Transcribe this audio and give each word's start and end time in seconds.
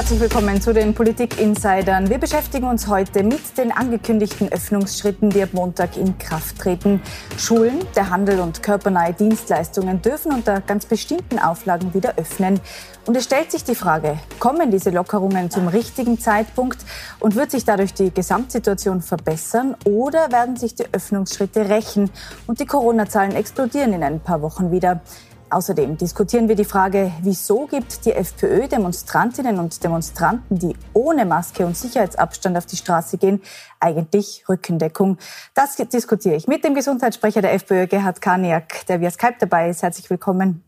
Herzlich 0.00 0.20
willkommen 0.20 0.62
zu 0.62 0.72
den 0.72 0.94
Politik-Insidern. 0.94 2.08
Wir 2.08 2.16
beschäftigen 2.16 2.66
uns 2.66 2.88
heute 2.88 3.22
mit 3.22 3.58
den 3.58 3.70
angekündigten 3.70 4.50
Öffnungsschritten, 4.50 5.28
die 5.28 5.42
ab 5.42 5.50
Montag 5.52 5.98
in 5.98 6.16
Kraft 6.16 6.58
treten. 6.58 7.02
Schulen, 7.36 7.80
der 7.94 8.08
Handel 8.08 8.40
und 8.40 8.62
körpernahe 8.62 9.12
Dienstleistungen 9.12 10.00
dürfen 10.00 10.32
unter 10.32 10.62
ganz 10.62 10.86
bestimmten 10.86 11.38
Auflagen 11.38 11.92
wieder 11.92 12.14
öffnen. 12.16 12.60
Und 13.04 13.14
es 13.14 13.24
stellt 13.24 13.52
sich 13.52 13.62
die 13.62 13.74
Frage, 13.74 14.18
kommen 14.38 14.70
diese 14.70 14.88
Lockerungen 14.88 15.50
zum 15.50 15.68
richtigen 15.68 16.18
Zeitpunkt 16.18 16.78
und 17.18 17.36
wird 17.36 17.50
sich 17.50 17.66
dadurch 17.66 17.92
die 17.92 18.10
Gesamtsituation 18.10 19.02
verbessern 19.02 19.76
oder 19.84 20.32
werden 20.32 20.56
sich 20.56 20.74
die 20.74 20.86
Öffnungsschritte 20.90 21.68
rächen 21.68 22.08
und 22.46 22.58
die 22.58 22.66
Corona-Zahlen 22.66 23.32
explodieren 23.32 23.92
in 23.92 24.02
ein 24.02 24.20
paar 24.20 24.40
Wochen 24.40 24.72
wieder? 24.72 25.02
Außerdem 25.50 25.96
diskutieren 25.96 26.48
wir 26.48 26.54
die 26.54 26.64
Frage, 26.64 27.10
wieso 27.22 27.66
gibt 27.66 28.04
die 28.04 28.12
FPÖ 28.12 28.68
Demonstrantinnen 28.68 29.58
und 29.58 29.82
Demonstranten, 29.82 30.58
die 30.60 30.76
ohne 30.92 31.24
Maske 31.24 31.66
und 31.66 31.76
Sicherheitsabstand 31.76 32.56
auf 32.56 32.66
die 32.66 32.76
Straße 32.76 33.18
gehen, 33.18 33.42
eigentlich 33.80 34.44
Rückendeckung? 34.48 35.18
Das 35.54 35.74
diskutiere 35.74 36.36
ich 36.36 36.46
mit 36.46 36.62
dem 36.62 36.74
Gesundheitssprecher 36.74 37.42
der 37.42 37.54
FPÖ, 37.54 37.88
Gerhard 37.88 38.20
Kaniak, 38.20 38.86
der 38.86 39.00
via 39.00 39.10
Skype 39.10 39.36
dabei 39.40 39.70
ist. 39.70 39.82
Herzlich 39.82 40.08
willkommen. 40.08 40.62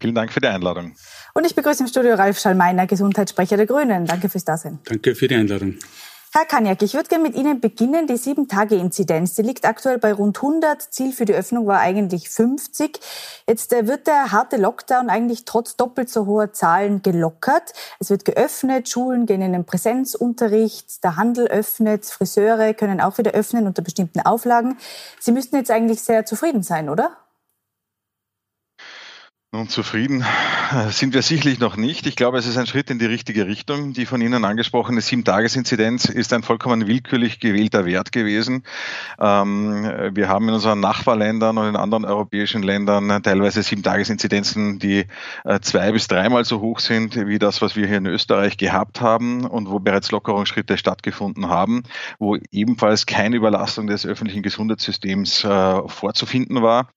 Vielen 0.00 0.16
Dank 0.16 0.32
für 0.32 0.40
die 0.40 0.48
Einladung. 0.48 0.96
Und 1.32 1.46
ich 1.46 1.54
begrüße 1.54 1.84
im 1.84 1.88
Studio 1.88 2.16
Ralf 2.16 2.40
Schallmeiner, 2.40 2.88
Gesundheitssprecher 2.88 3.56
der 3.56 3.66
Grünen. 3.66 4.06
Danke 4.06 4.28
fürs 4.28 4.44
Dasein. 4.44 4.80
Danke 4.84 5.14
für 5.14 5.28
die 5.28 5.36
Einladung. 5.36 5.76
Herr 6.36 6.44
Kaniak, 6.44 6.82
ich 6.82 6.92
würde 6.92 7.08
gerne 7.08 7.22
mit 7.22 7.34
Ihnen 7.34 7.60
beginnen. 7.60 8.06
Die 8.06 8.18
Sieben-Tage-Inzidenz, 8.18 9.36
die 9.36 9.40
liegt 9.40 9.64
aktuell 9.64 9.96
bei 9.96 10.12
rund 10.12 10.36
100. 10.36 10.82
Ziel 10.82 11.12
für 11.12 11.24
die 11.24 11.32
Öffnung 11.32 11.66
war 11.66 11.80
eigentlich 11.80 12.28
50. 12.28 13.00
Jetzt 13.48 13.72
äh, 13.72 13.86
wird 13.86 14.06
der 14.06 14.32
harte 14.32 14.58
Lockdown 14.58 15.08
eigentlich 15.08 15.46
trotz 15.46 15.76
doppelt 15.76 16.10
so 16.10 16.26
hoher 16.26 16.52
Zahlen 16.52 17.00
gelockert. 17.00 17.72
Es 18.00 18.10
wird 18.10 18.26
geöffnet, 18.26 18.86
Schulen 18.90 19.24
gehen 19.24 19.40
in 19.40 19.54
den 19.54 19.64
Präsenzunterricht, 19.64 21.02
der 21.02 21.16
Handel 21.16 21.46
öffnet, 21.46 22.04
Friseure 22.04 22.74
können 22.74 23.00
auch 23.00 23.16
wieder 23.16 23.30
öffnen 23.30 23.66
unter 23.66 23.80
bestimmten 23.80 24.20
Auflagen. 24.20 24.76
Sie 25.18 25.32
müssten 25.32 25.56
jetzt 25.56 25.70
eigentlich 25.70 26.02
sehr 26.02 26.26
zufrieden 26.26 26.62
sein, 26.62 26.90
oder? 26.90 27.16
Nun, 29.56 29.70
zufrieden 29.70 30.22
äh, 30.70 30.90
sind 30.90 31.14
wir 31.14 31.22
sicherlich 31.22 31.60
noch 31.60 31.78
nicht. 31.78 32.06
Ich 32.06 32.14
glaube, 32.14 32.36
es 32.36 32.46
ist 32.46 32.58
ein 32.58 32.66
Schritt 32.66 32.90
in 32.90 32.98
die 32.98 33.06
richtige 33.06 33.46
Richtung. 33.46 33.94
Die 33.94 34.04
von 34.04 34.20
Ihnen 34.20 34.44
angesprochene 34.44 35.00
Sieben-Tages-Inzidenz 35.00 36.04
ist 36.10 36.34
ein 36.34 36.42
vollkommen 36.42 36.86
willkürlich 36.86 37.40
gewählter 37.40 37.86
Wert 37.86 38.12
gewesen. 38.12 38.64
Ähm, 39.18 40.10
wir 40.12 40.28
haben 40.28 40.46
in 40.48 40.54
unseren 40.54 40.80
Nachbarländern 40.80 41.56
und 41.56 41.68
in 41.70 41.76
anderen 41.76 42.04
europäischen 42.04 42.62
Ländern 42.62 43.22
teilweise 43.22 43.62
Sieben-Tages-Inzidenzen, 43.62 44.78
die 44.78 45.06
äh, 45.44 45.60
zwei 45.60 45.90
bis 45.90 46.06
dreimal 46.06 46.44
so 46.44 46.60
hoch 46.60 46.80
sind 46.80 47.16
wie 47.16 47.38
das, 47.38 47.62
was 47.62 47.76
wir 47.76 47.86
hier 47.86 47.96
in 47.96 48.06
Österreich 48.06 48.58
gehabt 48.58 49.00
haben 49.00 49.46
und 49.46 49.70
wo 49.70 49.78
bereits 49.78 50.10
Lockerungsschritte 50.10 50.76
stattgefunden 50.76 51.48
haben, 51.48 51.84
wo 52.18 52.36
ebenfalls 52.52 53.06
keine 53.06 53.36
Überlastung 53.36 53.86
des 53.86 54.04
öffentlichen 54.04 54.42
Gesundheitssystems 54.42 55.44
äh, 55.44 55.88
vorzufinden 55.88 56.60
war. 56.60 56.90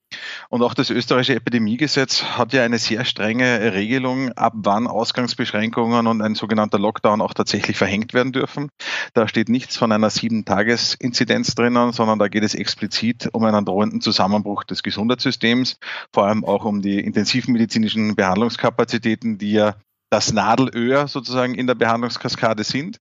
Und 0.49 0.63
auch 0.63 0.73
das 0.73 0.89
österreichische 0.89 1.35
Epidemiegesetz 1.35 2.23
hat 2.23 2.53
ja 2.53 2.63
eine 2.63 2.79
sehr 2.79 3.05
strenge 3.05 3.73
Regelung, 3.73 4.31
ab 4.33 4.53
wann 4.55 4.87
Ausgangsbeschränkungen 4.87 6.07
und 6.07 6.21
ein 6.21 6.35
sogenannter 6.35 6.79
Lockdown 6.79 7.21
auch 7.21 7.33
tatsächlich 7.33 7.77
verhängt 7.77 8.13
werden 8.13 8.31
dürfen. 8.31 8.69
Da 9.13 9.27
steht 9.27 9.49
nichts 9.49 9.77
von 9.77 9.91
einer 9.91 10.09
Sieben-Tages-Inzidenz 10.09 11.55
drinnen, 11.55 11.91
sondern 11.93 12.19
da 12.19 12.27
geht 12.27 12.43
es 12.43 12.55
explizit 12.55 13.29
um 13.33 13.43
einen 13.43 13.65
drohenden 13.65 14.01
Zusammenbruch 14.01 14.63
des 14.63 14.83
Gesundheitssystems, 14.83 15.77
vor 16.11 16.25
allem 16.25 16.43
auch 16.43 16.65
um 16.65 16.81
die 16.81 16.99
intensivmedizinischen 16.99 18.15
Behandlungskapazitäten, 18.15 19.37
die 19.37 19.53
ja 19.53 19.75
das 20.09 20.33
Nadelöhr 20.33 21.07
sozusagen 21.07 21.53
in 21.53 21.67
der 21.67 21.75
Behandlungskaskade 21.75 22.63
sind. 22.63 22.97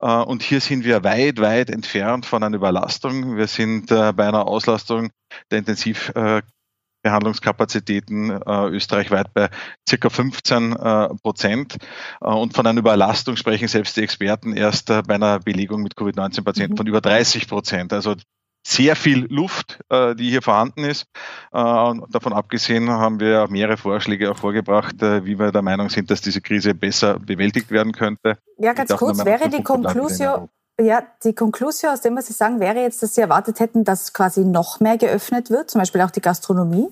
Äh, 0.00 0.06
und 0.06 0.42
hier 0.42 0.60
sind 0.60 0.84
wir 0.84 1.02
weit, 1.04 1.40
weit 1.40 1.70
entfernt 1.70 2.26
von 2.26 2.42
einer 2.42 2.56
Überlastung. 2.56 3.36
Wir 3.36 3.48
sind 3.48 3.90
äh, 3.90 4.12
bei 4.12 4.28
einer 4.28 4.46
Auslastung 4.46 5.10
der 5.50 5.58
Intensivbehandlungskapazitäten 5.58 8.30
äh, 8.30 8.66
österreichweit 8.68 9.34
bei 9.34 9.50
circa 9.88 10.10
15 10.10 10.76
Prozent. 11.22 11.76
Und 12.20 12.54
von 12.54 12.66
einer 12.66 12.78
Überlastung 12.78 13.36
sprechen 13.36 13.68
selbst 13.68 13.96
die 13.96 14.02
Experten 14.02 14.56
erst 14.56 14.86
bei 14.86 15.14
einer 15.14 15.40
Belegung 15.40 15.82
mit 15.82 15.96
Covid-19-Patienten 15.96 16.74
mhm. 16.74 16.76
von 16.76 16.86
über 16.86 17.00
30 17.00 17.48
Prozent. 17.48 17.92
Also 17.92 18.14
sehr 18.62 18.96
viel 18.96 19.26
Luft, 19.28 19.80
äh, 19.88 20.14
die 20.14 20.30
hier 20.30 20.42
vorhanden 20.42 20.84
ist. 20.84 21.06
Äh, 21.52 21.92
davon 22.10 22.32
abgesehen 22.32 22.88
haben 22.90 23.20
wir 23.20 23.48
mehrere 23.48 23.76
Vorschläge 23.76 24.30
auch 24.30 24.38
vorgebracht, 24.38 25.02
äh, 25.02 25.24
wie 25.24 25.38
wir 25.38 25.50
der 25.52 25.62
Meinung 25.62 25.88
sind, 25.88 26.10
dass 26.10 26.20
diese 26.20 26.40
Krise 26.40 26.74
besser 26.74 27.18
bewältigt 27.18 27.70
werden 27.70 27.92
könnte. 27.92 28.38
Ja, 28.58 28.72
ganz 28.72 28.94
kurz, 28.96 29.24
wäre 29.24 29.48
die 29.48 29.62
Konklusio, 29.62 30.48
ja, 30.80 31.02
die 31.24 31.34
Konklusio, 31.34 31.90
aus 31.90 32.00
dem, 32.00 32.16
was 32.16 32.28
Sie 32.28 32.32
sagen, 32.32 32.60
wäre 32.60 32.80
jetzt, 32.80 33.02
dass 33.02 33.14
Sie 33.14 33.20
erwartet 33.20 33.60
hätten, 33.60 33.84
dass 33.84 34.12
quasi 34.12 34.44
noch 34.44 34.80
mehr 34.80 34.96
geöffnet 34.96 35.50
wird, 35.50 35.70
zum 35.70 35.80
Beispiel 35.80 36.00
auch 36.00 36.10
die 36.10 36.20
Gastronomie? 36.20 36.88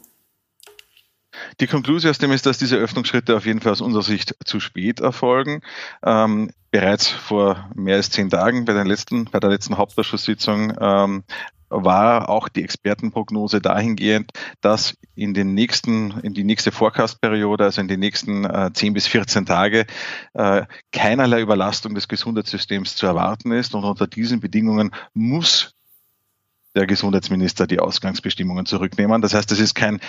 Die 1.60 1.66
Konklusion 1.68 2.10
aus 2.10 2.18
dem 2.18 2.32
ist, 2.32 2.46
dass 2.46 2.58
diese 2.58 2.76
Öffnungsschritte 2.76 3.36
auf 3.36 3.46
jeden 3.46 3.60
Fall 3.60 3.72
aus 3.72 3.80
unserer 3.80 4.02
Sicht 4.02 4.34
zu 4.44 4.58
spät 4.58 5.00
erfolgen. 5.00 5.62
Ähm, 6.04 6.50
bereits 6.70 7.08
vor 7.08 7.70
mehr 7.74 7.96
als 7.96 8.10
zehn 8.10 8.30
Tagen 8.30 8.64
bei, 8.64 8.72
letzten, 8.72 9.26
bei 9.26 9.40
der 9.40 9.50
letzten 9.50 9.76
Hauptausschusssitzung 9.76 10.76
ähm, 10.80 11.24
war 11.70 12.28
auch 12.28 12.48
die 12.48 12.62
Expertenprognose 12.62 13.60
dahingehend, 13.60 14.32
dass 14.60 14.94
in 15.14 15.34
den 15.34 15.54
nächsten, 15.54 16.18
in 16.20 16.34
die 16.34 16.44
nächste 16.44 16.72
Forecast-Periode, 16.72 17.64
also 17.64 17.80
in 17.80 17.88
die 17.88 17.96
nächsten 17.96 18.44
äh, 18.44 18.70
10 18.72 18.92
bis 18.92 19.06
14 19.06 19.46
Tage, 19.46 19.86
äh, 20.34 20.64
keinerlei 20.92 21.40
Überlastung 21.40 21.94
des 21.94 22.08
Gesundheitssystems 22.08 22.96
zu 22.96 23.06
erwarten 23.06 23.52
ist. 23.52 23.74
Und 23.74 23.84
unter 23.84 24.06
diesen 24.06 24.40
Bedingungen 24.40 24.90
muss 25.14 25.74
der 26.74 26.86
Gesundheitsminister 26.86 27.66
die 27.66 27.80
Ausgangsbestimmungen 27.80 28.66
zurücknehmen. 28.66 29.22
Das 29.22 29.34
heißt, 29.34 29.50
es 29.52 29.58
ist 29.58 29.74
kein 29.74 30.00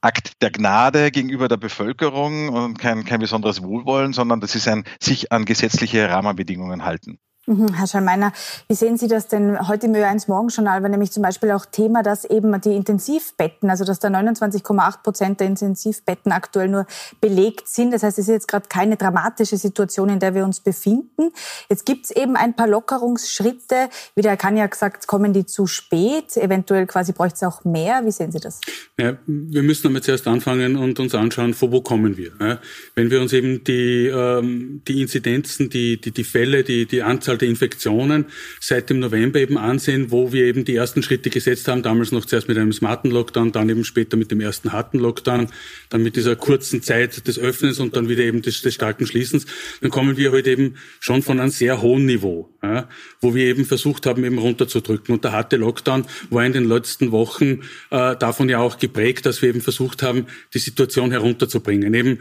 Akt 0.00 0.42
der 0.42 0.50
Gnade 0.50 1.10
gegenüber 1.10 1.48
der 1.48 1.56
Bevölkerung 1.56 2.48
und 2.48 2.78
kein, 2.78 3.04
kein 3.04 3.20
besonderes 3.20 3.62
Wohlwollen, 3.62 4.12
sondern 4.12 4.40
das 4.40 4.54
ist 4.54 4.66
ein 4.68 4.84
sich 5.00 5.30
an 5.30 5.44
gesetzliche 5.44 6.08
Rahmenbedingungen 6.08 6.84
halten. 6.84 7.18
Mhm, 7.48 7.74
Herr 7.74 7.88
Schallmeiner, 7.88 8.32
wie 8.68 8.74
sehen 8.76 8.96
Sie 8.96 9.08
das 9.08 9.26
denn? 9.26 9.66
Heute 9.66 9.86
im 9.86 9.94
Ö1 9.94 10.26
Morgenjournal 10.28 10.80
war 10.80 10.88
nämlich 10.88 11.10
zum 11.10 11.24
Beispiel 11.24 11.50
auch 11.50 11.66
Thema, 11.66 12.04
dass 12.04 12.24
eben 12.24 12.60
die 12.60 12.76
Intensivbetten, 12.76 13.68
also 13.68 13.84
dass 13.84 13.98
da 13.98 14.06
29,8 14.06 15.02
Prozent 15.02 15.40
der 15.40 15.48
Intensivbetten 15.48 16.30
aktuell 16.30 16.68
nur 16.68 16.86
belegt 17.20 17.66
sind. 17.66 17.92
Das 17.92 18.04
heißt, 18.04 18.16
es 18.20 18.28
ist 18.28 18.32
jetzt 18.32 18.46
gerade 18.46 18.68
keine 18.68 18.96
dramatische 18.96 19.56
Situation, 19.56 20.08
in 20.08 20.20
der 20.20 20.36
wir 20.36 20.44
uns 20.44 20.60
befinden. 20.60 21.32
Jetzt 21.68 21.84
gibt 21.84 22.04
es 22.04 22.10
eben 22.12 22.36
ein 22.36 22.54
paar 22.54 22.68
Lockerungsschritte. 22.68 23.88
Wie 24.14 24.22
der 24.22 24.30
Herr 24.30 24.36
Kanja 24.36 24.66
gesagt, 24.68 25.08
kommen 25.08 25.32
die 25.32 25.44
zu 25.44 25.66
spät? 25.66 26.36
Eventuell 26.36 26.86
quasi 26.86 27.10
bräuchte 27.10 27.34
es 27.34 27.42
auch 27.42 27.64
mehr. 27.64 28.02
Wie 28.04 28.12
sehen 28.12 28.30
Sie 28.30 28.38
das? 28.38 28.60
Ja, 29.00 29.16
wir 29.26 29.64
müssen 29.64 29.82
damit 29.82 30.04
zuerst 30.04 30.28
anfangen 30.28 30.76
und 30.76 31.00
uns 31.00 31.12
anschauen, 31.12 31.54
von 31.54 31.72
wo 31.72 31.80
kommen 31.80 32.16
wir. 32.16 32.60
Wenn 32.94 33.10
wir 33.10 33.20
uns 33.20 33.32
eben 33.32 33.64
die, 33.64 34.06
ähm, 34.06 34.82
die 34.86 35.02
Inzidenzen, 35.02 35.70
die, 35.70 36.00
die, 36.00 36.12
die 36.12 36.24
Fälle, 36.24 36.62
die, 36.62 36.86
die 36.86 37.02
Anzahl 37.02 37.31
Anzahl 37.32 37.38
der 37.38 37.48
Infektionen 37.48 38.26
seit 38.60 38.90
dem 38.90 39.00
November 39.00 39.40
eben 39.40 39.58
ansehen, 39.58 40.10
wo 40.10 40.32
wir 40.32 40.44
eben 40.44 40.64
die 40.64 40.74
ersten 40.74 41.02
Schritte 41.02 41.30
gesetzt 41.30 41.68
haben, 41.68 41.82
damals 41.82 42.12
noch 42.12 42.24
zuerst 42.24 42.48
mit 42.48 42.58
einem 42.58 42.72
smarten 42.72 43.10
Lockdown, 43.10 43.52
dann 43.52 43.68
eben 43.68 43.84
später 43.84 44.16
mit 44.16 44.30
dem 44.30 44.40
ersten 44.40 44.72
harten 44.72 44.98
Lockdown, 44.98 45.48
dann 45.88 46.02
mit 46.02 46.16
dieser 46.16 46.36
kurzen 46.36 46.82
Zeit 46.82 47.26
des 47.26 47.38
Öffnens 47.38 47.78
und 47.80 47.96
dann 47.96 48.08
wieder 48.08 48.22
eben 48.22 48.42
des, 48.42 48.60
des 48.62 48.74
starken 48.74 49.06
Schließens, 49.06 49.46
dann 49.80 49.90
kommen 49.90 50.16
wir 50.16 50.32
heute 50.32 50.50
eben 50.50 50.74
schon 51.00 51.22
von 51.22 51.40
einem 51.40 51.50
sehr 51.50 51.80
hohen 51.80 52.06
Niveau, 52.06 52.50
ja, 52.62 52.88
wo 53.20 53.34
wir 53.34 53.46
eben 53.46 53.64
versucht 53.64 54.06
haben, 54.06 54.24
eben 54.24 54.38
runterzudrücken. 54.38 55.14
Und 55.14 55.24
der 55.24 55.32
harte 55.32 55.56
Lockdown 55.56 56.04
war 56.30 56.44
in 56.44 56.52
den 56.52 56.68
letzten 56.68 57.12
Wochen 57.12 57.60
äh, 57.90 58.16
davon 58.16 58.48
ja 58.48 58.58
auch 58.58 58.78
geprägt, 58.78 59.26
dass 59.26 59.42
wir 59.42 59.48
eben 59.48 59.60
versucht 59.60 60.02
haben, 60.02 60.26
die 60.54 60.58
Situation 60.58 61.10
herunterzubringen. 61.10 61.94
Eben 61.94 62.18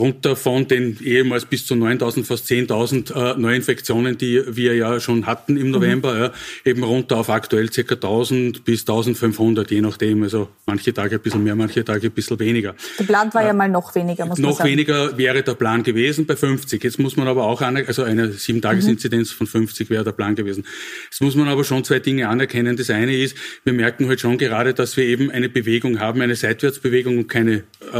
runter 0.00 0.36
von 0.36 0.66
den 0.66 0.98
ehemals 1.02 1.44
bis 1.44 1.66
zu 1.66 1.74
9.000, 1.74 2.24
fast 2.24 2.46
10.000 2.46 3.14
äh, 3.14 3.38
Neuinfektionen, 3.38 4.18
die 4.18 4.42
wir 4.48 4.74
ja 4.74 4.98
schon 5.00 5.26
hatten 5.26 5.56
im 5.56 5.70
November, 5.70 6.14
mhm. 6.14 6.20
ja, 6.20 6.32
eben 6.64 6.82
runter 6.82 7.18
auf 7.18 7.30
aktuell 7.30 7.68
ca. 7.68 7.80
1.000 7.80 8.62
bis 8.64 8.86
1.500, 8.86 9.70
je 9.70 9.80
nachdem. 9.80 10.22
Also 10.22 10.48
manche 10.66 10.92
Tage 10.92 11.16
ein 11.16 11.20
bisschen 11.20 11.44
mehr, 11.44 11.54
manche 11.54 11.84
Tage 11.84 12.08
ein 12.08 12.12
bisschen 12.12 12.38
weniger. 12.38 12.74
Der 12.98 13.04
Plan 13.04 13.32
war 13.32 13.42
äh, 13.42 13.46
ja 13.46 13.52
mal 13.52 13.68
noch 13.68 13.94
weniger, 13.94 14.26
muss 14.26 14.38
man 14.38 14.52
sagen. 14.52 14.58
Noch 14.58 14.64
weniger 14.64 15.16
wäre 15.18 15.42
der 15.42 15.54
Plan 15.54 15.82
gewesen 15.82 16.26
bei 16.26 16.36
50. 16.36 16.82
Jetzt 16.82 16.98
muss 16.98 17.16
man 17.16 17.28
aber 17.28 17.44
auch, 17.44 17.60
also 17.60 18.02
eine 18.02 18.28
7-Tages-Inzidenz 18.28 19.32
mhm. 19.32 19.36
von 19.36 19.46
50 19.46 19.90
wäre 19.90 20.04
der 20.04 20.12
Plan 20.12 20.34
gewesen. 20.34 20.64
Jetzt 21.04 21.20
muss 21.20 21.36
man 21.36 21.48
aber 21.48 21.64
schon 21.64 21.84
zwei 21.84 21.98
Dinge 21.98 22.28
anerkennen. 22.28 22.76
Das 22.76 22.90
eine 22.90 23.16
ist, 23.16 23.36
wir 23.64 23.72
merken 23.72 24.08
halt 24.08 24.20
schon 24.20 24.38
gerade, 24.38 24.74
dass 24.74 24.96
wir 24.96 25.04
eben 25.04 25.30
eine 25.30 25.48
Bewegung 25.48 26.00
haben, 26.00 26.20
eine 26.20 26.36
Seitwärtsbewegung 26.36 27.18
und 27.18 27.28
keine, 27.28 27.64
äh, 27.92 27.96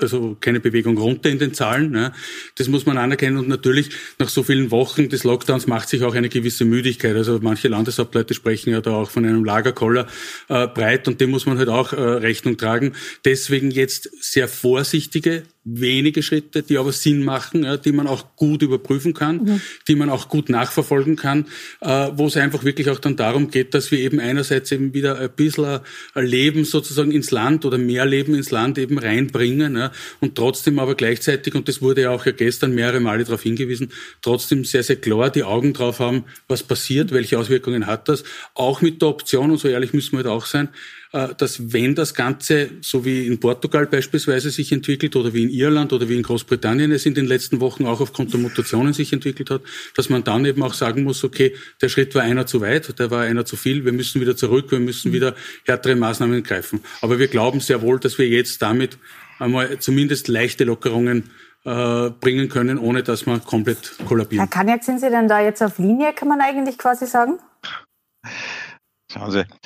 also 0.00 0.36
keine 0.40 0.60
Bewegung 0.60 0.98
runter 0.98 1.29
in 1.30 1.38
den 1.38 1.54
Zahlen. 1.54 1.90
Ne? 1.90 2.12
Das 2.56 2.68
muss 2.68 2.86
man 2.86 2.98
anerkennen. 2.98 3.38
Und 3.38 3.48
natürlich 3.48 3.90
nach 4.18 4.28
so 4.28 4.42
vielen 4.42 4.70
Wochen 4.70 5.08
des 5.08 5.24
Lockdowns 5.24 5.66
macht 5.66 5.88
sich 5.88 6.02
auch 6.02 6.14
eine 6.14 6.28
gewisse 6.28 6.64
Müdigkeit. 6.64 7.16
Also 7.16 7.38
manche 7.40 7.68
Landeshauptleute 7.68 8.34
sprechen 8.34 8.70
ja 8.70 8.80
da 8.80 8.92
auch 8.92 9.10
von 9.10 9.24
einem 9.24 9.44
Lagerkoller 9.44 10.06
äh, 10.48 10.66
breit 10.66 11.08
und 11.08 11.20
dem 11.20 11.30
muss 11.30 11.46
man 11.46 11.58
halt 11.58 11.68
auch 11.68 11.92
äh, 11.92 12.00
Rechnung 12.00 12.56
tragen. 12.56 12.92
Deswegen 13.24 13.70
jetzt 13.70 14.10
sehr 14.20 14.48
vorsichtige 14.48 15.44
wenige 15.64 16.22
Schritte, 16.22 16.62
die 16.62 16.78
aber 16.78 16.92
Sinn 16.92 17.22
machen, 17.22 17.64
ja, 17.64 17.76
die 17.76 17.92
man 17.92 18.06
auch 18.06 18.34
gut 18.36 18.62
überprüfen 18.62 19.12
kann, 19.12 19.44
mhm. 19.44 19.60
die 19.88 19.94
man 19.94 20.08
auch 20.08 20.28
gut 20.28 20.48
nachverfolgen 20.48 21.16
kann, 21.16 21.46
äh, 21.80 22.08
wo 22.14 22.26
es 22.26 22.36
einfach 22.36 22.64
wirklich 22.64 22.88
auch 22.88 22.98
dann 22.98 23.16
darum 23.16 23.50
geht, 23.50 23.74
dass 23.74 23.90
wir 23.90 23.98
eben 23.98 24.20
einerseits 24.20 24.72
eben 24.72 24.94
wieder 24.94 25.18
ein 25.18 25.30
bisschen 25.30 25.80
ein 26.14 26.26
Leben 26.26 26.64
sozusagen 26.64 27.12
ins 27.12 27.30
Land 27.30 27.66
oder 27.66 27.76
mehr 27.76 28.06
Leben 28.06 28.34
ins 28.34 28.50
Land 28.50 28.78
eben 28.78 28.98
reinbringen 28.98 29.76
ja, 29.76 29.92
und 30.20 30.34
trotzdem 30.34 30.78
aber 30.78 30.94
gleichzeitig, 30.94 31.54
und 31.54 31.68
das 31.68 31.82
wurde 31.82 32.02
ja 32.02 32.10
auch 32.10 32.24
ja 32.24 32.32
gestern 32.32 32.74
mehrere 32.74 33.00
Male 33.00 33.24
darauf 33.24 33.42
hingewiesen, 33.42 33.92
trotzdem 34.22 34.64
sehr, 34.64 34.82
sehr 34.82 34.96
klar 34.96 35.28
die 35.28 35.44
Augen 35.44 35.74
drauf 35.74 35.98
haben, 35.98 36.24
was 36.48 36.62
passiert, 36.62 37.12
welche 37.12 37.38
Auswirkungen 37.38 37.86
hat 37.86 38.08
das, 38.08 38.24
auch 38.54 38.80
mit 38.80 39.02
der 39.02 39.08
Option, 39.08 39.50
und 39.50 39.58
so 39.58 39.68
ehrlich 39.68 39.92
müssen 39.92 40.12
wir 40.12 40.18
halt 40.18 40.26
auch 40.26 40.46
sein, 40.46 40.70
dass 41.12 41.72
wenn 41.72 41.96
das 41.96 42.14
Ganze, 42.14 42.70
so 42.82 43.04
wie 43.04 43.26
in 43.26 43.40
Portugal 43.40 43.86
beispielsweise 43.86 44.50
sich 44.50 44.70
entwickelt 44.70 45.16
oder 45.16 45.34
wie 45.34 45.42
in 45.42 45.50
Irland 45.50 45.92
oder 45.92 46.08
wie 46.08 46.16
in 46.16 46.22
Großbritannien 46.22 46.92
es 46.92 47.04
in 47.04 47.14
den 47.14 47.26
letzten 47.26 47.60
Wochen 47.60 47.84
auch 47.86 48.00
aufgrund 48.00 48.32
der 48.32 48.38
Mutationen 48.38 48.92
sich 48.92 49.12
entwickelt 49.12 49.50
hat, 49.50 49.62
dass 49.96 50.08
man 50.08 50.22
dann 50.22 50.44
eben 50.44 50.62
auch 50.62 50.74
sagen 50.74 51.02
muss, 51.02 51.24
okay, 51.24 51.54
der 51.82 51.88
Schritt 51.88 52.14
war 52.14 52.22
einer 52.22 52.46
zu 52.46 52.60
weit, 52.60 52.96
der 52.98 53.10
war 53.10 53.22
einer 53.22 53.44
zu 53.44 53.56
viel, 53.56 53.84
wir 53.84 53.92
müssen 53.92 54.20
wieder 54.20 54.36
zurück, 54.36 54.70
wir 54.70 54.78
müssen 54.78 55.12
wieder 55.12 55.34
härtere 55.64 55.96
Maßnahmen 55.96 56.44
greifen. 56.44 56.80
Aber 57.00 57.18
wir 57.18 57.26
glauben 57.26 57.58
sehr 57.58 57.82
wohl, 57.82 57.98
dass 57.98 58.18
wir 58.18 58.28
jetzt 58.28 58.62
damit 58.62 58.96
einmal 59.40 59.80
zumindest 59.80 60.28
leichte 60.28 60.62
Lockerungen 60.62 61.30
äh, 61.64 62.10
bringen 62.20 62.48
können, 62.48 62.78
ohne 62.78 63.02
dass 63.02 63.26
wir 63.26 63.40
komplett 63.40 63.94
kollabieren. 64.06 64.46
Herr 64.46 64.48
Kaniak, 64.48 64.84
sind 64.84 65.00
Sie 65.00 65.10
denn 65.10 65.26
da 65.26 65.40
jetzt 65.40 65.62
auf 65.62 65.78
Linie, 65.78 66.12
kann 66.12 66.28
man 66.28 66.40
eigentlich 66.40 66.78
quasi 66.78 67.06
sagen? 67.06 67.38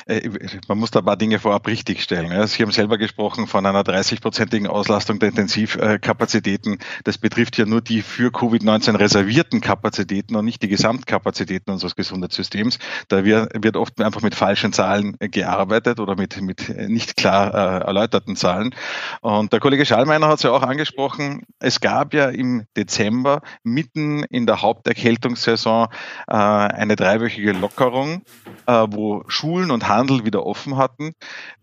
Äh, 0.07 0.31
man 0.69 0.79
muss 0.79 0.91
da 0.91 1.01
ein 1.01 1.05
paar 1.05 1.17
Dinge 1.17 1.39
vorab 1.39 1.67
richtigstellen. 1.67 2.47
Sie 2.47 2.63
haben 2.63 2.71
selber 2.71 2.97
gesprochen 2.97 3.47
von 3.47 3.67
einer 3.67 3.83
30-prozentigen 3.83 4.67
Auslastung 4.69 5.19
der 5.19 5.29
Intensivkapazitäten. 5.31 6.79
Das 7.05 7.19
betrifft 7.19 7.59
ja 7.59 7.67
nur 7.67 7.83
die 7.83 8.03
für 8.03 8.31
Covid-19 8.31 8.99
reservierten 8.99 9.61
Kapazitäten 9.61 10.37
und 10.37 10.47
nicht 10.47 10.63
die 10.63 10.69
Gesamtkapazitäten 10.69 11.73
unseres 11.73 11.95
Gesundheitssystems. 11.95 12.79
Da 13.09 13.25
wird 13.25 13.77
oft 13.77 14.01
einfach 14.01 14.23
mit 14.23 14.35
falschen 14.35 14.73
Zahlen 14.73 15.17
gearbeitet 15.19 16.01
oder 16.01 16.17
mit, 16.17 16.41
mit 16.41 16.69
nicht 16.89 17.17
klar 17.17 17.53
äh, 17.55 17.85
erläuterten 17.85 18.37
Zahlen. 18.37 18.75
Und 19.21 19.53
der 19.53 19.61
Kollege 19.61 19.85
Schallmeiner 19.85 20.29
hat 20.29 20.37
es 20.37 20.43
ja 20.45 20.53
auch 20.53 20.63
angesprochen. 20.63 21.43
Es 21.59 21.81
gab 21.81 22.15
ja 22.15 22.31
im 22.31 22.65
Dezember 22.77 23.43
mitten 23.63 24.23
in 24.25 24.47
der 24.47 24.63
Haupterkältungssaison 24.63 25.89
äh, 26.29 26.35
eine 26.35 26.97
dreiwöchige 26.97 27.53
Lockerung, 27.53 28.23
wo 28.67 29.23
Schulen 29.35 29.71
und 29.71 29.89
Handel 29.89 30.25
wieder 30.25 30.47
offen 30.47 30.77
hatten, 30.77 31.13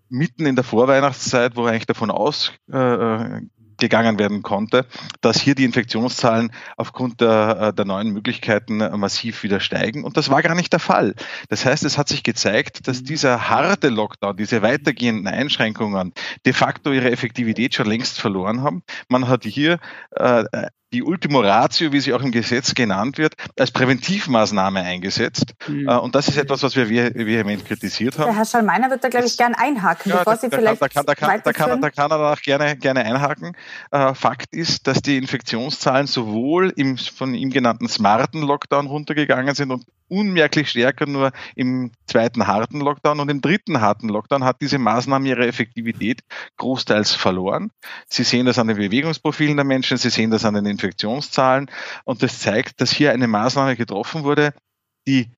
mitten 0.10 0.46
in 0.46 0.56
der 0.56 0.66
Vorweihnachtszeit, 0.66 1.56
wo 1.56 1.66
eigentlich 1.66 1.86
davon 1.86 2.12
ausgegangen 2.12 3.48
äh, 4.16 4.20
werden 4.20 4.44
konnte, 4.44 4.86
dass 5.22 5.40
hier 5.40 5.56
die 5.56 5.64
Infektionszahlen 5.64 6.52
aufgrund 6.76 7.22
der, 7.22 7.58
äh, 7.60 7.74
der 7.74 7.86
neuen 7.86 8.12
Möglichkeiten 8.12 8.78
massiv 9.00 9.44
wieder 9.44 9.62
steigen. 9.62 10.04
Und 10.04 10.18
das 10.18 10.30
war 10.30 10.42
gar 10.42 10.54
nicht 10.54 10.74
der 10.74 10.82
Fall. 10.82 11.16
Das 11.48 11.66
heißt, 11.66 11.86
es 11.86 11.98
hat 11.98 12.10
sich 12.10 12.24
gezeigt, 12.24 12.88
dass 12.90 13.04
dieser 13.04 13.50
harte 13.50 13.88
Lockdown, 13.88 14.36
diese 14.36 14.62
weitergehenden 14.62 15.28
Einschränkungen 15.28 16.14
de 16.46 16.54
facto 16.54 16.92
ihre 16.92 17.10
Effektivität 17.10 17.74
schon 17.74 17.88
längst 17.88 18.20
verloren 18.20 18.64
haben. 18.64 18.84
Man 19.08 19.30
hat 19.30 19.46
hier 19.46 19.80
äh, 20.12 20.44
die 20.94 21.04
Ultimo 21.04 21.40
Ratio, 21.40 21.92
wie 21.92 22.00
sie 22.00 22.14
auch 22.14 22.22
im 22.22 22.32
Gesetz 22.32 22.74
genannt 22.74 23.18
wird, 23.18 23.36
als 23.58 23.72
Präventivmaßnahme 23.72 24.82
eingesetzt. 24.82 25.54
Mhm. 25.68 25.88
Und 25.88 26.16
das 26.16 26.28
ist 26.28 26.38
etwas, 26.38 26.64
was 26.64 26.76
wir 26.76 26.90
vehement 26.90 27.66
kritisiert 27.66 28.18
haben. 28.18 28.26
Der 28.26 28.36
Herr 28.36 28.46
Schallmeiner 28.46 28.90
wird 28.90 29.04
da, 29.04 29.10
glaube 29.10 29.26
ich, 29.26 29.38
gern 29.38 29.54
einhaken, 29.54 30.12
ja, 30.12 30.18
bevor 30.18 30.34
da, 30.34 30.40
Sie 30.40 30.50
da 30.50 30.58
vielleicht 30.58 30.82
da 30.82 30.88
kann, 30.88 31.06
da 31.06 31.16
kann, 31.16 31.42
da 31.44 31.54
kann, 31.54 31.82
da 31.82 31.90
kann 31.90 32.12
er 32.12 32.18
danach 32.18 32.42
gerne, 32.42 32.76
gerne 32.76 33.06
einhaken. 33.06 33.56
Äh, 33.92 34.14
Fakt 34.14 34.54
ist, 34.54 34.88
dass 34.88 35.02
die 35.02 35.18
Infektionszahlen 35.18 36.08
sowohl 36.08 36.74
im 36.76 36.98
von 36.98 37.34
ihm 37.34 37.50
genannten 37.50 37.88
smarten 37.88 38.42
Lockdown 38.42 38.88
runtergegangen 38.88 39.56
sind 39.56 39.72
und 39.72 39.86
unmerklich 40.12 40.70
stärker 40.70 41.06
nur 41.08 41.32
im 41.56 41.92
zweiten 42.06 42.46
harten 42.46 42.82
Lockdown 42.82 43.20
und 43.20 43.30
im 43.30 43.42
dritten 43.42 43.80
harten 43.80 44.10
Lockdown 44.10 44.44
hat 44.44 44.62
diese 44.62 44.78
Maßnahme 44.78 45.30
ihre 45.30 45.48
Effektivität 45.48 46.22
großteils 46.58 47.14
verloren. 47.14 47.72
Sie 48.10 48.24
sehen 48.24 48.46
das 48.46 48.60
an 48.60 48.68
den 48.68 48.78
Bewegungsprofilen 48.78 49.56
der 49.56 49.66
Menschen, 49.66 49.98
Sie 49.98 50.10
sehen 50.10 50.30
das 50.30 50.46
an 50.46 50.54
den 50.54 50.66
Infektionszahlen 50.66 51.72
und 52.04 52.22
das 52.22 52.40
zeigt, 52.40 52.82
dass 52.82 52.92
hier 52.92 53.14
eine 53.14 53.28
Maßnahme 53.28 53.76
getroffen 53.78 54.24
wurde, 54.24 54.54
die 55.08 55.32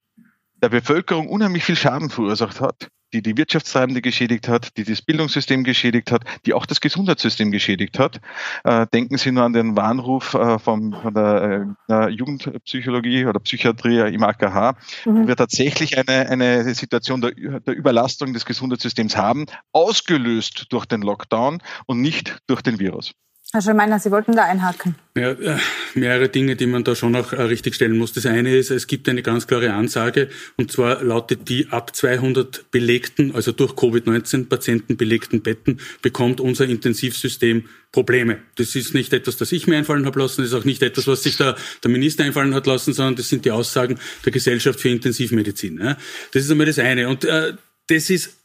der 0.56 0.70
Bevölkerung 0.70 1.30
unheimlich 1.30 1.64
viel 1.64 1.76
Schaden 1.76 2.10
verursacht 2.10 2.60
hat 2.60 2.90
die 3.14 3.22
die 3.22 3.38
Wirtschaftstreibende 3.38 4.02
geschädigt 4.02 4.48
hat, 4.48 4.76
die 4.78 4.84
das 4.84 5.02
Bildungssystem 5.02 5.64
geschädigt 5.64 6.12
hat, 6.12 6.24
die 6.46 6.54
auch 6.54 6.66
das 6.66 6.82
Gesundheitssystem 6.82 7.52
geschädigt 7.52 8.00
hat. 8.00 8.20
Äh, 8.64 8.88
denken 8.92 9.18
Sie 9.18 9.32
nur 9.32 9.44
an 9.44 9.54
den 9.54 9.76
Warnruf 9.76 10.34
äh, 10.34 10.60
vom, 10.60 10.94
von 10.94 11.14
der 11.14 11.76
äh, 11.90 12.10
Jugendpsychologie 12.10 13.26
oder 13.26 13.40
Psychiatrie 13.40 14.00
im 14.14 14.24
AKH, 14.24 14.76
mhm. 15.06 15.24
wo 15.24 15.28
wir 15.28 15.36
tatsächlich 15.36 15.98
eine, 15.98 16.30
eine 16.30 16.74
Situation 16.74 17.22
der, 17.22 17.32
der 17.32 17.76
Überlastung 17.76 18.34
des 18.34 18.46
Gesundheitssystems 18.46 19.16
haben, 19.16 19.46
ausgelöst 19.72 20.68
durch 20.70 20.86
den 20.86 21.02
Lockdown 21.02 21.62
und 21.86 22.02
nicht 22.02 22.40
durch 22.48 22.62
den 22.62 22.80
Virus. 22.80 23.14
Herr 23.56 23.62
Schallmeiner, 23.62 24.00
Sie 24.00 24.10
wollten 24.10 24.36
da 24.36 24.46
einhaken. 24.46 24.96
Ja, 25.16 25.30
äh, 25.34 25.60
mehrere 25.94 26.28
Dinge, 26.28 26.56
die 26.56 26.66
man 26.66 26.84
da 26.84 26.96
schon 26.96 27.16
auch 27.16 27.34
äh, 27.34 27.42
richtig 27.44 27.76
stellen 27.76 28.00
muss. 28.00 28.12
Das 28.12 28.26
eine 28.26 28.58
ist, 28.58 28.72
es 28.72 28.88
gibt 28.88 29.08
eine 29.08 29.22
ganz 29.22 29.46
klare 29.46 29.74
Ansage, 29.74 30.30
und 30.58 30.72
zwar 30.72 31.04
lautet 31.04 31.48
die, 31.50 31.68
ab 31.70 31.96
200 31.96 32.72
belegten, 32.72 33.36
also 33.36 33.52
durch 33.52 33.74
Covid-19 33.74 34.50
Patienten 34.50 34.98
belegten 34.98 35.44
Betten 35.44 35.80
bekommt 36.02 36.42
unser 36.42 36.66
Intensivsystem 36.66 37.66
Probleme. 37.92 38.40
Das 38.56 38.74
ist 38.74 38.96
nicht 38.96 39.14
etwas, 39.14 39.38
das 39.38 39.52
ich 39.52 39.68
mir 39.68 39.78
einfallen 39.78 40.08
habe 40.08 40.20
lassen, 40.20 40.42
das 40.42 40.50
ist 40.50 40.56
auch 40.56 40.66
nicht 40.66 40.82
etwas, 40.82 41.06
was 41.06 41.22
sich 41.22 41.38
der, 41.38 41.56
der 41.84 41.92
Minister 41.92 42.24
einfallen 42.24 42.56
hat 42.56 42.66
lassen, 42.66 42.92
sondern 42.94 43.18
das 43.18 43.30
sind 43.30 43.46
die 43.46 43.52
Aussagen 43.52 44.00
der 44.26 44.32
Gesellschaft 44.32 44.80
für 44.80 44.90
Intensivmedizin. 44.90 45.78
Das 45.78 46.44
ist 46.44 46.50
einmal 46.50 46.66
das 46.66 46.80
eine. 46.80 47.08
Und 47.08 47.24
äh, 47.24 47.54
das 47.86 48.10
ist, 48.10 48.36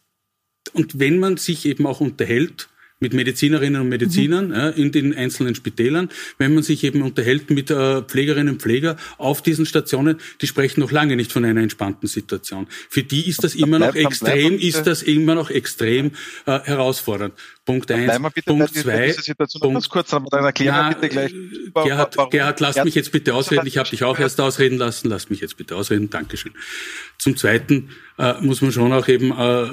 und 0.75 0.99
wenn 0.99 1.19
man 1.19 1.39
sich 1.39 1.65
eben 1.65 1.87
auch 1.87 2.03
unterhält, 2.03 2.69
mit 3.01 3.13
Medizinerinnen 3.13 3.81
und 3.81 3.89
Medizinern 3.89 4.49
mhm. 4.49 4.55
ja, 4.55 4.69
in 4.71 4.93
den 4.93 5.15
einzelnen 5.15 5.55
Spitälern, 5.55 6.09
wenn 6.39 6.55
man 6.55 6.63
sich 6.63 6.83
eben 6.85 7.03
unterhält 7.03 7.51
mit 7.51 7.71
äh, 7.71 8.03
Pflegerinnen 8.03 8.55
und 8.55 8.63
Pfleger 8.63 8.97
auf 9.19 9.43
diesen 9.43 9.67
Stationen, 9.67 10.19
die 10.41 10.47
sprechen 10.47 10.81
noch 10.81 10.91
lange 10.91 11.17
nicht 11.17 11.33
von 11.33 11.45
einer 11.45 11.61
entspannten 11.61 12.09
Situation. 12.09 12.67
Für 12.89 13.03
die 13.03 13.29
ist 13.29 13.45
das 13.45 13.55
immer 13.55 13.79
noch 13.79 13.95
extrem, 13.95 14.59
ist 14.59 14.87
das 14.87 15.03
immer 15.03 15.35
noch 15.35 15.51
extrem 15.51 16.13
äh, 16.47 16.59
herausfordernd. 16.61 17.35
Punkt 17.65 17.91
eins. 17.93 18.19
Punkt 18.47 18.75
zwei. 18.75 19.15
Punkt, 19.61 19.91
kurz, 19.91 20.11
dann 20.11 20.25
erklären 20.45 20.75
na, 20.75 20.89
bitte 20.89 21.09
gleich. 21.11 21.35
Gerhard, 21.75 22.17
Gerhard, 22.31 22.61
lass 22.61 22.83
mich 22.83 22.95
jetzt 22.95 23.13
bitte 23.13 23.35
ausreden. 23.35 23.67
Ich 23.67 23.77
habe 23.77 23.89
dich 23.91 24.05
auch 24.05 24.19
erst 24.19 24.41
ausreden 24.41 24.79
lassen. 24.79 25.09
Lass 25.11 25.29
mich 25.29 25.41
jetzt 25.41 25.59
bitte 25.59 25.77
ausreden. 25.77 26.09
Dankeschön. 26.09 26.53
Zum 27.19 27.37
Zweiten 27.37 27.91
äh, 28.19 28.41
muss 28.41 28.63
man 28.63 28.73
schon 28.73 28.91
auch 28.93 29.07
eben 29.09 29.33
äh, 29.33 29.69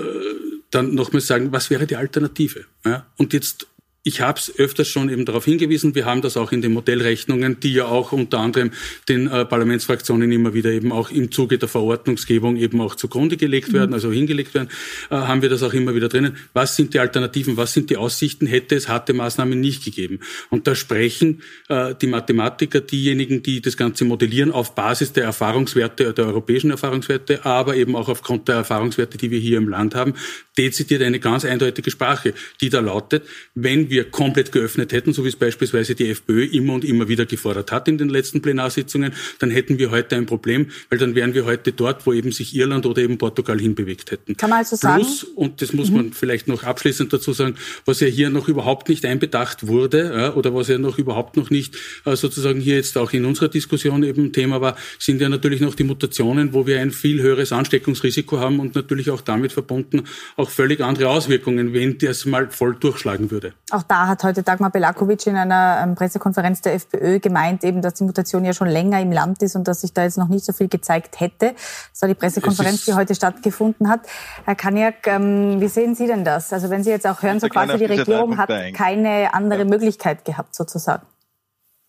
dann 0.71 0.93
nochmal 0.93 1.21
sagen, 1.21 1.51
was 1.51 1.69
wäre 1.69 1.87
die 1.87 1.95
Alternative? 1.95 2.65
Ja? 2.85 3.07
Und 3.17 3.33
jetzt 3.33 3.67
ich 4.07 4.21
habe 4.21 4.39
es 4.39 4.53
öfters 4.59 4.87
schon 4.87 5.09
eben 5.09 5.25
darauf 5.25 5.45
hingewiesen, 5.45 5.95
wir 5.95 6.05
haben 6.05 6.21
das 6.21 6.37
auch 6.37 6.51
in 6.51 6.61
den 6.61 6.73
Modellrechnungen, 6.73 7.59
die 7.59 7.73
ja 7.73 7.85
auch 7.85 8.11
unter 8.11 8.37
anderem 8.37 8.69
den 9.09 9.25
äh, 9.25 9.45
Parlamentsfraktionen 9.45 10.31
immer 10.31 10.53
wieder 10.53 10.69
eben 10.69 10.91
auch 10.91 11.09
im 11.09 11.31
Zuge 11.31 11.57
der 11.57 11.67
Verordnungsgebung 11.67 12.55
eben 12.55 12.79
auch 12.81 12.93
zugrunde 12.93 13.35
gelegt 13.35 13.73
werden, 13.73 13.89
mhm. 13.89 13.93
also 13.95 14.11
hingelegt 14.11 14.53
werden, 14.53 14.69
äh, 15.09 15.15
haben 15.15 15.41
wir 15.41 15.49
das 15.49 15.63
auch 15.63 15.73
immer 15.73 15.95
wieder 15.95 16.07
drinnen. 16.07 16.37
Was 16.53 16.75
sind 16.75 16.93
die 16.93 16.99
Alternativen, 16.99 17.57
was 17.57 17.73
sind 17.73 17.89
die 17.89 17.97
Aussichten, 17.97 18.45
hätte 18.45 18.75
es 18.75 18.87
harte 18.87 19.13
Maßnahmen 19.13 19.59
nicht 19.59 19.83
gegeben? 19.83 20.19
Und 20.51 20.67
da 20.67 20.75
sprechen 20.75 21.41
äh, 21.69 21.95
die 21.99 22.07
Mathematiker, 22.07 22.81
diejenigen, 22.81 23.41
die 23.41 23.59
das 23.59 23.75
Ganze 23.75 24.05
modellieren, 24.05 24.51
auf 24.51 24.75
Basis 24.75 25.13
der 25.13 25.23
Erfahrungswerte, 25.23 26.13
der 26.13 26.27
europäischen 26.27 26.69
Erfahrungswerte, 26.69 27.43
aber 27.43 27.75
eben 27.75 27.95
auch 27.95 28.07
aufgrund 28.07 28.49
der 28.49 28.57
Erfahrungswerte, 28.57 29.17
die 29.17 29.31
wir 29.31 29.39
hier 29.39 29.57
im 29.57 29.67
Land 29.67 29.95
haben, 29.95 30.13
dezidiert 30.59 31.01
eine 31.01 31.19
ganz 31.19 31.43
eindeutige 31.43 31.89
Sprache, 31.89 32.35
die 32.61 32.69
da 32.69 32.81
lautet, 32.81 33.23
wenn 33.55 33.89
wir 33.89 33.94
wir 33.95 34.11
komplett 34.11 34.51
geöffnet 34.51 34.91
hätten, 34.91 35.13
so 35.13 35.23
wie 35.23 35.29
es 35.29 35.35
beispielsweise 35.35 35.95
die 35.95 36.09
FPÖ 36.09 36.45
immer 36.45 36.73
und 36.73 36.83
immer 36.83 37.07
wieder 37.07 37.25
gefordert 37.25 37.71
hat 37.71 37.87
in 37.87 37.97
den 37.97 38.09
letzten 38.09 38.41
Plenarsitzungen, 38.41 39.13
dann 39.39 39.51
hätten 39.51 39.79
wir 39.79 39.91
heute 39.91 40.15
ein 40.17 40.25
Problem, 40.25 40.67
weil 40.89 40.99
dann 40.99 41.15
wären 41.15 41.33
wir 41.33 41.45
heute 41.45 41.71
dort, 41.71 42.05
wo 42.05 42.13
eben 42.13 42.31
sich 42.31 42.55
Irland 42.55 42.85
oder 42.85 43.01
eben 43.01 43.17
Portugal 43.17 43.59
hinbewegt 43.59 44.11
hätten. 44.11 44.35
Kann 44.35 44.49
man 44.49 44.59
also 44.59 44.75
sagen? 44.75 45.03
Plus, 45.03 45.23
und 45.23 45.61
das 45.61 45.71
muss 45.73 45.89
mhm. 45.89 45.95
man 45.95 46.13
vielleicht 46.13 46.47
noch 46.47 46.63
abschließend 46.63 47.11
dazu 47.13 47.31
sagen, 47.31 47.55
was 47.85 48.01
ja 48.01 48.07
hier 48.07 48.29
noch 48.29 48.47
überhaupt 48.47 48.89
nicht 48.89 49.05
einbedacht 49.05 49.67
wurde 49.67 50.33
oder 50.35 50.53
was 50.53 50.67
ja 50.67 50.77
noch 50.77 50.97
überhaupt 50.97 51.37
noch 51.37 51.49
nicht 51.49 51.77
äh, 52.05 52.15
sozusagen 52.15 52.59
hier 52.59 52.75
jetzt 52.75 52.97
auch 52.97 53.13
in 53.13 53.25
unserer 53.25 53.47
Diskussion 53.47 54.03
eben 54.03 54.33
Thema 54.33 54.59
war, 54.59 54.75
sind 54.99 55.21
ja 55.21 55.29
natürlich 55.29 55.61
noch 55.61 55.75
die 55.75 55.85
Mutationen, 55.85 56.53
wo 56.53 56.67
wir 56.67 56.81
ein 56.81 56.91
viel 56.91 57.21
höheres 57.21 57.51
Ansteckungsrisiko 57.51 58.39
haben 58.39 58.59
und 58.59 58.75
natürlich 58.75 59.09
auch 59.09 59.21
damit 59.21 59.53
verbunden 59.53 60.03
auch 60.35 60.49
völlig 60.49 60.81
andere 60.81 61.09
Auswirkungen, 61.09 61.73
wenn 61.73 61.97
das 61.97 62.25
mal 62.25 62.49
voll 62.49 62.75
durchschlagen 62.75 63.31
würde. 63.31 63.53
Auch 63.71 63.84
da 63.87 64.07
hat 64.07 64.23
heute 64.23 64.43
Dagmar 64.43 64.69
Belakovic 64.69 65.27
in 65.27 65.35
einer 65.35 65.81
ähm, 65.83 65.95
Pressekonferenz 65.95 66.61
der 66.61 66.73
FPÖ 66.75 67.19
gemeint, 67.19 67.63
eben, 67.63 67.81
dass 67.81 67.95
die 67.95 68.05
Mutation 68.05 68.45
ja 68.45 68.53
schon 68.53 68.67
länger 68.67 69.01
im 69.01 69.11
Land 69.11 69.43
ist 69.43 69.55
und 69.55 69.67
dass 69.67 69.81
sich 69.81 69.93
da 69.93 70.03
jetzt 70.03 70.17
noch 70.17 70.29
nicht 70.29 70.45
so 70.45 70.53
viel 70.53 70.67
gezeigt 70.67 71.19
hätte. 71.19 71.53
Das 71.91 72.01
war 72.01 72.09
die 72.09 72.15
Pressekonferenz, 72.15 72.85
die 72.85 72.93
heute 72.93 73.13
stattgefunden 73.13 73.89
hat. 73.89 74.01
Herr 74.45 74.55
Kaniak, 74.55 75.05
ähm, 75.07 75.59
wie 75.59 75.67
sehen 75.67 75.95
Sie 75.95 76.07
denn 76.07 76.23
das? 76.23 76.53
Also 76.53 76.69
wenn 76.69 76.83
Sie 76.83 76.89
jetzt 76.89 77.05
auch 77.05 77.21
hören, 77.21 77.39
so 77.39 77.47
quasi 77.47 77.77
die 77.77 77.85
Regierung 77.85 78.37
hat 78.37 78.49
keine 78.73 79.33
andere. 79.33 79.65
Möglichkeit 79.65 80.25
gehabt, 80.25 80.55
sozusagen. 80.55 81.05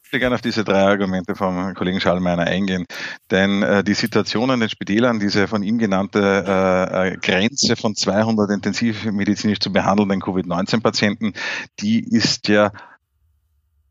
Ich 0.06 0.12
würde 0.12 0.20
gerne 0.20 0.34
auf 0.36 0.40
diese 0.40 0.62
drei 0.62 0.84
Argumente 0.84 1.34
vom 1.34 1.74
Kollegen 1.74 2.00
Schallmeiner 2.00 2.44
eingehen. 2.44 2.86
Denn 3.32 3.64
äh, 3.64 3.82
die 3.82 3.94
Situation 3.94 4.52
an 4.52 4.60
den 4.60 4.68
Spitälern, 4.68 5.18
diese 5.18 5.48
von 5.48 5.64
ihm 5.64 5.78
genannte 5.78 6.44
äh, 6.46 7.08
äh 7.08 7.16
Grenze 7.16 7.74
von 7.74 7.96
200 7.96 8.52
intensivmedizinisch 8.52 9.58
zu 9.58 9.72
behandelnden 9.72 10.20
Covid-19-Patienten, 10.20 11.32
die 11.80 11.98
ist 11.98 12.46
ja 12.46 12.70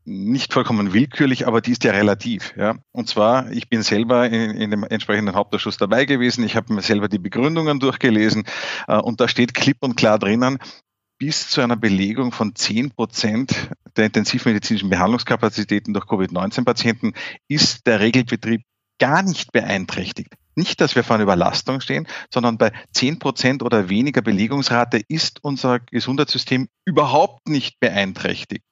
nicht 0.06 0.54
vollkommen 0.54 0.94
willkürlich, 0.94 1.46
aber 1.46 1.60
die 1.60 1.72
ist 1.72 1.84
ja 1.84 1.92
relativ. 1.92 2.54
Ja. 2.56 2.76
Und 2.92 3.10
zwar, 3.10 3.50
ich 3.50 3.68
bin 3.68 3.82
selber 3.82 4.26
in, 4.26 4.52
in 4.52 4.70
dem 4.70 4.84
entsprechenden 4.84 5.34
Hauptausschuss 5.34 5.76
dabei 5.76 6.06
gewesen, 6.06 6.44
ich 6.44 6.56
habe 6.56 6.72
mir 6.72 6.80
selber 6.80 7.08
die 7.08 7.18
Begründungen 7.18 7.78
durchgelesen 7.78 8.44
äh, 8.88 8.96
und 8.96 9.20
da 9.20 9.28
steht 9.28 9.52
klipp 9.52 9.78
und 9.80 9.96
klar 9.96 10.18
drinnen, 10.18 10.60
bis 11.18 11.48
zu 11.48 11.60
einer 11.60 11.76
Belegung 11.76 12.32
von 12.32 12.54
10 12.54 12.90
Prozent 12.90 13.70
der 13.96 14.06
intensivmedizinischen 14.06 14.90
Behandlungskapazitäten 14.90 15.94
durch 15.94 16.06
Covid-19-Patienten 16.06 17.14
ist 17.48 17.86
der 17.86 18.00
Regelbetrieb 18.00 18.62
gar 18.98 19.22
nicht 19.22 19.52
beeinträchtigt. 19.52 20.34
Nicht, 20.54 20.80
dass 20.80 20.96
wir 20.96 21.04
vor 21.04 21.14
einer 21.14 21.24
Überlastung 21.24 21.80
stehen, 21.80 22.06
sondern 22.32 22.56
bei 22.56 22.72
10 22.92 23.18
Prozent 23.18 23.62
oder 23.62 23.88
weniger 23.88 24.22
Belegungsrate 24.22 25.02
ist 25.08 25.44
unser 25.44 25.80
Gesundheitssystem 25.80 26.68
überhaupt 26.86 27.48
nicht 27.48 27.78
beeinträchtigt. 27.78 28.64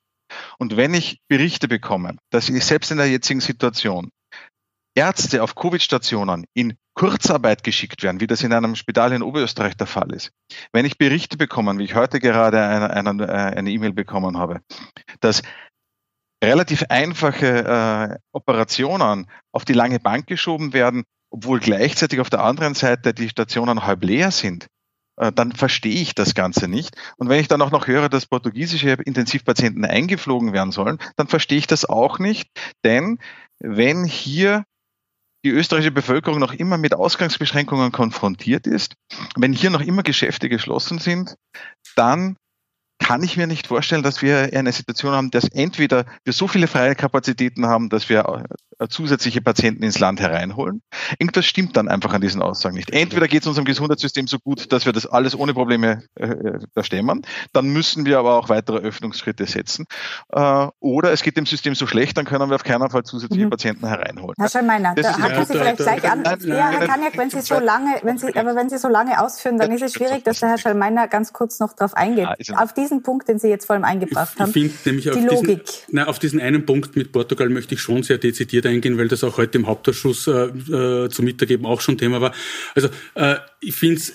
Und 0.59 0.77
wenn 0.77 0.95
ich 0.95 1.21
Berichte 1.29 1.69
bekomme, 1.69 2.17
dass 2.31 2.49
ich 2.49 2.65
selbst 2.65 2.91
in 2.91 2.97
der 2.97 3.11
jetzigen 3.11 3.41
Situation 3.41 4.11
Ärzte 4.95 5.43
auf 5.43 5.55
Covid-Stationen 5.55 6.47
in 6.55 6.77
Kurzarbeit 6.95 7.65
geschickt 7.65 8.03
werden, 8.03 8.21
wie 8.21 8.27
das 8.27 8.43
in 8.43 8.53
einem 8.53 8.77
Spital 8.77 9.13
in 9.13 9.23
Oberösterreich 9.23 9.77
der 9.77 9.89
Fall 9.89 10.13
ist. 10.13 10.31
Wenn 10.73 10.87
ich 10.87 10.99
Berichte 10.99 11.37
bekomme, 11.37 11.77
wie 11.79 11.85
ich 11.85 11.95
heute 11.95 12.21
gerade 12.21 12.63
eine 12.63 13.71
E-Mail 13.71 13.93
bekommen 13.93 14.39
habe, 14.39 14.61
dass 15.21 15.43
relativ 16.43 16.85
einfache 16.89 17.65
äh, 18.13 18.19
Operationen 18.33 19.27
auf 19.53 19.65
die 19.65 19.73
lange 19.73 19.99
Bank 19.99 20.27
geschoben 20.27 20.73
werden, 20.73 21.05
obwohl 21.31 21.59
gleichzeitig 21.59 22.21
auf 22.21 22.31
der 22.31 22.45
anderen 22.45 22.75
Seite 22.75 23.13
die 23.15 23.29
Stationen 23.29 23.87
halb 23.87 24.05
leer 24.05 24.31
sind, 24.31 24.69
äh, 25.17 25.33
dann 25.33 25.53
verstehe 25.53 26.01
ich 26.01 26.15
das 26.15 26.35
Ganze 26.35 26.69
nicht. 26.69 26.97
Und 27.17 27.29
wenn 27.29 27.41
ich 27.41 27.49
dann 27.49 27.63
auch 27.63 27.71
noch 27.71 27.87
höre, 27.87 28.09
dass 28.09 28.27
portugiesische 28.27 28.91
Intensivpatienten 29.05 29.85
eingeflogen 29.85 30.53
werden 30.53 30.71
sollen, 30.71 30.99
dann 31.17 31.27
verstehe 31.27 31.59
ich 31.59 31.67
das 31.67 31.85
auch 31.85 32.19
nicht. 32.19 32.49
Denn 32.85 33.19
wenn 33.59 34.05
hier 34.05 34.65
die 35.45 35.51
österreichische 35.51 35.93
Bevölkerung 35.93 36.41
noch 36.41 36.55
immer 36.55 36.79
mit 36.79 36.95
Ausgangsbeschränkungen 36.95 37.93
konfrontiert 37.93 38.67
ist, 38.67 38.95
wenn 39.37 39.53
hier 39.53 39.71
noch 39.71 39.83
immer 39.83 40.03
Geschäfte 40.03 40.49
geschlossen 40.49 40.99
sind, 40.99 41.37
dann 41.97 42.37
kann 42.99 43.23
ich 43.23 43.37
mir 43.37 43.47
nicht 43.47 43.67
vorstellen, 43.67 44.03
dass 44.03 44.23
wir 44.23 44.51
eine 44.55 44.73
Situation 44.73 45.13
haben, 45.13 45.31
dass 45.31 45.49
entweder 45.49 46.05
wir 46.25 46.33
so 46.33 46.49
viele 46.49 46.67
freie 46.67 46.95
Kapazitäten 46.95 47.67
haben, 47.67 47.89
dass 47.89 48.09
wir 48.09 48.47
äh, 48.79 48.89
zusätzliche 48.89 49.41
Patienten 49.41 49.83
ins 49.83 49.99
Land 49.99 50.21
hereinholen. 50.21 50.83
Irgendwas 51.19 51.47
stimmt 51.47 51.77
dann 51.77 51.89
einfach 51.89 52.13
an 52.13 52.21
diesen 52.21 52.43
Aussagen 52.43 52.77
nicht. 52.77 52.91
Entweder 52.91 53.29
geht 53.29 53.43
es 53.43 53.47
unserem 53.47 53.65
Gesundheitssystem 53.65 54.27
so 54.27 54.39
gut, 54.39 54.73
dass 54.73 54.87
wir 54.87 54.93
das 54.93 55.07
alles 55.07 55.39
ohne 55.39 55.55
Probleme 55.55 56.05
äh, 56.15 56.27
äh 56.27 56.83
stemmen, 56.83 57.23
dann 57.53 57.67
müssen 57.67 58.05
wir 58.05 58.19
aber 58.19 58.37
auch 58.37 58.49
weitere 58.49 58.79
Öffnungsschritte 58.79 59.47
setzen. 59.47 59.87
Äh, 60.33 60.69
oder 60.81 61.13
es 61.13 61.23
geht 61.23 61.37
dem 61.37 61.47
System 61.47 61.75
so 61.75 61.87
schlecht, 61.87 62.17
dann 62.17 62.25
können 62.25 62.49
wir 62.49 62.57
auf 62.57 62.65
keinen 62.65 62.91
Fall 62.91 63.05
zusätzliche 63.05 63.47
mhm. 63.47 63.51
Patienten 63.51 63.87
hereinholen. 63.87 64.35
Herr 64.39 64.49
Schallmeiner, 64.49 64.95
da 64.95 65.19
haken 65.19 65.45
Sie 65.47 65.53
vielleicht 65.53 65.77
gleich 65.79 66.11
an. 66.11 66.25
Ja, 66.25 66.71
Herr 66.71 66.87
Kaniak, 66.87 67.17
wenn 67.17 67.31
Sie 67.31 67.41
so 67.41 67.59
lange, 67.59 68.01
wenn 68.03 68.19
Sie, 68.19 68.35
aber 68.37 68.55
wenn 68.55 68.69
Sie 68.69 68.79
so 68.79 68.89
lange 68.89 69.21
ausführen, 69.21 69.59
dann 69.59 69.73
ist 69.73 69.83
es 69.83 69.93
schwierig, 69.93 70.25
dass 70.25 70.41
der 70.41 70.51
Herr 70.51 70.59
Schallmeiner 70.59 71.09
ganz 71.09 71.33
kurz 71.33 71.61
noch 71.61 71.75
darauf 71.75 71.95
eingeht. 71.95 72.29
Auf 72.57 72.75
diesen 72.85 73.03
Punkt, 73.03 73.29
den 73.29 73.39
Sie 73.39 73.49
jetzt 73.49 73.67
vor 73.67 73.75
allem 73.75 73.85
eingebracht 73.85 74.39
haben. 74.39 74.49
Ich 74.49 74.53
finde 74.53 74.75
nämlich 74.85 75.11
auf 75.11 75.17
Logik. 75.17 75.65
Diesen, 75.65 75.83
na, 75.91 76.07
auf 76.07 76.19
diesen 76.19 76.41
einen 76.41 76.67
Punkt 76.67 76.97
mit 76.97 77.13
Portugal 77.13 77.49
möchte 77.49 77.75
ich 77.75 77.81
schon 77.81 78.03
sehr 78.03 78.19
dezidiert 78.19 78.67
eingehen, 78.67 78.99
weil 78.99 79.09
das 79.09 79.25
auch 79.25 79.37
heute 79.39 79.59
im 79.59 79.67
Hauptausschuss 79.67 80.27
äh, 80.27 80.31
äh, 80.31 81.09
zum 81.09 81.25
Mittag 81.25 81.49
auch 81.65 81.81
schon 81.81 81.99
Thema 81.99 82.21
war. 82.21 82.33
Also 82.75 82.89
äh, 83.15 83.37
ich 83.61 83.75
finde 83.75 83.97
es 83.97 84.15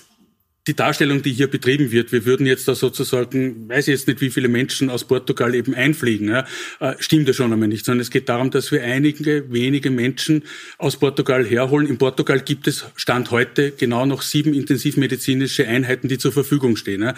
die 0.66 0.76
Darstellung, 0.76 1.22
die 1.22 1.32
hier 1.32 1.48
betrieben 1.48 1.90
wird, 1.90 2.12
wir 2.12 2.26
würden 2.26 2.46
jetzt 2.46 2.68
da 2.68 2.74
sozusagen, 2.74 3.68
weiß 3.68 3.88
ich 3.88 3.92
jetzt 3.92 4.08
nicht, 4.08 4.20
wie 4.20 4.30
viele 4.30 4.48
Menschen 4.48 4.90
aus 4.90 5.04
Portugal 5.04 5.54
eben 5.54 5.74
einfliegen, 5.74 6.28
ja, 6.28 6.46
äh, 6.80 6.94
stimmt 6.98 7.26
ja 7.28 7.34
schon 7.34 7.52
einmal 7.52 7.68
nicht, 7.68 7.86
sondern 7.86 8.02
es 8.02 8.10
geht 8.10 8.28
darum, 8.28 8.50
dass 8.50 8.70
wir 8.70 8.82
einige 8.84 9.50
wenige 9.50 9.90
Menschen 9.90 10.44
aus 10.76 10.98
Portugal 10.98 11.44
herholen. 11.46 11.86
In 11.88 11.96
Portugal 11.96 12.40
gibt 12.40 12.66
es 12.66 12.84
Stand 12.94 13.30
heute 13.30 13.72
genau 13.72 14.04
noch 14.04 14.22
sieben 14.22 14.52
intensivmedizinische 14.52 15.66
Einheiten, 15.66 16.08
die 16.08 16.18
zur 16.18 16.32
Verfügung 16.32 16.76
stehen. 16.76 17.02
Ja. 17.02 17.14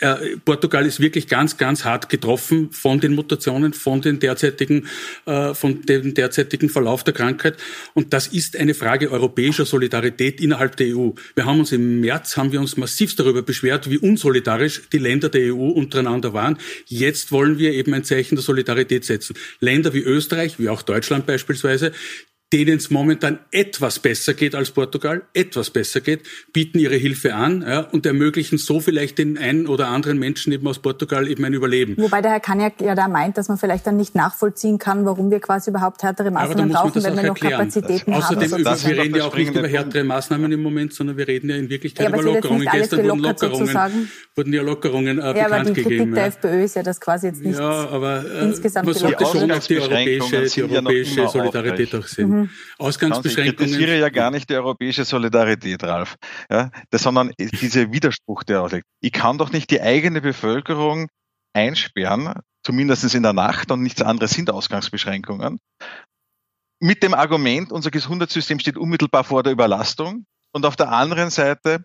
Äh, 0.00 0.36
Portugal 0.44 0.84
ist 0.84 1.00
wirklich 1.00 1.26
ganz, 1.26 1.56
ganz 1.56 1.84
hart 1.84 2.10
getroffen 2.10 2.70
von 2.70 3.00
den 3.00 3.14
Mutationen, 3.14 3.72
von 3.72 4.02
den 4.02 4.18
derzeitigen, 4.18 4.88
äh, 5.24 5.54
von 5.54 5.82
dem 5.82 6.12
derzeitigen 6.12 6.68
Verlauf 6.68 7.02
der 7.02 7.14
Krankheit. 7.14 7.56
Und 7.94 8.12
das 8.12 8.26
ist 8.26 8.56
eine 8.56 8.74
Frage 8.74 9.10
europäischer 9.10 9.64
Solidarität 9.64 10.40
innerhalb 10.40 10.76
der 10.76 10.94
EU. 10.94 11.12
Wir 11.34 11.46
haben 11.46 11.60
uns 11.60 11.72
im 11.72 12.00
März, 12.00 12.36
haben 12.36 12.52
wir 12.52 12.60
uns 12.60 12.76
massivst 12.76 13.18
darüber 13.18 13.40
beschwert, 13.40 13.88
wie 13.88 13.96
unsolidarisch 13.96 14.82
die 14.92 14.98
Länder 14.98 15.30
der 15.30 15.54
EU 15.54 15.68
untereinander 15.70 16.34
waren. 16.34 16.58
Jetzt 16.84 17.32
wollen 17.32 17.58
wir 17.58 17.72
eben 17.72 17.94
ein 17.94 18.04
Zeichen 18.04 18.34
der 18.34 18.44
Solidarität 18.44 19.06
setzen. 19.06 19.34
Länder 19.60 19.94
wie 19.94 20.02
Österreich, 20.02 20.58
wie 20.58 20.68
auch 20.68 20.82
Deutschland 20.82 21.24
beispielsweise, 21.24 21.92
denen 22.52 22.76
es 22.76 22.90
momentan 22.90 23.40
etwas 23.50 23.98
besser 23.98 24.34
geht 24.34 24.54
als 24.54 24.70
Portugal, 24.70 25.22
etwas 25.34 25.70
besser 25.70 26.00
geht, 26.00 26.22
bieten 26.52 26.78
ihre 26.78 26.94
Hilfe 26.94 27.34
an 27.34 27.62
ja, 27.62 27.80
und 27.80 28.06
ermöglichen 28.06 28.56
so 28.56 28.78
vielleicht 28.78 29.18
den 29.18 29.36
einen 29.36 29.66
oder 29.66 29.88
anderen 29.88 30.18
Menschen 30.18 30.52
eben 30.52 30.66
aus 30.68 30.78
Portugal 30.78 31.26
eben 31.28 31.44
ein 31.44 31.54
Überleben. 31.54 31.96
Wobei 31.98 32.22
der 32.22 32.30
Herr 32.30 32.40
Kaniak 32.40 32.80
ja 32.80 32.94
da 32.94 33.08
meint, 33.08 33.36
dass 33.36 33.48
man 33.48 33.58
vielleicht 33.58 33.86
dann 33.86 33.96
nicht 33.96 34.14
nachvollziehen 34.14 34.78
kann, 34.78 35.04
warum 35.04 35.30
wir 35.30 35.40
quasi 35.40 35.70
überhaupt 35.70 36.04
härtere 36.04 36.30
Maßnahmen 36.30 36.72
brauchen, 36.72 37.02
wenn 37.02 37.16
wir 37.16 37.22
noch 37.22 37.28
erklären. 37.30 37.58
Kapazitäten 37.58 38.14
Außerdem 38.14 38.52
haben. 38.52 38.66
Außerdem, 38.66 38.96
wir 38.96 39.02
reden 39.02 39.16
ja 39.16 39.24
auch 39.24 39.36
nicht 39.36 39.50
über 39.50 39.66
härtere 39.66 40.04
Maßnahmen 40.04 40.52
im 40.52 40.62
Moment, 40.62 40.92
sondern 40.92 41.16
wir 41.16 41.26
reden 41.26 41.50
ja 41.50 41.56
in 41.56 41.68
Wirklichkeit 41.68 42.08
ja, 42.08 42.14
über 42.14 42.22
Lockerungen. 42.22 42.68
Gestern 42.70 43.04
wurden 43.04 43.20
Lockerungen, 43.20 44.08
wurden 44.36 44.52
ja 44.52 44.62
Lockerungen 44.62 45.18
äh, 45.18 45.22
ja, 45.22 45.32
bekannt 45.32 45.52
aber 45.52 45.64
die 45.64 45.82
gegeben. 45.82 45.96
Kritik 45.96 46.14
der 46.14 46.26
FPÖ 46.26 46.64
ist 46.64 46.76
ja 46.76 46.82
das 46.82 47.00
quasi 47.00 47.28
jetzt 47.28 47.42
nicht 47.42 47.58
ja, 47.58 47.88
aber, 47.88 48.24
äh, 48.24 48.44
insgesamt 48.44 48.86
man 48.86 48.94
sollte 48.94 49.24
schon 49.24 49.50
auch 49.50 49.58
die 49.58 49.78
europäische, 49.78 50.46
die 50.46 50.62
europäische 50.62 51.28
Solidarität 51.28 51.94
auch 51.94 52.06
sehen. 52.06 52.28
Mhm. 52.28 52.50
Ausgangsbeschränkungen. 52.78 53.52
Ich 53.52 53.56
kritisiere 53.56 53.98
ja 53.98 54.08
gar 54.10 54.30
nicht 54.30 54.50
die 54.50 54.54
europäische 54.54 55.04
Solidarität, 55.04 55.82
Ralf, 55.82 56.16
ja, 56.50 56.70
das, 56.90 57.02
sondern 57.02 57.32
dieser 57.38 57.90
Widerspruch, 57.92 58.42
der 58.42 58.62
ausliegt. 58.62 58.86
Ich 59.00 59.12
kann 59.12 59.38
doch 59.38 59.52
nicht 59.52 59.70
die 59.70 59.80
eigene 59.80 60.20
Bevölkerung 60.20 61.08
einsperren, 61.54 62.34
zumindest 62.62 63.14
in 63.14 63.22
der 63.22 63.32
Nacht 63.32 63.70
und 63.70 63.82
nichts 63.82 64.02
anderes 64.02 64.32
sind 64.32 64.50
Ausgangsbeschränkungen, 64.50 65.58
mit 66.80 67.02
dem 67.02 67.14
Argument, 67.14 67.72
unser 67.72 67.90
Gesundheitssystem 67.90 68.58
steht 68.58 68.76
unmittelbar 68.76 69.24
vor 69.24 69.42
der 69.42 69.52
Überlastung 69.52 70.26
und 70.52 70.66
auf 70.66 70.76
der 70.76 70.92
anderen 70.92 71.30
Seite 71.30 71.84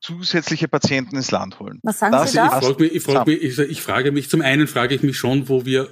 zusätzliche 0.00 0.68
Patienten 0.68 1.16
ins 1.16 1.30
Land 1.30 1.58
holen. 1.60 1.80
Was 1.82 1.98
sagen 1.98 2.12
das 2.12 2.32
Sie 2.32 2.36
da? 2.36 2.46
Ich, 2.46 2.52
frage 2.52 2.82
mich, 2.82 2.94
ich, 2.94 3.02
frage 3.02 3.30
mich, 3.30 3.42
ich, 3.42 3.58
ich 3.58 3.82
frage 3.82 4.12
mich, 4.12 4.30
zum 4.30 4.40
einen 4.40 4.66
frage 4.66 4.94
ich 4.94 5.02
mich 5.02 5.16
schon, 5.16 5.48
wo 5.48 5.64
wir 5.64 5.88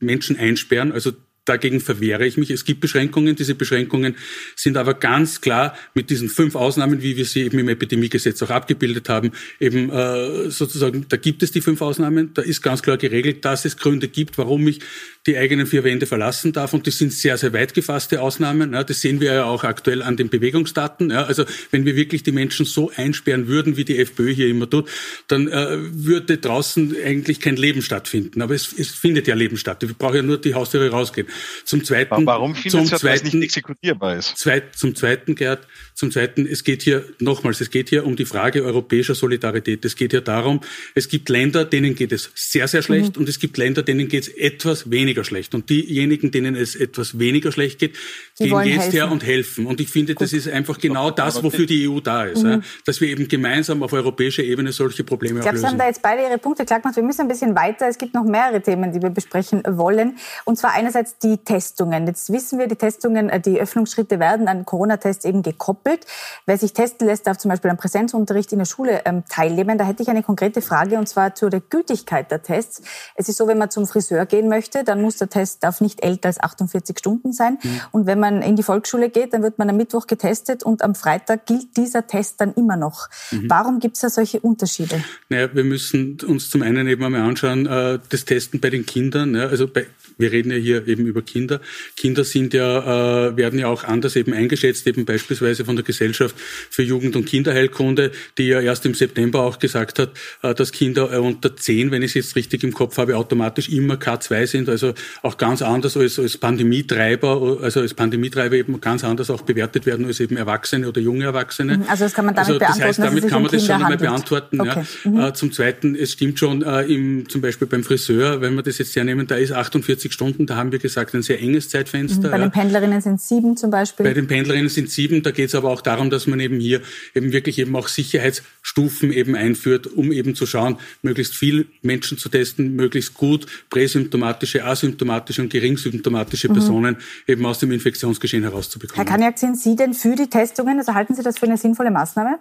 Menschen 0.00 0.36
einsperren, 0.36 0.92
also 0.92 1.12
Dagegen 1.46 1.80
verwehre 1.80 2.26
ich 2.26 2.36
mich. 2.36 2.50
Es 2.50 2.64
gibt 2.64 2.80
Beschränkungen. 2.80 3.36
Diese 3.36 3.54
Beschränkungen 3.54 4.16
sind 4.56 4.76
aber 4.76 4.94
ganz 4.94 5.40
klar 5.40 5.76
mit 5.94 6.10
diesen 6.10 6.28
fünf 6.28 6.56
Ausnahmen, 6.56 7.02
wie 7.02 7.16
wir 7.16 7.24
sie 7.24 7.42
eben 7.42 7.58
im 7.60 7.68
Epidemiegesetz 7.68 8.42
auch 8.42 8.50
abgebildet 8.50 9.08
haben, 9.08 9.30
eben 9.60 9.90
äh, 9.90 10.50
sozusagen, 10.50 11.06
da 11.08 11.16
gibt 11.16 11.44
es 11.44 11.52
die 11.52 11.60
fünf 11.60 11.80
Ausnahmen. 11.80 12.34
Da 12.34 12.42
ist 12.42 12.62
ganz 12.62 12.82
klar 12.82 12.96
geregelt, 12.96 13.44
dass 13.44 13.64
es 13.64 13.76
Gründe 13.76 14.08
gibt, 14.08 14.38
warum 14.38 14.66
ich 14.66 14.80
die 15.26 15.38
eigenen 15.38 15.66
vier 15.66 15.84
Wände 15.84 16.06
verlassen 16.06 16.52
darf. 16.52 16.72
Und 16.72 16.86
das 16.86 16.98
sind 16.98 17.12
sehr, 17.12 17.38
sehr 17.38 17.52
weit 17.52 17.74
gefasste 17.74 18.20
Ausnahmen. 18.20 18.72
Ja, 18.72 18.82
das 18.82 19.00
sehen 19.00 19.20
wir 19.20 19.32
ja 19.32 19.44
auch 19.44 19.62
aktuell 19.62 20.02
an 20.02 20.16
den 20.16 20.28
Bewegungsdaten. 20.28 21.10
Ja, 21.10 21.24
also 21.24 21.44
wenn 21.70 21.84
wir 21.84 21.94
wirklich 21.94 22.24
die 22.24 22.32
Menschen 22.32 22.66
so 22.66 22.90
einsperren 22.96 23.46
würden, 23.46 23.76
wie 23.76 23.84
die 23.84 23.98
FPÖ 23.98 24.32
hier 24.32 24.48
immer 24.48 24.68
tut, 24.68 24.88
dann 25.28 25.46
äh, 25.46 25.78
würde 25.78 26.38
draußen 26.38 26.96
eigentlich 27.04 27.40
kein 27.40 27.56
Leben 27.56 27.82
stattfinden. 27.82 28.42
Aber 28.42 28.54
es, 28.54 28.72
es 28.76 28.90
findet 28.90 29.28
ja 29.28 29.36
Leben 29.36 29.56
statt. 29.56 29.82
Wir 29.82 29.94
brauchen 29.94 30.16
ja 30.16 30.22
nur 30.22 30.38
die 30.38 30.54
Haustüre 30.54 30.90
rausgehen. 30.90 31.28
Zum 31.64 31.84
Zweiten, 31.84 32.26
warum 32.26 32.54
zum 32.54 32.86
Sie, 32.86 32.96
zweiten, 32.96 33.26
nicht 33.26 33.56
exekutierbar 33.56 34.16
ist? 34.16 34.36
Zweit, 34.38 34.76
zum 34.76 34.94
Zweiten, 34.94 35.34
Gerd, 35.34 35.66
zum 35.94 36.10
Zweiten, 36.10 36.46
es 36.46 36.64
geht 36.64 36.82
hier 36.82 37.04
nochmals, 37.18 37.60
es 37.60 37.70
geht 37.70 37.88
hier 37.88 38.04
um 38.06 38.16
die 38.16 38.24
Frage 38.24 38.64
europäischer 38.64 39.14
Solidarität. 39.14 39.84
Es 39.84 39.96
geht 39.96 40.12
hier 40.12 40.20
darum, 40.20 40.60
es 40.94 41.08
gibt 41.08 41.28
Länder, 41.28 41.64
denen 41.64 41.94
geht 41.94 42.12
es 42.12 42.30
sehr, 42.34 42.68
sehr 42.68 42.82
schlecht 42.82 43.16
mhm. 43.16 43.22
und 43.22 43.28
es 43.28 43.38
gibt 43.38 43.56
Länder, 43.56 43.82
denen 43.82 44.08
geht 44.08 44.24
es 44.24 44.28
etwas 44.28 44.90
weniger 44.90 45.24
schlecht. 45.24 45.54
Und 45.54 45.70
diejenigen, 45.70 46.30
denen 46.30 46.54
es 46.54 46.76
etwas 46.76 47.18
weniger 47.18 47.52
schlecht 47.52 47.78
geht, 47.78 47.96
die 48.38 48.50
gehen 48.50 48.64
jetzt 48.64 48.82
helfen. 48.82 48.92
her 48.92 49.10
und 49.10 49.24
helfen. 49.24 49.66
Und 49.66 49.80
ich 49.80 49.88
finde, 49.88 50.14
Gut. 50.14 50.22
das 50.22 50.32
ist 50.32 50.48
einfach 50.48 50.78
genau 50.78 51.10
das, 51.10 51.42
wofür 51.42 51.66
die 51.66 51.88
EU 51.88 52.00
da 52.00 52.24
ist. 52.24 52.42
Mhm. 52.42 52.62
Dass 52.84 53.00
wir 53.00 53.08
eben 53.08 53.28
gemeinsam 53.28 53.82
auf 53.82 53.92
europäischer 53.92 54.42
Ebene 54.42 54.72
solche 54.72 55.04
Probleme 55.04 55.38
ich 55.38 55.42
glaube, 55.42 55.58
Sie 55.58 55.66
haben 55.66 55.78
da 55.78 55.86
jetzt 55.86 56.02
beide 56.02 56.22
Ihre 56.22 56.38
Punkte 56.38 56.64
klar 56.64 56.80
gemacht. 56.80 56.96
Wir 56.96 57.02
müssen 57.02 57.22
ein 57.22 57.28
bisschen 57.28 57.54
weiter. 57.56 57.88
Es 57.88 57.98
gibt 57.98 58.14
noch 58.14 58.24
mehrere 58.24 58.60
Themen, 58.60 58.92
die 58.92 59.00
wir 59.00 59.10
besprechen 59.10 59.62
wollen. 59.66 60.18
Und 60.44 60.58
zwar 60.58 60.72
einerseits 60.74 61.18
die 61.18 61.25
Testungen. 61.38 62.06
Jetzt 62.06 62.32
wissen 62.32 62.58
wir, 62.58 62.66
die 62.66 62.76
Testungen, 62.76 63.28
äh, 63.28 63.40
die 63.40 63.60
Öffnungsschritte 63.60 64.18
werden 64.18 64.48
an 64.48 64.64
Corona-Tests 64.64 65.24
eben 65.24 65.42
gekoppelt. 65.42 66.06
Wer 66.46 66.58
sich 66.58 66.72
testen 66.72 67.06
lässt, 67.06 67.26
darf 67.26 67.38
zum 67.38 67.50
Beispiel 67.50 67.70
am 67.70 67.76
Präsenzunterricht 67.76 68.52
in 68.52 68.58
der 68.58 68.66
Schule 68.66 69.02
ähm, 69.04 69.24
teilnehmen. 69.28 69.78
Da 69.78 69.84
hätte 69.84 70.02
ich 70.02 70.08
eine 70.08 70.22
konkrete 70.22 70.62
Frage 70.62 70.98
und 70.98 71.08
zwar 71.08 71.34
zu 71.34 71.48
der 71.48 71.60
Gültigkeit 71.60 72.30
der 72.30 72.42
Tests. 72.42 72.82
Es 73.14 73.28
ist 73.28 73.36
so, 73.36 73.46
wenn 73.48 73.58
man 73.58 73.70
zum 73.70 73.86
Friseur 73.86 74.26
gehen 74.26 74.48
möchte, 74.48 74.84
dann 74.84 75.02
muss 75.02 75.16
der 75.16 75.28
Test 75.28 75.64
darf 75.64 75.80
nicht 75.80 76.02
älter 76.02 76.28
als 76.28 76.40
48 76.40 76.98
Stunden 76.98 77.32
sein. 77.32 77.58
Mhm. 77.62 77.80
Und 77.92 78.06
wenn 78.06 78.20
man 78.20 78.42
in 78.42 78.56
die 78.56 78.62
Volksschule 78.62 79.10
geht, 79.10 79.32
dann 79.32 79.42
wird 79.42 79.58
man 79.58 79.68
am 79.68 79.76
Mittwoch 79.76 80.06
getestet 80.06 80.62
und 80.62 80.82
am 80.82 80.94
Freitag 80.94 81.46
gilt 81.46 81.76
dieser 81.76 82.06
Test 82.06 82.40
dann 82.40 82.54
immer 82.54 82.76
noch. 82.76 83.08
Mhm. 83.30 83.50
Warum 83.50 83.80
gibt 83.80 83.96
es 83.96 84.02
da 84.02 84.10
solche 84.10 84.40
Unterschiede? 84.40 85.02
Naja, 85.28 85.48
wir 85.52 85.64
müssen 85.64 86.18
uns 86.26 86.50
zum 86.50 86.62
einen 86.62 86.86
eben 86.86 87.02
einmal 87.04 87.22
anschauen, 87.22 87.66
äh, 87.66 87.98
das 88.08 88.24
Testen 88.24 88.60
bei 88.60 88.70
den 88.70 88.86
Kindern. 88.86 89.34
Ja, 89.34 89.46
also 89.46 89.66
bei, 89.66 89.86
wir 90.18 90.32
reden 90.32 90.50
ja 90.50 90.56
hier 90.56 90.86
eben 90.88 91.06
über 91.06 91.22
Kinder. 91.22 91.60
Kinder 91.96 92.24
sind 92.24 92.54
ja, 92.54 93.28
äh, 93.28 93.36
werden 93.36 93.58
ja 93.58 93.68
auch 93.68 93.84
anders 93.84 94.16
eben 94.16 94.32
eingeschätzt, 94.32 94.86
eben 94.86 95.04
beispielsweise 95.04 95.64
von 95.64 95.76
der 95.76 95.84
Gesellschaft 95.84 96.34
für 96.70 96.82
Jugend- 96.82 97.16
und 97.16 97.26
Kinderheilkunde, 97.26 98.12
die 98.38 98.48
ja 98.48 98.60
erst 98.60 98.86
im 98.86 98.94
September 98.94 99.42
auch 99.42 99.58
gesagt 99.58 99.98
hat, 99.98 100.10
äh, 100.42 100.54
dass 100.54 100.72
Kinder 100.72 101.12
äh, 101.12 101.18
unter 101.18 101.54
10, 101.54 101.90
wenn 101.90 102.02
ich 102.02 102.10
es 102.10 102.14
jetzt 102.14 102.36
richtig 102.36 102.64
im 102.64 102.72
Kopf 102.72 102.96
habe, 102.98 103.16
automatisch 103.16 103.68
immer 103.68 103.94
K2 103.94 104.46
sind, 104.46 104.68
also 104.68 104.94
auch 105.22 105.36
ganz 105.36 105.62
anders 105.62 105.96
als, 105.96 106.18
als 106.18 106.38
Pandemietreiber, 106.38 107.58
also 107.62 107.80
als 107.80 107.94
Pandemietreiber 107.94 108.56
eben 108.56 108.80
ganz 108.80 109.04
anders 109.04 109.30
auch 109.30 109.42
bewertet 109.42 109.86
werden 109.86 110.06
als 110.06 110.20
eben 110.20 110.36
Erwachsene 110.36 110.88
oder 110.88 111.00
junge 111.00 111.24
Erwachsene. 111.24 111.78
Mhm, 111.78 111.84
also 111.88 112.04
das 112.04 112.14
kann 112.14 112.24
man 112.24 112.34
damit 112.34 112.48
also, 112.48 112.58
das 112.58 112.78
beantworten. 112.78 112.80
Das 112.80 112.98
heißt, 112.98 112.98
damit 112.98 113.30
kann 113.30 113.42
man 113.42 113.52
das 113.52 113.66
schon 113.66 113.74
einmal 113.74 113.96
beantworten. 113.96 114.60
Okay. 114.60 114.84
Ja. 115.04 115.10
Mhm. 115.10 115.20
Äh, 115.20 115.32
zum 115.34 115.52
Zweiten, 115.52 115.94
es 115.94 116.12
stimmt 116.12 116.38
schon, 116.38 116.62
äh, 116.62 116.82
im, 116.82 117.28
zum 117.28 117.40
Beispiel 117.40 117.66
beim 117.66 117.84
Friseur, 117.84 118.40
wenn 118.40 118.54
wir 118.54 118.62
das 118.62 118.78
jetzt 118.78 118.96
hernehmen, 118.96 119.26
da 119.26 119.36
ist 119.36 119.52
48 119.52 120.05
48 120.06 120.12
Stunden, 120.12 120.46
da 120.46 120.56
haben 120.56 120.72
wir 120.72 120.78
gesagt, 120.78 121.14
ein 121.14 121.22
sehr 121.22 121.40
enges 121.40 121.68
Zeitfenster. 121.68 122.30
Bei 122.30 122.38
den 122.38 122.50
Pendlerinnen 122.50 123.00
sind 123.00 123.20
sieben 123.20 123.56
zum 123.56 123.70
Beispiel. 123.70 124.04
Bei 124.04 124.14
den 124.14 124.26
Pendlerinnen 124.26 124.68
sind 124.68 124.90
sieben. 124.90 125.22
Da 125.22 125.30
geht 125.30 125.48
es 125.48 125.54
aber 125.54 125.70
auch 125.70 125.80
darum, 125.80 126.10
dass 126.10 126.26
man 126.26 126.40
eben 126.40 126.58
hier 126.58 126.80
eben 127.14 127.32
wirklich 127.32 127.58
eben 127.58 127.74
auch 127.76 127.88
Sicherheitsstufen 127.88 129.12
eben 129.12 129.34
einführt, 129.34 129.86
um 129.86 130.12
eben 130.12 130.34
zu 130.34 130.46
schauen, 130.46 130.78
möglichst 131.02 131.34
viel 131.34 131.66
Menschen 131.82 132.18
zu 132.18 132.28
testen, 132.28 132.74
möglichst 132.74 133.14
gut 133.14 133.46
präsymptomatische, 133.70 134.64
asymptomatische 134.64 135.42
und 135.42 135.50
geringsymptomatische 135.50 136.48
mhm. 136.48 136.54
Personen 136.54 136.94
mhm. 136.94 137.32
eben 137.32 137.46
aus 137.46 137.58
dem 137.58 137.72
Infektionsgeschehen 137.72 138.42
herauszubekommen. 138.42 139.06
Herr 139.06 139.16
Kaniak, 139.16 139.38
sind 139.38 139.58
Sie 139.58 139.76
denn 139.76 139.94
für 139.94 140.14
die 140.14 140.28
Testungen? 140.28 140.78
Also 140.78 140.94
halten 140.94 141.14
Sie 141.14 141.22
das 141.22 141.38
für 141.38 141.46
eine 141.46 141.56
sinnvolle 141.56 141.90
Maßnahme? 141.90 142.38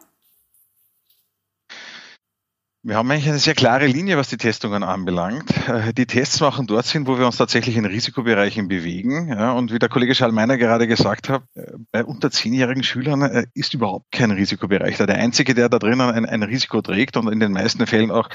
Wir 2.88 2.98
haben 2.98 3.10
eigentlich 3.10 3.28
eine 3.28 3.40
sehr 3.40 3.56
klare 3.56 3.88
Linie, 3.88 4.16
was 4.16 4.30
die 4.30 4.38
Testungen 4.38 4.84
anbelangt. 4.84 5.52
Äh, 5.68 5.92
die 5.92 6.06
Tests 6.06 6.40
machen 6.40 6.68
dort 6.68 6.86
Sinn, 6.86 7.08
wo 7.08 7.18
wir 7.18 7.26
uns 7.26 7.38
tatsächlich 7.38 7.78
in 7.78 7.86
Risikobereichen 7.86 8.68
bewegen. 8.68 9.34
Und 9.34 9.74
wie 9.74 9.80
der 9.80 9.90
Kollege 9.90 10.14
Schallmeiner 10.14 10.56
gerade 10.60 10.86
gesagt 10.86 11.28
hat, 11.30 11.42
äh, 11.56 11.64
bei 11.92 12.06
unter 12.06 12.30
zehnjährigen 12.30 12.84
Schülern 12.84 13.24
äh, 13.24 13.48
ist 13.56 13.74
überhaupt 13.74 14.12
kein 14.12 14.30
Risikobereich. 14.30 14.98
Der 14.98 15.16
einzige, 15.16 15.56
der 15.56 15.68
da 15.68 15.80
drinnen 15.80 16.12
ein, 16.12 16.28
ein 16.28 16.44
Risiko 16.44 16.84
trägt 16.84 17.18
und 17.18 17.28
in 17.28 17.40
den 17.40 17.54
meisten 17.54 17.88
Fällen 17.88 18.12
auch 18.12 18.30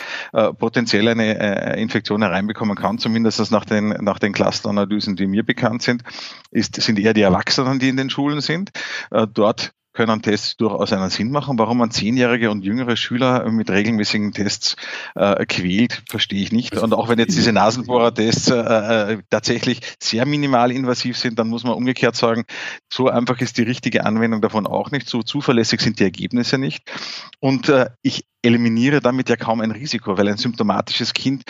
potenziell 0.59 1.07
eine 1.07 1.77
Infektion 1.77 2.23
hereinbekommen 2.23 2.75
kann, 2.75 2.99
zumindest 2.99 3.53
nach 3.53 3.65
den, 3.65 3.91
nach 4.01 4.19
den 4.19 4.33
Clusteranalysen, 4.33 5.15
die 5.15 5.29
mir 5.29 5.45
bekannt 5.45 5.83
sind, 5.83 6.03
ist, 6.51 6.81
sind 6.81 6.99
eher 6.99 7.15
die 7.15 7.23
Erwachsenen, 7.23 7.79
die 7.79 7.89
in 7.89 7.97
den 7.97 8.11
Schulen 8.11 8.41
sind. 8.41 8.71
Dort 9.33 9.73
können 9.93 10.23
Tests 10.23 10.57
durchaus 10.57 10.93
einen 10.93 11.11
Sinn 11.11 11.31
machen. 11.31 11.59
Warum 11.59 11.79
man 11.79 11.91
zehnjährige 11.91 12.51
und 12.51 12.65
jüngere 12.65 12.97
Schüler 12.97 13.51
mit 13.51 13.71
regelmäßigen 13.71 14.33
Tests 14.33 14.77
äh, 15.15 15.45
quält, 15.47 16.03
verstehe 16.09 16.43
ich 16.43 16.53
nicht. 16.53 16.77
Und 16.77 16.95
auch 16.95 17.09
wenn 17.09 17.19
jetzt 17.19 17.37
diese 17.37 17.53
Nasenbohrer-Tests 17.53 18.51
äh, 18.51 19.13
äh, 19.15 19.19
tatsächlich 19.31 19.81
sehr 20.01 20.27
minimal 20.27 20.71
invasiv 20.71 21.17
sind, 21.17 21.39
dann 21.39 21.49
muss 21.49 21.65
man 21.65 21.75
umgekehrt 21.75 22.17
sagen, 22.17 22.45
so 22.93 23.09
einfach 23.09 23.41
ist 23.41 23.59
die 23.59 23.63
richtige 23.63 24.07
Anwendung 24.07 24.41
davon 24.41 24.67
auch 24.67 24.91
nicht. 24.91 25.09
So 25.09 25.23
zuverlässig 25.23 25.81
sind 25.81 25.99
die 25.99 26.05
Ergebnisse 26.05 26.59
nicht. 26.59 26.91
Und 27.41 27.69
äh, 27.69 27.91
ich 28.03 28.25
eliminiere 28.43 29.01
damit 29.01 29.29
ja 29.29 29.37
kaum 29.37 29.61
ein 29.61 29.71
Risiko, 29.71 30.17
weil 30.17 30.29
ein 30.29 30.37
symptomatisches 30.37 31.13
Kind 31.13 31.43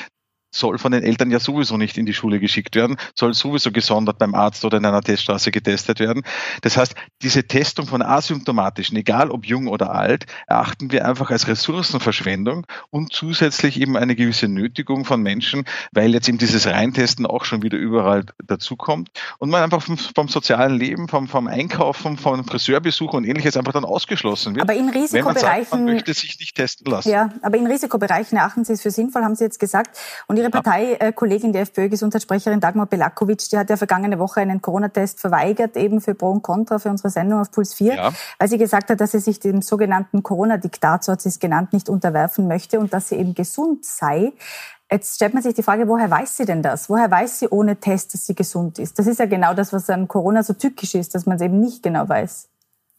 soll 0.50 0.78
von 0.78 0.92
den 0.92 1.02
Eltern 1.02 1.30
ja 1.30 1.40
sowieso 1.40 1.76
nicht 1.76 1.96
in 1.96 2.06
die 2.06 2.14
Schule 2.14 2.40
geschickt 2.40 2.74
werden, 2.74 2.96
soll 3.14 3.34
sowieso 3.34 3.70
gesondert 3.72 4.18
beim 4.18 4.34
Arzt 4.34 4.64
oder 4.64 4.78
in 4.78 4.84
einer 4.84 5.02
Teststraße 5.02 5.50
getestet 5.50 6.00
werden. 6.00 6.22
Das 6.62 6.76
heißt, 6.76 6.94
diese 7.22 7.46
Testung 7.46 7.86
von 7.86 8.02
asymptomatischen, 8.02 8.96
egal 8.96 9.30
ob 9.30 9.46
jung 9.46 9.68
oder 9.68 9.94
alt, 9.94 10.26
erachten 10.46 10.90
wir 10.92 11.06
einfach 11.06 11.30
als 11.30 11.46
Ressourcenverschwendung 11.46 12.66
und 12.90 13.12
zusätzlich 13.12 13.80
eben 13.80 13.96
eine 13.96 14.16
gewisse 14.16 14.48
Nötigung 14.48 15.04
von 15.04 15.22
Menschen, 15.22 15.64
weil 15.92 16.12
jetzt 16.12 16.28
eben 16.28 16.38
dieses 16.38 16.66
Reintesten 16.66 17.26
auch 17.26 17.44
schon 17.44 17.62
wieder 17.62 17.78
überall 17.78 18.24
dazukommt 18.44 19.10
und 19.38 19.50
man 19.50 19.62
einfach 19.62 19.82
vom, 19.82 19.96
vom 19.98 20.28
sozialen 20.28 20.78
Leben, 20.78 21.08
vom, 21.08 21.28
vom 21.28 21.46
Einkaufen, 21.46 22.16
vom 22.16 22.44
Friseurbesuch 22.44 23.12
und 23.12 23.24
ähnliches 23.24 23.56
einfach 23.56 23.72
dann 23.72 23.84
ausgeschlossen 23.84 24.54
wird. 24.56 24.62
Aber 24.62 24.74
in 24.74 24.88
Risikobereichen. 24.88 25.42
Man, 25.42 25.64
sagt, 25.64 25.70
man 25.70 25.84
möchte 25.84 26.14
sich 26.14 26.38
nicht 26.38 26.56
testen 26.56 26.90
lassen. 26.90 27.10
Ja, 27.10 27.30
aber 27.42 27.56
in 27.56 27.66
Risikobereichen 27.66 28.36
erachten 28.36 28.64
Sie 28.64 28.72
es 28.72 28.82
für 28.82 28.90
sinnvoll, 28.90 29.22
haben 29.22 29.36
Sie 29.36 29.44
jetzt 29.44 29.60
gesagt. 29.60 29.98
Und 30.26 30.39
Ihre 30.40 30.50
Parteikollegin, 30.50 31.52
die 31.52 31.58
FPÖ-Gesundheitssprecherin 31.58 32.60
Dagmar 32.60 32.86
Belakovic, 32.86 33.48
die 33.50 33.58
hat 33.58 33.70
ja 33.70 33.76
vergangene 33.76 34.18
Woche 34.18 34.40
einen 34.40 34.62
Corona-Test 34.62 35.20
verweigert, 35.20 35.76
eben 35.76 36.00
für 36.00 36.14
Pro 36.14 36.30
und 36.30 36.42
Contra 36.42 36.78
für 36.78 36.88
unsere 36.88 37.10
Sendung 37.10 37.40
auf 37.40 37.50
Puls 37.50 37.74
4, 37.74 37.94
ja. 37.94 38.12
weil 38.38 38.48
sie 38.48 38.58
gesagt 38.58 38.90
hat, 38.90 39.00
dass 39.00 39.12
sie 39.12 39.20
sich 39.20 39.40
dem 39.40 39.62
sogenannten 39.62 40.22
Corona-Diktat, 40.22 41.04
so 41.04 41.12
hat 41.12 41.20
sie 41.20 41.28
es 41.28 41.38
genannt, 41.38 41.72
nicht 41.72 41.88
unterwerfen 41.88 42.48
möchte 42.48 42.80
und 42.80 42.92
dass 42.92 43.08
sie 43.08 43.16
eben 43.16 43.34
gesund 43.34 43.84
sei. 43.84 44.32
Jetzt 44.90 45.14
stellt 45.14 45.34
man 45.34 45.42
sich 45.42 45.54
die 45.54 45.62
Frage, 45.62 45.86
woher 45.86 46.10
weiß 46.10 46.36
sie 46.36 46.44
denn 46.44 46.62
das? 46.62 46.90
Woher 46.90 47.10
weiß 47.10 47.38
sie 47.38 47.48
ohne 47.48 47.76
Test, 47.76 48.12
dass 48.14 48.26
sie 48.26 48.34
gesund 48.34 48.78
ist? 48.80 48.98
Das 48.98 49.06
ist 49.06 49.20
ja 49.20 49.26
genau 49.26 49.54
das, 49.54 49.72
was 49.72 49.88
an 49.88 50.08
Corona 50.08 50.42
so 50.42 50.52
tückisch 50.52 50.96
ist, 50.96 51.14
dass 51.14 51.26
man 51.26 51.36
es 51.36 51.42
eben 51.42 51.60
nicht 51.60 51.82
genau 51.82 52.08
weiß. 52.08 52.49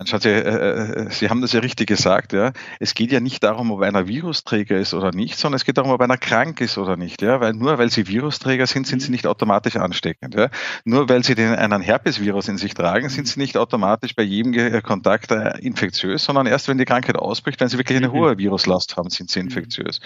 Sie, 0.06 0.30
äh, 0.30 0.40
äh, 0.40 1.10
Sie 1.10 1.30
haben 1.30 1.42
das 1.42 1.52
ja 1.52 1.60
richtig 1.60 1.88
gesagt, 1.88 2.34
ja. 2.34 2.52
Es 2.80 2.94
geht 2.94 3.12
ja 3.12 3.20
nicht 3.20 3.44
darum, 3.44 3.72
ob 3.72 3.82
einer 3.82 4.08
Virusträger 4.08 4.78
ist 4.78 4.94
oder 4.94 5.12
nicht, 5.12 5.38
sondern 5.38 5.58
es 5.58 5.66
geht 5.66 5.78
darum, 5.78 5.92
ob 5.92 6.02
einer 6.02 6.18
krank 6.18 6.62
ist 6.62 6.78
oder 6.78 6.98
nicht, 6.98 7.22
ja. 7.22 7.40
Weil 7.40 7.54
nur 7.54 7.78
weil 7.78 7.90
Sie 7.92 8.08
Virusträger 8.08 8.68
sind, 8.68 8.88
sind 8.88 9.02
Sie 9.02 9.12
nicht 9.12 9.28
automatisch 9.28 9.76
ansteckend, 9.76 10.36
ja. 10.36 10.50
Nur 10.86 11.10
weil 11.10 11.24
Sie 11.24 11.36
den, 11.36 11.54
einen 11.54 11.82
Herpesvirus 11.82 12.48
in 12.48 12.58
sich 12.58 12.74
tragen, 12.74 13.10
sind 13.10 13.28
Sie 13.28 13.40
nicht 13.40 13.58
automatisch 13.58 14.16
bei 14.16 14.24
jedem 14.24 14.54
äh, 14.54 14.82
Kontakt 14.82 15.32
äh, 15.32 15.58
infektiös, 15.60 16.24
sondern 16.24 16.48
erst 16.48 16.68
wenn 16.68 16.78
die 16.78 16.86
Krankheit 16.86 17.16
ausbricht, 17.16 17.60
wenn 17.60 17.70
Sie 17.70 17.78
wirklich 17.78 17.98
eine 17.98 18.10
mhm. 18.10 18.14
hohe 18.14 18.38
Viruslast 18.38 18.98
haben, 18.98 19.10
sind 19.10 19.30
Sie 19.30 19.40
mhm. 19.40 19.48
infektiös. 19.48 20.00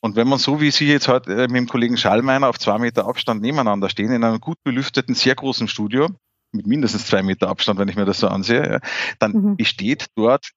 Und 0.00 0.16
wenn 0.16 0.28
man 0.28 0.38
so 0.38 0.60
wie 0.60 0.70
Sie 0.70 0.88
jetzt 0.88 1.08
heute 1.08 1.30
mit 1.48 1.56
dem 1.56 1.68
Kollegen 1.68 1.96
Schallmeiner 1.96 2.48
auf 2.48 2.58
zwei 2.58 2.78
Meter 2.78 3.06
Abstand 3.06 3.42
nebeneinander 3.42 3.88
stehen, 3.88 4.12
in 4.12 4.24
einem 4.24 4.40
gut 4.40 4.58
belüfteten, 4.64 5.14
sehr 5.14 5.34
großen 5.34 5.68
Studio, 5.68 6.08
mit 6.52 6.66
mindestens 6.66 7.06
zwei 7.06 7.22
Meter 7.22 7.48
Abstand, 7.48 7.78
wenn 7.78 7.88
ich 7.88 7.96
mir 7.96 8.04
das 8.04 8.20
so 8.20 8.28
ansehe, 8.28 8.72
ja, 8.72 8.78
dann 9.18 9.32
mhm. 9.32 9.56
besteht 9.56 10.06
dort 10.14 10.50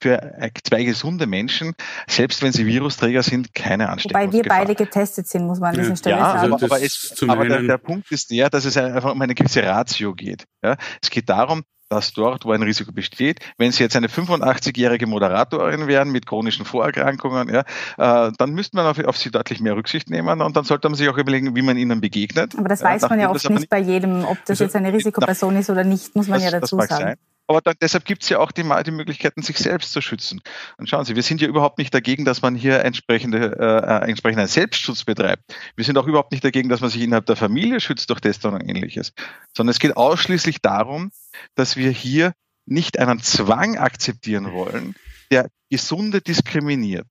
für 0.00 0.22
äh, 0.22 0.50
zwei 0.62 0.84
gesunde 0.84 1.26
Menschen, 1.26 1.74
selbst 2.08 2.42
wenn 2.42 2.52
sie 2.52 2.66
Virusträger 2.66 3.22
sind, 3.22 3.54
keine 3.54 3.88
Ansteckung. 3.88 4.20
Wobei 4.20 4.32
wir 4.32 4.42
beide 4.44 4.74
getestet 4.74 5.26
sind, 5.26 5.46
muss 5.46 5.58
man 5.58 5.74
an 5.74 5.80
dieser 5.80 5.96
Stelle 5.96 6.16
ja, 6.16 6.38
sagen. 6.38 6.52
Aber, 6.52 6.64
aber, 6.64 6.82
es, 6.82 7.14
aber 7.26 7.48
der, 7.48 7.62
der, 7.62 7.78
Punkt 7.78 8.10
ist 8.12 8.30
der, 8.30 8.48
dass 8.48 8.64
es 8.64 8.76
einfach 8.76 9.12
um 9.12 9.20
eine 9.20 9.34
gewisse 9.34 9.62
Ratio 9.62 10.14
geht. 10.14 10.44
Ja? 10.62 10.76
Es 11.02 11.10
geht 11.10 11.28
darum, 11.28 11.64
dass 11.88 12.12
dort, 12.12 12.44
wo 12.44 12.52
ein 12.52 12.62
Risiko 12.62 12.92
besteht, 12.92 13.40
wenn 13.56 13.72
Sie 13.72 13.82
jetzt 13.82 13.96
eine 13.96 14.08
85-jährige 14.08 15.06
Moderatorin 15.06 15.86
wären 15.86 16.10
mit 16.10 16.26
chronischen 16.26 16.64
Vorerkrankungen, 16.64 17.48
ja, 17.48 17.60
äh, 17.96 18.32
dann 18.36 18.50
müsste 18.50 18.76
man 18.76 18.86
auf, 18.86 18.98
auf, 18.98 19.16
sie 19.16 19.30
deutlich 19.30 19.60
mehr 19.60 19.76
Rücksicht 19.76 20.10
nehmen 20.10 20.40
und 20.40 20.56
dann 20.56 20.64
sollte 20.64 20.88
man 20.88 20.96
sich 20.96 21.08
auch 21.08 21.18
überlegen, 21.18 21.56
wie 21.56 21.62
man 21.62 21.76
ihnen 21.76 22.00
begegnet. 22.00 22.56
Aber 22.58 22.68
das 22.68 22.82
weiß 22.82 23.02
ja, 23.02 23.08
man 23.08 23.20
ja 23.20 23.30
oft 23.30 23.48
nicht 23.50 23.68
bei 23.70 23.78
jedem, 23.78 24.24
ob 24.24 24.38
das 24.40 24.50
also, 24.50 24.64
jetzt 24.64 24.76
eine 24.76 24.92
Risikoperson 24.92 25.56
ist 25.56 25.70
oder 25.70 25.84
nicht, 25.84 26.14
muss 26.14 26.28
man 26.28 26.40
das, 26.40 26.52
ja 26.52 26.60
dazu 26.60 26.76
sagen. 26.76 26.88
Sein. 26.88 27.16
Aber 27.48 27.62
dann, 27.62 27.76
deshalb 27.80 28.04
gibt 28.04 28.22
es 28.22 28.28
ja 28.28 28.38
auch 28.38 28.52
die, 28.52 28.62
die 28.62 28.90
Möglichkeiten, 28.90 29.40
sich 29.40 29.56
selbst 29.56 29.92
zu 29.92 30.02
schützen. 30.02 30.40
Und 30.76 30.88
schauen 30.88 31.06
Sie, 31.06 31.16
wir 31.16 31.22
sind 31.22 31.40
ja 31.40 31.48
überhaupt 31.48 31.78
nicht 31.78 31.94
dagegen, 31.94 32.26
dass 32.26 32.42
man 32.42 32.54
hier 32.54 32.84
entsprechende, 32.84 33.56
äh, 33.58 34.04
äh 34.04 34.10
entsprechenden 34.10 34.46
Selbstschutz 34.46 35.04
betreibt. 35.04 35.42
Wir 35.74 35.84
sind 35.84 35.96
auch 35.96 36.06
überhaupt 36.06 36.30
nicht 36.30 36.44
dagegen, 36.44 36.68
dass 36.68 36.82
man 36.82 36.90
sich 36.90 37.00
innerhalb 37.00 37.24
der 37.24 37.36
Familie 37.36 37.80
schützt 37.80 38.10
durch 38.10 38.20
Testung 38.20 38.52
und 38.52 38.60
ähnliches. 38.60 39.14
Sondern 39.56 39.70
es 39.70 39.78
geht 39.78 39.96
ausschließlich 39.96 40.60
darum, 40.60 41.10
dass 41.54 41.76
wir 41.76 41.90
hier 41.90 42.34
nicht 42.66 42.98
einen 42.98 43.20
Zwang 43.20 43.78
akzeptieren 43.78 44.52
wollen, 44.52 44.94
der 45.30 45.48
Gesunde 45.70 46.20
diskriminiert. 46.20 47.06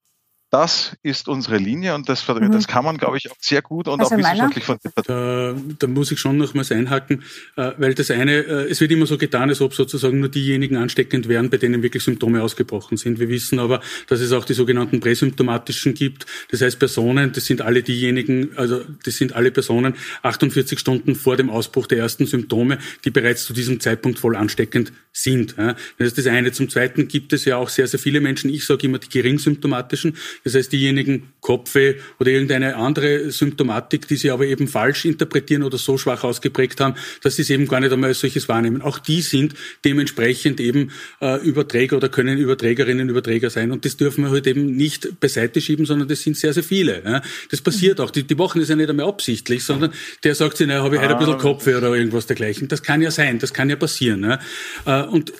Das 0.49 0.95
ist 1.03 1.27
unsere 1.27 1.57
Linie 1.57 1.93
und 1.93 2.07
das, 2.07 2.25
mhm. 2.25 2.51
das 2.51 2.67
kann 2.67 2.85
man, 2.85 2.97
glaube 2.97 3.17
ich, 3.17 3.29
auch 3.29 3.35
sehr 3.39 3.61
gut 3.61 3.89
und 3.89 3.99
also 3.99 4.15
auch 4.15 4.17
wissenschaftlich 4.17 4.63
von 4.63 4.77
da, 5.05 5.53
da 5.77 5.87
muss 5.87 6.11
ich 6.11 6.19
schon 6.19 6.37
nochmals 6.37 6.71
einhaken, 6.71 7.23
äh, 7.57 7.73
weil 7.77 7.93
das 7.93 8.11
eine, 8.11 8.31
äh, 8.31 8.69
es 8.69 8.79
wird 8.79 8.91
immer 8.91 9.05
so 9.05 9.17
getan, 9.17 9.49
als 9.49 9.59
ob 9.59 9.73
sozusagen 9.73 10.21
nur 10.21 10.29
diejenigen 10.29 10.77
ansteckend 10.77 11.27
wären, 11.27 11.49
bei 11.49 11.57
denen 11.57 11.83
wirklich 11.83 12.03
Symptome 12.03 12.41
ausgebrochen 12.41 12.95
sind. 12.95 13.19
Wir 13.19 13.27
wissen 13.27 13.59
aber, 13.59 13.81
dass 14.07 14.21
es 14.21 14.31
auch 14.31 14.45
die 14.45 14.53
sogenannten 14.53 15.01
präsymptomatischen 15.01 15.93
gibt. 15.93 16.25
Das 16.49 16.61
heißt 16.61 16.79
Personen, 16.79 17.33
das 17.33 17.45
sind 17.45 17.61
alle 17.61 17.83
diejenigen, 17.83 18.57
also 18.57 18.85
das 19.03 19.17
sind 19.17 19.33
alle 19.33 19.51
Personen 19.51 19.95
48 20.23 20.79
Stunden 20.79 21.15
vor 21.15 21.35
dem 21.35 21.49
Ausbruch 21.49 21.87
der 21.87 21.97
ersten 21.97 22.25
Symptome, 22.25 22.77
die 23.03 23.11
bereits 23.11 23.43
zu 23.43 23.51
diesem 23.51 23.81
Zeitpunkt 23.81 24.17
voll 24.19 24.37
ansteckend 24.37 24.93
sind. 25.11 25.55
Das 25.57 25.75
ist 25.99 26.17
das 26.17 26.27
eine. 26.27 26.51
Zum 26.51 26.69
Zweiten 26.69 27.07
gibt 27.07 27.33
es 27.33 27.43
ja 27.45 27.57
auch 27.57 27.69
sehr, 27.69 27.87
sehr 27.87 27.99
viele 27.99 28.21
Menschen, 28.21 28.49
ich 28.49 28.65
sage 28.65 28.85
immer 28.85 28.99
die 28.99 29.09
geringsymptomatischen, 29.09 30.15
das 30.43 30.55
heißt, 30.55 30.71
diejenigen 30.71 31.33
Kopfweh 31.41 31.95
oder 32.19 32.31
irgendeine 32.31 32.75
andere 32.75 33.31
Symptomatik, 33.31 34.07
die 34.07 34.15
sie 34.15 34.31
aber 34.31 34.45
eben 34.45 34.67
falsch 34.67 35.05
interpretieren 35.05 35.63
oder 35.63 35.77
so 35.77 35.97
schwach 35.97 36.23
ausgeprägt 36.23 36.79
haben, 36.79 36.95
dass 37.21 37.35
sie 37.35 37.41
es 37.41 37.49
eben 37.49 37.67
gar 37.67 37.79
nicht 37.79 37.91
einmal 37.91 38.09
als 38.09 38.19
solches 38.19 38.49
wahrnehmen. 38.49 38.81
Auch 38.81 38.99
die 38.99 39.21
sind 39.21 39.55
dementsprechend 39.85 40.59
eben 40.59 40.91
äh, 41.21 41.41
Überträger 41.41 41.97
oder 41.97 42.09
können 42.09 42.37
Überträgerinnen, 42.37 43.09
Überträger 43.09 43.49
sein. 43.49 43.71
Und 43.71 43.85
das 43.85 43.97
dürfen 43.97 44.23
wir 44.23 44.31
halt 44.31 44.47
eben 44.47 44.75
nicht 44.75 45.19
beiseite 45.19 45.61
schieben, 45.61 45.85
sondern 45.85 46.07
das 46.07 46.21
sind 46.21 46.37
sehr, 46.37 46.53
sehr 46.53 46.63
viele. 46.63 47.03
Ja. 47.03 47.21
Das 47.49 47.61
passiert 47.61 47.99
auch. 47.99 48.11
Die, 48.11 48.23
die 48.23 48.35
machen 48.35 48.59
das 48.59 48.69
ja 48.69 48.75
nicht 48.75 48.89
einmal 48.89 49.07
absichtlich, 49.07 49.63
sondern 49.63 49.91
der 50.23 50.35
sagt 50.35 50.57
sich, 50.57 50.67
naja, 50.67 50.83
habe 50.83 50.95
ich 50.95 51.01
heute 51.01 51.13
ein 51.13 51.19
bisschen 51.19 51.35
ah. 51.35 51.37
Kopfweh 51.37 51.75
oder 51.75 51.93
irgendwas 51.93 52.27
dergleichen. 52.27 52.67
Das 52.67 52.83
kann 52.83 53.01
ja 53.01 53.11
sein, 53.11 53.39
das 53.39 53.53
kann 53.53 53.69
ja 53.69 53.75
passieren. 53.75 54.23
Ja. 54.23 54.39
Äh, 54.85 55.07
und 55.07 55.33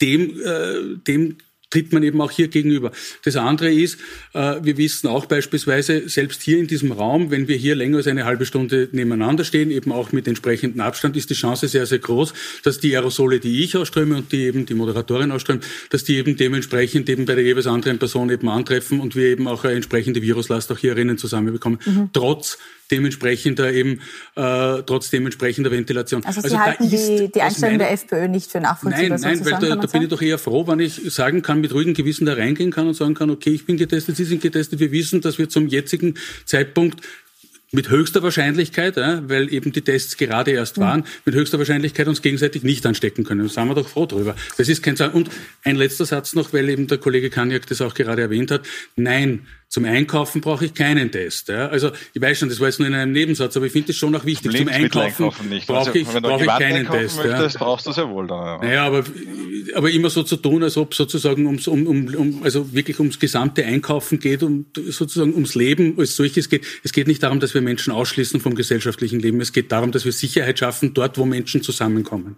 dem, 0.00 0.40
äh, 0.40 0.96
dem 1.06 1.36
tritt 1.74 1.92
man 1.92 2.04
eben 2.04 2.20
auch 2.20 2.30
hier 2.30 2.46
gegenüber. 2.46 2.92
Das 3.24 3.34
andere 3.34 3.72
ist, 3.72 3.98
äh, 4.32 4.54
wir 4.62 4.76
wissen 4.76 5.08
auch 5.08 5.26
beispielsweise, 5.26 6.08
selbst 6.08 6.40
hier 6.42 6.58
in 6.58 6.68
diesem 6.68 6.92
Raum, 6.92 7.32
wenn 7.32 7.48
wir 7.48 7.56
hier 7.56 7.74
länger 7.74 7.96
als 7.96 8.06
eine 8.06 8.24
halbe 8.24 8.46
Stunde 8.46 8.88
nebeneinander 8.92 9.42
stehen, 9.42 9.72
eben 9.72 9.90
auch 9.90 10.12
mit 10.12 10.28
entsprechendem 10.28 10.80
Abstand, 10.80 11.16
ist 11.16 11.30
die 11.30 11.34
Chance 11.34 11.66
sehr, 11.66 11.86
sehr 11.86 11.98
groß, 11.98 12.32
dass 12.62 12.78
die 12.78 12.94
Aerosole, 12.94 13.40
die 13.40 13.64
ich 13.64 13.76
ausströme 13.76 14.16
und 14.18 14.30
die 14.30 14.44
eben 14.44 14.66
die 14.66 14.74
Moderatorin 14.74 15.32
ausströmt, 15.32 15.66
dass 15.90 16.04
die 16.04 16.16
eben 16.16 16.36
dementsprechend 16.36 17.08
eben 17.08 17.24
bei 17.24 17.34
der 17.34 17.42
jeweils 17.42 17.66
anderen 17.66 17.98
Person 17.98 18.30
eben 18.30 18.48
antreffen 18.48 19.00
und 19.00 19.16
wir 19.16 19.26
eben 19.26 19.48
auch 19.48 19.64
eine 19.64 19.74
entsprechende 19.74 20.22
Viruslast 20.22 20.70
auch 20.70 20.78
hierinnen 20.78 21.18
zusammenbekommen. 21.18 21.80
Mhm. 21.84 22.10
Trotz 22.12 22.56
dementsprechender 22.90 23.72
eben 23.72 24.00
äh, 24.36 24.82
trotz 24.82 25.10
dementsprechender 25.10 25.70
Ventilation. 25.70 26.24
Also 26.24 26.40
Sie 26.40 26.44
also 26.44 26.58
halten 26.58 26.90
die, 26.90 27.30
die 27.32 27.42
Einstellung 27.42 27.78
meiner, 27.78 27.84
der 27.84 27.92
FPÖ 27.92 28.28
nicht 28.28 28.50
für 28.50 28.60
nachvollziehbar? 28.60 29.18
Nein, 29.18 29.38
nein, 29.42 29.44
weil 29.44 29.68
da, 29.68 29.76
da 29.76 29.86
bin 29.86 30.02
ich 30.02 30.08
doch 30.08 30.20
eher 30.20 30.38
froh, 30.38 30.66
wenn 30.66 30.80
ich 30.80 31.00
sagen 31.12 31.42
kann, 31.42 31.62
mit 31.64 31.72
ruhigem 31.72 31.94
Gewissen 31.94 32.26
da 32.26 32.34
reingehen 32.34 32.70
kann 32.70 32.86
und 32.86 32.94
sagen 32.94 33.14
kann, 33.14 33.30
okay, 33.30 33.50
ich 33.50 33.64
bin 33.64 33.78
getestet, 33.78 34.16
Sie 34.16 34.24
sind 34.24 34.42
getestet, 34.42 34.80
wir 34.80 34.92
wissen, 34.92 35.22
dass 35.22 35.38
wir 35.38 35.48
zum 35.48 35.66
jetzigen 35.66 36.14
Zeitpunkt 36.44 37.00
mit 37.72 37.88
höchster 37.88 38.22
Wahrscheinlichkeit, 38.22 38.96
weil 38.96 39.52
eben 39.52 39.72
die 39.72 39.80
Tests 39.80 40.18
gerade 40.18 40.52
erst 40.52 40.78
waren, 40.78 41.00
mhm. 41.00 41.06
mit 41.24 41.34
höchster 41.34 41.58
Wahrscheinlichkeit 41.58 42.06
uns 42.06 42.20
gegenseitig 42.20 42.62
nicht 42.62 42.84
anstecken 42.84 43.24
können. 43.24 43.48
Da 43.48 43.48
sind 43.48 43.66
wir 43.66 43.74
doch 43.74 43.88
froh 43.88 44.04
drüber. 44.04 44.36
Das 44.58 44.68
ist 44.68 44.82
kein 44.82 44.94
Und 45.12 45.30
ein 45.64 45.76
letzter 45.76 46.04
Satz 46.04 46.34
noch, 46.34 46.52
weil 46.52 46.68
eben 46.68 46.86
der 46.86 46.98
Kollege 46.98 47.30
Kanjak 47.30 47.66
das 47.66 47.80
auch 47.80 47.94
gerade 47.94 48.20
erwähnt 48.20 48.50
hat. 48.50 48.66
Nein, 48.94 49.46
zum 49.74 49.86
Einkaufen 49.86 50.40
brauche 50.40 50.66
ich 50.66 50.72
keinen 50.72 51.10
Test. 51.10 51.48
Ja. 51.48 51.66
Also 51.66 51.90
ich 52.12 52.22
weiß 52.22 52.38
schon, 52.38 52.48
das 52.48 52.60
war 52.60 52.68
jetzt 52.68 52.78
nur 52.78 52.86
in 52.86 52.94
einem 52.94 53.10
Nebensatz, 53.10 53.56
aber 53.56 53.66
ich 53.66 53.72
finde 53.72 53.88
das 53.88 53.96
schon 53.96 54.14
auch 54.14 54.24
wichtig. 54.24 54.56
Zum 54.56 54.68
Einkaufen 54.68 55.32
brauche 55.66 55.98
ich, 55.98 56.06
also, 56.06 56.20
brauche 56.20 56.44
ich 56.44 56.46
keinen 56.46 56.88
Test. 56.88 57.16
Möchtest, 57.16 57.56
ja. 57.56 57.58
brauchst 57.58 57.84
du 57.84 57.90
sehr 57.90 58.08
wohl 58.08 58.28
dann. 58.28 58.46
Ja. 58.46 58.58
Naja, 58.58 58.86
aber, 58.86 59.02
aber 59.74 59.90
immer 59.90 60.10
so 60.10 60.22
zu 60.22 60.36
tun, 60.36 60.62
als 60.62 60.76
ob 60.76 60.94
sozusagen 60.94 61.46
ums, 61.46 61.66
um, 61.66 61.88
um, 61.88 62.06
um, 62.14 62.42
also 62.44 62.72
wirklich 62.72 63.00
ums 63.00 63.18
gesamte 63.18 63.64
Einkaufen 63.64 64.20
geht 64.20 64.44
und 64.44 64.66
sozusagen 64.76 65.34
ums 65.34 65.56
Leben 65.56 65.98
als 65.98 66.14
solches 66.14 66.48
geht. 66.48 66.64
Es 66.84 66.92
geht 66.92 67.08
nicht 67.08 67.24
darum, 67.24 67.40
dass 67.40 67.52
wir 67.52 67.60
Menschen 67.60 67.92
ausschließen 67.92 68.38
vom 68.38 68.54
gesellschaftlichen 68.54 69.18
Leben. 69.18 69.40
Es 69.40 69.52
geht 69.52 69.72
darum, 69.72 69.90
dass 69.90 70.04
wir 70.04 70.12
Sicherheit 70.12 70.60
schaffen 70.60 70.94
dort, 70.94 71.18
wo 71.18 71.24
Menschen 71.24 71.62
zusammenkommen. 71.62 72.36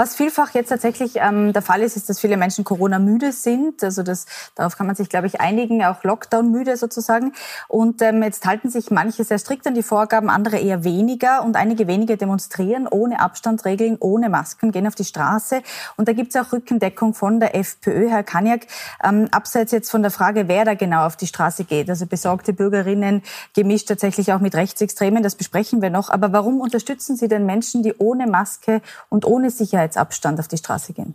Was 0.00 0.16
vielfach 0.16 0.54
jetzt 0.54 0.70
tatsächlich 0.70 1.16
ähm, 1.16 1.52
der 1.52 1.60
Fall 1.60 1.82
ist, 1.82 1.94
ist, 1.94 2.08
dass 2.08 2.20
viele 2.20 2.38
Menschen 2.38 2.64
Corona-müde 2.64 3.32
sind. 3.32 3.84
Also 3.84 4.02
das, 4.02 4.24
darauf 4.54 4.78
kann 4.78 4.86
man 4.86 4.96
sich, 4.96 5.10
glaube 5.10 5.26
ich, 5.26 5.42
einigen, 5.42 5.84
auch 5.84 6.04
Lockdown-müde 6.04 6.78
sozusagen. 6.78 7.34
Und 7.68 8.00
ähm, 8.00 8.22
jetzt 8.22 8.46
halten 8.46 8.70
sich 8.70 8.90
manche 8.90 9.24
sehr 9.24 9.38
strikt 9.38 9.66
an 9.66 9.74
die 9.74 9.82
Vorgaben, 9.82 10.30
andere 10.30 10.56
eher 10.56 10.84
weniger. 10.84 11.44
Und 11.44 11.54
einige 11.54 11.86
wenige 11.86 12.16
demonstrieren 12.16 12.88
ohne 12.88 13.20
Abstandregeln, 13.20 13.98
ohne 14.00 14.30
Masken, 14.30 14.72
gehen 14.72 14.86
auf 14.86 14.94
die 14.94 15.04
Straße. 15.04 15.60
Und 15.98 16.08
da 16.08 16.14
gibt 16.14 16.34
es 16.34 16.40
auch 16.40 16.50
Rückendeckung 16.50 17.12
von 17.12 17.38
der 17.38 17.54
FPÖ, 17.54 18.08
Herr 18.08 18.22
Kaniak. 18.22 18.68
Ähm, 19.04 19.28
abseits 19.32 19.70
jetzt 19.70 19.90
von 19.90 20.00
der 20.00 20.10
Frage, 20.10 20.48
wer 20.48 20.64
da 20.64 20.72
genau 20.72 21.04
auf 21.04 21.16
die 21.16 21.26
Straße 21.26 21.64
geht. 21.64 21.90
Also 21.90 22.06
besorgte 22.06 22.54
Bürgerinnen, 22.54 23.20
gemischt 23.54 23.88
tatsächlich 23.88 24.32
auch 24.32 24.40
mit 24.40 24.54
Rechtsextremen, 24.54 25.22
das 25.22 25.34
besprechen 25.34 25.82
wir 25.82 25.90
noch. 25.90 26.08
Aber 26.08 26.32
warum 26.32 26.62
unterstützen 26.62 27.16
Sie 27.16 27.28
denn 27.28 27.44
Menschen, 27.44 27.82
die 27.82 27.92
ohne 27.98 28.26
Maske 28.26 28.80
und 29.10 29.26
ohne 29.26 29.50
Sicherheitsabstand 29.90 30.40
auf 30.40 30.48
die 30.48 30.56
Straße 30.56 30.92
gehen? 30.92 31.14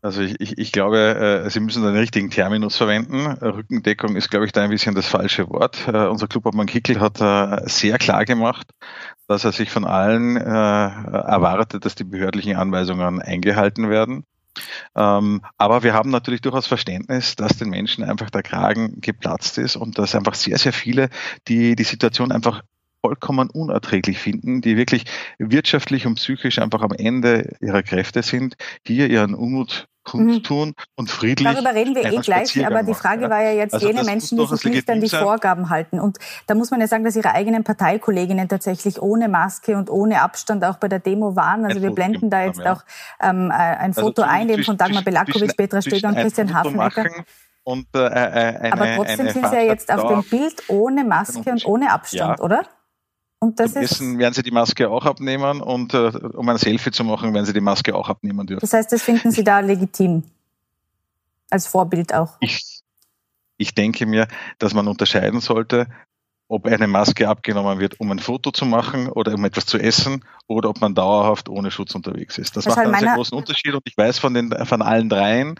Also 0.00 0.20
ich, 0.20 0.40
ich, 0.40 0.58
ich 0.58 0.72
glaube, 0.72 1.44
äh, 1.44 1.50
Sie 1.50 1.60
müssen 1.60 1.84
den 1.84 1.94
richtigen 1.94 2.30
Terminus 2.30 2.76
verwenden. 2.76 3.26
Rückendeckung 3.26 4.16
ist, 4.16 4.30
glaube 4.30 4.46
ich, 4.46 4.52
da 4.52 4.62
ein 4.62 4.70
bisschen 4.70 4.96
das 4.96 5.06
falsche 5.06 5.48
Wort. 5.48 5.86
Äh, 5.86 6.08
unser 6.08 6.26
Clubobmann 6.26 6.66
Kickel 6.66 6.98
hat 6.98 7.20
äh, 7.20 7.68
sehr 7.68 7.98
klar 7.98 8.24
gemacht, 8.24 8.68
dass 9.28 9.44
er 9.44 9.52
sich 9.52 9.70
von 9.70 9.84
allen 9.84 10.36
erwartet, 10.36 11.84
dass 11.84 11.94
die 11.94 12.04
behördlichen 12.04 12.56
Anweisungen 12.56 13.22
eingehalten 13.22 13.88
werden. 13.90 14.24
Ähm, 14.96 15.40
aber 15.56 15.82
wir 15.82 15.94
haben 15.94 16.10
natürlich 16.10 16.42
durchaus 16.42 16.66
Verständnis, 16.66 17.36
dass 17.36 17.56
den 17.56 17.70
Menschen 17.70 18.04
einfach 18.04 18.28
der 18.28 18.42
Kragen 18.42 19.00
geplatzt 19.00 19.56
ist 19.56 19.76
und 19.76 19.98
dass 19.98 20.14
einfach 20.14 20.34
sehr, 20.34 20.58
sehr 20.58 20.74
viele 20.74 21.08
die 21.48 21.74
die 21.76 21.84
Situation 21.84 22.32
einfach 22.32 22.62
vollkommen 23.02 23.50
unerträglich 23.50 24.18
finden, 24.18 24.60
die 24.60 24.76
wirklich 24.76 25.04
wirtschaftlich 25.38 26.06
und 26.06 26.14
psychisch 26.14 26.58
einfach 26.58 26.82
am 26.82 26.92
Ende 26.92 27.56
ihrer 27.60 27.82
Kräfte 27.82 28.22
sind, 28.22 28.54
hier 28.86 29.10
ihren 29.10 29.34
Unmut 29.34 29.88
kundtun 30.04 30.68
mhm. 30.68 30.74
und 30.96 31.10
friedlich. 31.10 31.48
Darüber 31.48 31.74
reden 31.74 31.94
wir 31.94 32.04
eh 32.04 32.16
gleich, 32.18 32.66
aber 32.66 32.82
die 32.82 32.94
Frage 32.94 33.30
war 33.30 33.42
ja 33.42 33.52
jetzt 33.52 33.74
also 33.74 33.86
jene 33.86 34.02
Menschen, 34.04 34.38
die 34.38 34.46
sich 34.46 34.64
nicht 34.64 34.90
an 34.90 35.00
die 35.00 35.08
Vorgaben 35.08 35.70
halten. 35.70 36.00
Und 36.00 36.18
da 36.46 36.54
muss 36.54 36.70
man 36.70 36.80
ja 36.80 36.88
sagen, 36.88 37.04
dass 37.04 37.16
ihre 37.16 37.32
eigenen 37.32 37.64
Parteikolleginnen 37.64 38.48
tatsächlich 38.48 39.00
ohne 39.00 39.28
Maske 39.28 39.76
und 39.76 39.90
ohne 39.90 40.22
Abstand 40.22 40.64
auch 40.64 40.78
bei 40.78 40.88
der 40.88 40.98
Demo 40.98 41.36
waren. 41.36 41.64
Also 41.64 41.78
ein 41.78 41.82
wir 41.82 41.90
blenden 41.90 42.30
da 42.30 42.44
jetzt 42.44 42.60
ja. 42.60 42.72
auch 42.72 42.82
ähm, 43.20 43.50
äh, 43.50 43.54
ein 43.54 43.90
also 43.90 44.02
Foto 44.02 44.22
ein, 44.22 44.48
eben 44.48 44.64
von 44.64 44.76
Dagmar 44.76 45.02
Belakovic, 45.02 45.56
Petra 45.56 45.82
Stöger 45.82 46.08
und 46.08 46.16
Christian 46.16 46.52
Hafenecker. 46.52 47.06
Und, 47.64 47.86
äh, 47.94 47.98
äh, 47.98 48.08
eine, 48.08 48.72
aber 48.72 48.96
trotzdem 48.96 49.28
sind 49.28 49.46
sie 49.46 49.54
ja 49.54 49.62
jetzt 49.62 49.92
auf 49.92 50.08
dem 50.08 50.28
Bild 50.28 50.64
ohne 50.68 51.04
Maske 51.04 51.48
und 51.50 51.64
ohne 51.64 51.92
Abstand, 51.92 52.38
ja. 52.40 52.44
oder? 52.44 52.66
Und 53.42 53.58
das 53.58 53.72
Zum 53.72 53.82
Essen 53.82 54.18
werden 54.20 54.34
Sie 54.34 54.44
die 54.44 54.52
Maske 54.52 54.88
auch 54.88 55.04
abnehmen 55.04 55.60
und 55.60 55.94
äh, 55.94 56.12
um 56.34 56.48
ein 56.48 56.58
Selfie 56.58 56.92
zu 56.92 57.02
machen, 57.02 57.34
werden 57.34 57.44
Sie 57.44 57.52
die 57.52 57.60
Maske 57.60 57.92
auch 57.92 58.08
abnehmen 58.08 58.46
dürfen. 58.46 58.60
Das 58.60 58.72
heißt, 58.72 58.92
das 58.92 59.02
finden 59.02 59.32
Sie 59.32 59.42
da 59.42 59.58
legitim? 59.58 60.22
Als 61.50 61.66
Vorbild 61.66 62.14
auch? 62.14 62.36
Ich, 62.38 62.82
ich 63.56 63.74
denke 63.74 64.06
mir, 64.06 64.28
dass 64.60 64.74
man 64.74 64.86
unterscheiden 64.86 65.40
sollte, 65.40 65.88
ob 66.52 66.66
eine 66.66 66.86
Maske 66.86 67.30
abgenommen 67.30 67.80
wird, 67.80 67.98
um 67.98 68.10
ein 68.10 68.18
Foto 68.18 68.50
zu 68.50 68.66
machen 68.66 69.08
oder 69.08 69.32
um 69.32 69.44
etwas 69.46 69.64
zu 69.64 69.78
essen 69.78 70.22
oder 70.46 70.68
ob 70.68 70.82
man 70.82 70.94
dauerhaft 70.94 71.48
ohne 71.48 71.70
Schutz 71.70 71.94
unterwegs 71.94 72.36
ist. 72.36 72.56
Das, 72.56 72.64
das 72.64 72.76
macht 72.76 72.86
einen 72.86 72.98
sehr 72.98 73.14
großen 73.14 73.36
Unterschied 73.36 73.72
und 73.72 73.80
ich 73.86 73.96
weiß 73.96 74.18
von, 74.18 74.34
den, 74.34 74.54
von 74.66 74.82
allen 74.82 75.08
dreien, 75.08 75.54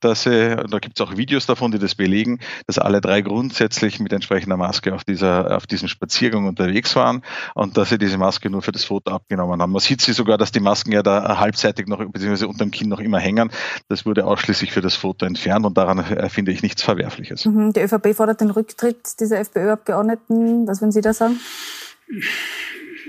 dass 0.00 0.26
äh, 0.26 0.56
da 0.68 0.80
gibt 0.80 1.00
es 1.00 1.06
auch 1.06 1.16
Videos 1.16 1.46
davon, 1.46 1.70
die 1.70 1.78
das 1.78 1.94
belegen, 1.94 2.40
dass 2.66 2.78
alle 2.78 3.00
drei 3.00 3.22
grundsätzlich 3.22 4.00
mit 4.00 4.12
entsprechender 4.12 4.58
Maske 4.58 4.94
auf, 4.94 5.02
dieser, 5.04 5.56
auf 5.56 5.66
diesem 5.66 5.88
Spaziergang 5.88 6.46
unterwegs 6.46 6.94
waren 6.94 7.22
und 7.54 7.78
dass 7.78 7.88
sie 7.88 7.96
diese 7.96 8.18
Maske 8.18 8.50
nur 8.50 8.60
für 8.60 8.72
das 8.72 8.84
Foto 8.84 9.12
abgenommen 9.12 9.62
haben. 9.62 9.72
Man 9.72 9.80
sieht 9.80 10.02
sie 10.02 10.12
sogar, 10.12 10.36
dass 10.36 10.52
die 10.52 10.60
Masken 10.60 10.92
ja 10.92 11.02
da 11.02 11.38
halbseitig 11.40 11.88
noch, 11.88 12.04
beziehungsweise 12.04 12.48
unter 12.48 12.66
dem 12.66 12.70
Kinn 12.70 12.90
noch 12.90 13.00
immer 13.00 13.18
hängen. 13.18 13.50
Das 13.88 14.04
wurde 14.04 14.26
ausschließlich 14.26 14.72
für 14.72 14.82
das 14.82 14.94
Foto 14.94 15.24
entfernt 15.24 15.64
und 15.64 15.78
daran 15.78 16.00
äh, 16.00 16.28
finde 16.28 16.52
ich 16.52 16.62
nichts 16.62 16.82
Verwerfliches. 16.82 17.46
Mhm, 17.46 17.72
die 17.72 17.80
ÖVP 17.80 18.14
fordert 18.14 18.42
den 18.42 18.50
Rücktritt 18.50 19.18
dieser 19.20 19.38
FPÖ-Abgeordneten. 19.38 20.33
Was 20.66 20.80
würden 20.80 20.92
Sie 20.92 21.00
da 21.00 21.12
sagen? 21.12 21.40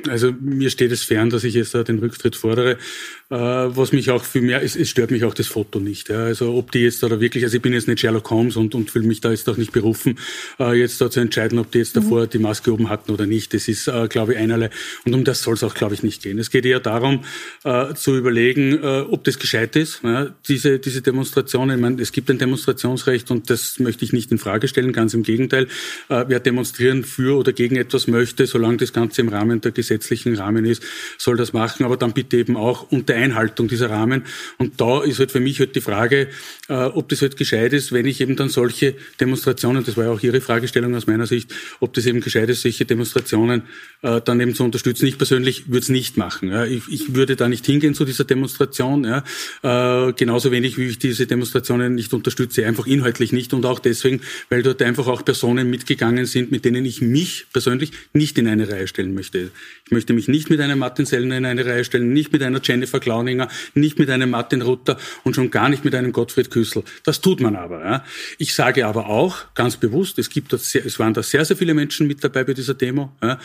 Also 0.10 0.34
mir 0.40 0.70
steht 0.70 0.92
es 0.92 1.04
fern, 1.04 1.30
dass 1.30 1.44
ich 1.44 1.54
jetzt 1.54 1.74
da 1.74 1.84
den 1.84 2.00
Rücktritt 2.00 2.36
fordere. 2.36 2.78
Äh, 3.32 3.36
was 3.36 3.92
mich 3.92 4.12
auch 4.12 4.24
viel 4.24 4.44
mehr, 4.44 4.62
es, 4.62 4.76
es 4.76 4.90
stört 4.90 5.10
mich 5.10 5.24
auch 5.24 5.34
das 5.34 5.48
Foto 5.48 5.80
nicht. 5.80 6.10
Ja. 6.10 6.26
Also 6.26 6.54
ob 6.54 6.72
die 6.72 6.80
jetzt 6.80 7.02
da 7.02 7.20
wirklich, 7.20 7.44
also 7.44 7.56
ich 7.56 7.62
bin 7.62 7.74
jetzt 7.74 7.88
nicht 7.88 8.00
Sherlock 8.00 8.30
Holmes 8.30 8.56
und, 8.56 8.76
und 8.76 8.92
fühle 8.92 9.08
mich 9.08 9.20
da 9.20 9.32
jetzt 9.32 9.50
auch 9.50 9.58
nicht 9.58 9.72
berufen, 9.72 10.20
äh, 10.60 10.78
jetzt 10.78 11.02
da 11.02 11.10
zu 11.10 11.22
entscheiden, 11.22 11.58
ob 11.58 11.72
die 11.72 11.80
jetzt 11.80 11.98
davor 11.98 12.26
mhm. 12.26 12.30
die 12.30 12.38
Maske 12.38 12.72
oben 12.72 12.90
hatten 12.90 13.12
oder 13.12 13.26
nicht. 13.26 13.54
Das 13.56 13.68
ist, 13.68 13.88
äh, 13.88 14.08
glaube 14.08 14.34
ich, 14.34 14.38
einerlei. 14.38 14.70
Und 15.06 15.16
um 15.16 15.24
das 15.24 15.42
soll 15.42 15.56
es 15.56 15.64
auch, 15.64 15.74
glaube 15.74 15.96
ich, 15.96 16.04
nicht 16.04 16.22
gehen. 16.22 16.38
Es 16.38 16.52
geht 16.52 16.66
eher 16.66 16.80
darum, 16.80 17.24
zu 17.96 18.16
überlegen, 18.16 18.84
ob 18.84 19.24
das 19.24 19.40
gescheit 19.40 19.76
ist. 19.76 20.02
Ja. 20.04 20.36
Diese, 20.48 20.80
diese 20.80 21.02
Demonstration, 21.02 21.72
ich 21.72 21.80
meine, 21.80 22.02
es 22.02 22.12
gibt 22.12 22.30
ein 22.30 22.38
Demonstrationsrecht 22.38 23.32
und 23.32 23.50
das 23.50 23.80
möchte 23.80 24.06
ich 24.06 24.14
nicht 24.14 24.32
in 24.32 24.38
Frage 24.38 24.68
stellen, 24.68 24.94
ganz 24.94 25.14
im 25.14 25.24
Gegenteil. 25.24 25.68
Wer 26.08 26.40
demonstrieren 26.40 27.04
für 27.04 27.38
oder 27.38 27.54
gegen 27.54 27.76
etwas 27.76 28.08
möchte, 28.08 28.46
solange 28.46 28.78
das 28.78 28.94
Ganze 28.94 29.22
im 29.22 29.30
Rahmen 29.30 29.62
der 29.62 29.72
Gesetze 29.72 29.95
gesetzlichen 29.96 30.36
Rahmen 30.36 30.66
ist, 30.66 30.84
soll 31.18 31.38
das 31.38 31.54
machen, 31.54 31.86
aber 31.86 31.98
dann 31.98 32.14
bitte 32.14 32.38
eben 32.38 32.58
auch 32.58 32.92
unter 32.92 33.16
Einhaltung 33.16 33.68
dieser 33.68 33.90
Rahmen. 33.90 34.24
Und 34.58 34.80
da 34.82 35.04
ist 35.04 35.20
halt 35.20 35.32
für 35.32 35.40
mich 35.40 35.60
halt 35.60 35.76
die 35.76 35.82
Frage, 35.82 36.28
äh, 36.68 36.74
ob 36.74 37.10
das 37.10 37.22
halt 37.22 37.38
gescheit 37.38 37.74
ist, 37.74 37.92
wenn 37.92 38.06
ich 38.06 38.22
eben 38.22 38.36
dann 38.36 38.50
solche 38.50 38.96
Demonstrationen, 39.20 39.84
das 39.84 39.98
war 39.98 40.06
ja 40.06 40.12
auch 40.12 40.22
Ihre 40.22 40.42
Fragestellung 40.42 40.96
aus 40.96 41.08
meiner 41.08 41.28
Sicht, 41.28 41.54
ob 41.80 41.94
das 41.94 42.06
eben 42.06 42.22
gescheit 42.22 42.50
ist, 42.50 42.62
solche 42.62 42.86
Demonstrationen 42.86 43.64
äh, 44.02 44.22
dann 44.22 44.40
eben 44.40 44.54
zu 44.54 44.64
unterstützen. 44.64 45.06
Ich 45.08 45.18
persönlich 45.18 45.68
würde 45.68 45.80
es 45.80 45.90
nicht 45.90 46.18
machen. 46.18 46.52
Ich, 46.66 46.84
ich, 46.90 47.16
würde 47.16 47.36
da 47.36 47.48
nicht 47.48 47.66
hingehen 47.66 47.94
zu 47.94 48.04
dieser 48.04 48.24
Demonstration, 48.24 49.06
ja. 49.06 50.10
äh, 50.10 50.14
genauso 50.14 50.52
wenig 50.52 50.78
wie 50.78 50.88
ich 50.88 51.00
diese 51.00 51.28
Demonstrationen 51.28 51.96
nicht 51.96 52.14
unterstütze, 52.14 52.66
einfach 52.66 52.88
inhaltlich 52.88 53.32
nicht 53.32 53.54
und 53.54 53.66
auch 53.66 53.80
deswegen, 53.80 54.22
weil 54.50 54.64
dort 54.64 54.82
einfach 54.82 55.08
auch 55.08 55.24
Personen 55.24 55.70
mitgegangen 55.70 56.26
sind, 56.26 56.52
mit 56.52 56.66
denen 56.66 56.84
ich 56.86 57.02
mich 57.02 57.46
persönlich 57.54 57.92
nicht 58.14 58.38
in 58.38 58.48
eine 58.48 58.68
Reihe 58.68 58.88
stellen 58.88 59.14
möchte. 59.14 59.52
Ich 59.88 59.92
möchte 59.92 60.14
mich 60.14 60.28
nicht 60.28 60.50
mit 60.50 60.60
einem 60.62 60.80
Martin 60.80 61.06
Sellner 61.06 61.38
in 61.38 61.46
eine 61.46 61.64
Reihe 61.64 61.84
stellen, 61.84 62.12
nicht 62.12 62.34
mit 62.34 62.42
einer 62.42 62.60
Jennifer 62.64 63.00
Klauninger, 63.00 63.50
nicht 63.76 64.00
mit 64.00 64.10
einem 64.10 64.32
Martin 64.32 64.64
Rutter 64.64 64.98
und 65.24 65.36
schon 65.36 65.52
gar 65.52 65.70
nicht 65.70 65.86
mit 65.86 65.94
einem 65.94 66.12
Gottfried 66.12 66.50
Küssel. 66.50 66.84
Das 67.04 67.22
tut 67.22 67.40
man 67.40 67.56
aber. 67.56 67.86
Ja. 67.86 68.04
Ich 68.40 68.56
sage 68.56 68.88
aber 68.88 69.10
auch 69.10 69.54
ganz 69.54 69.78
bewusst, 69.78 70.18
es 70.18 70.32
gibt 70.32 70.60
sehr, 70.60 70.84
es 70.84 70.98
waren 70.98 71.14
da 71.14 71.22
sehr, 71.22 71.46
sehr 71.46 71.56
viele 71.56 71.76
Menschen 71.76 72.08
mit 72.08 72.24
dabei 72.24 72.44
bei 72.46 72.56
dieser 72.56 72.74
Demo, 72.74 73.12
ja, 73.22 73.40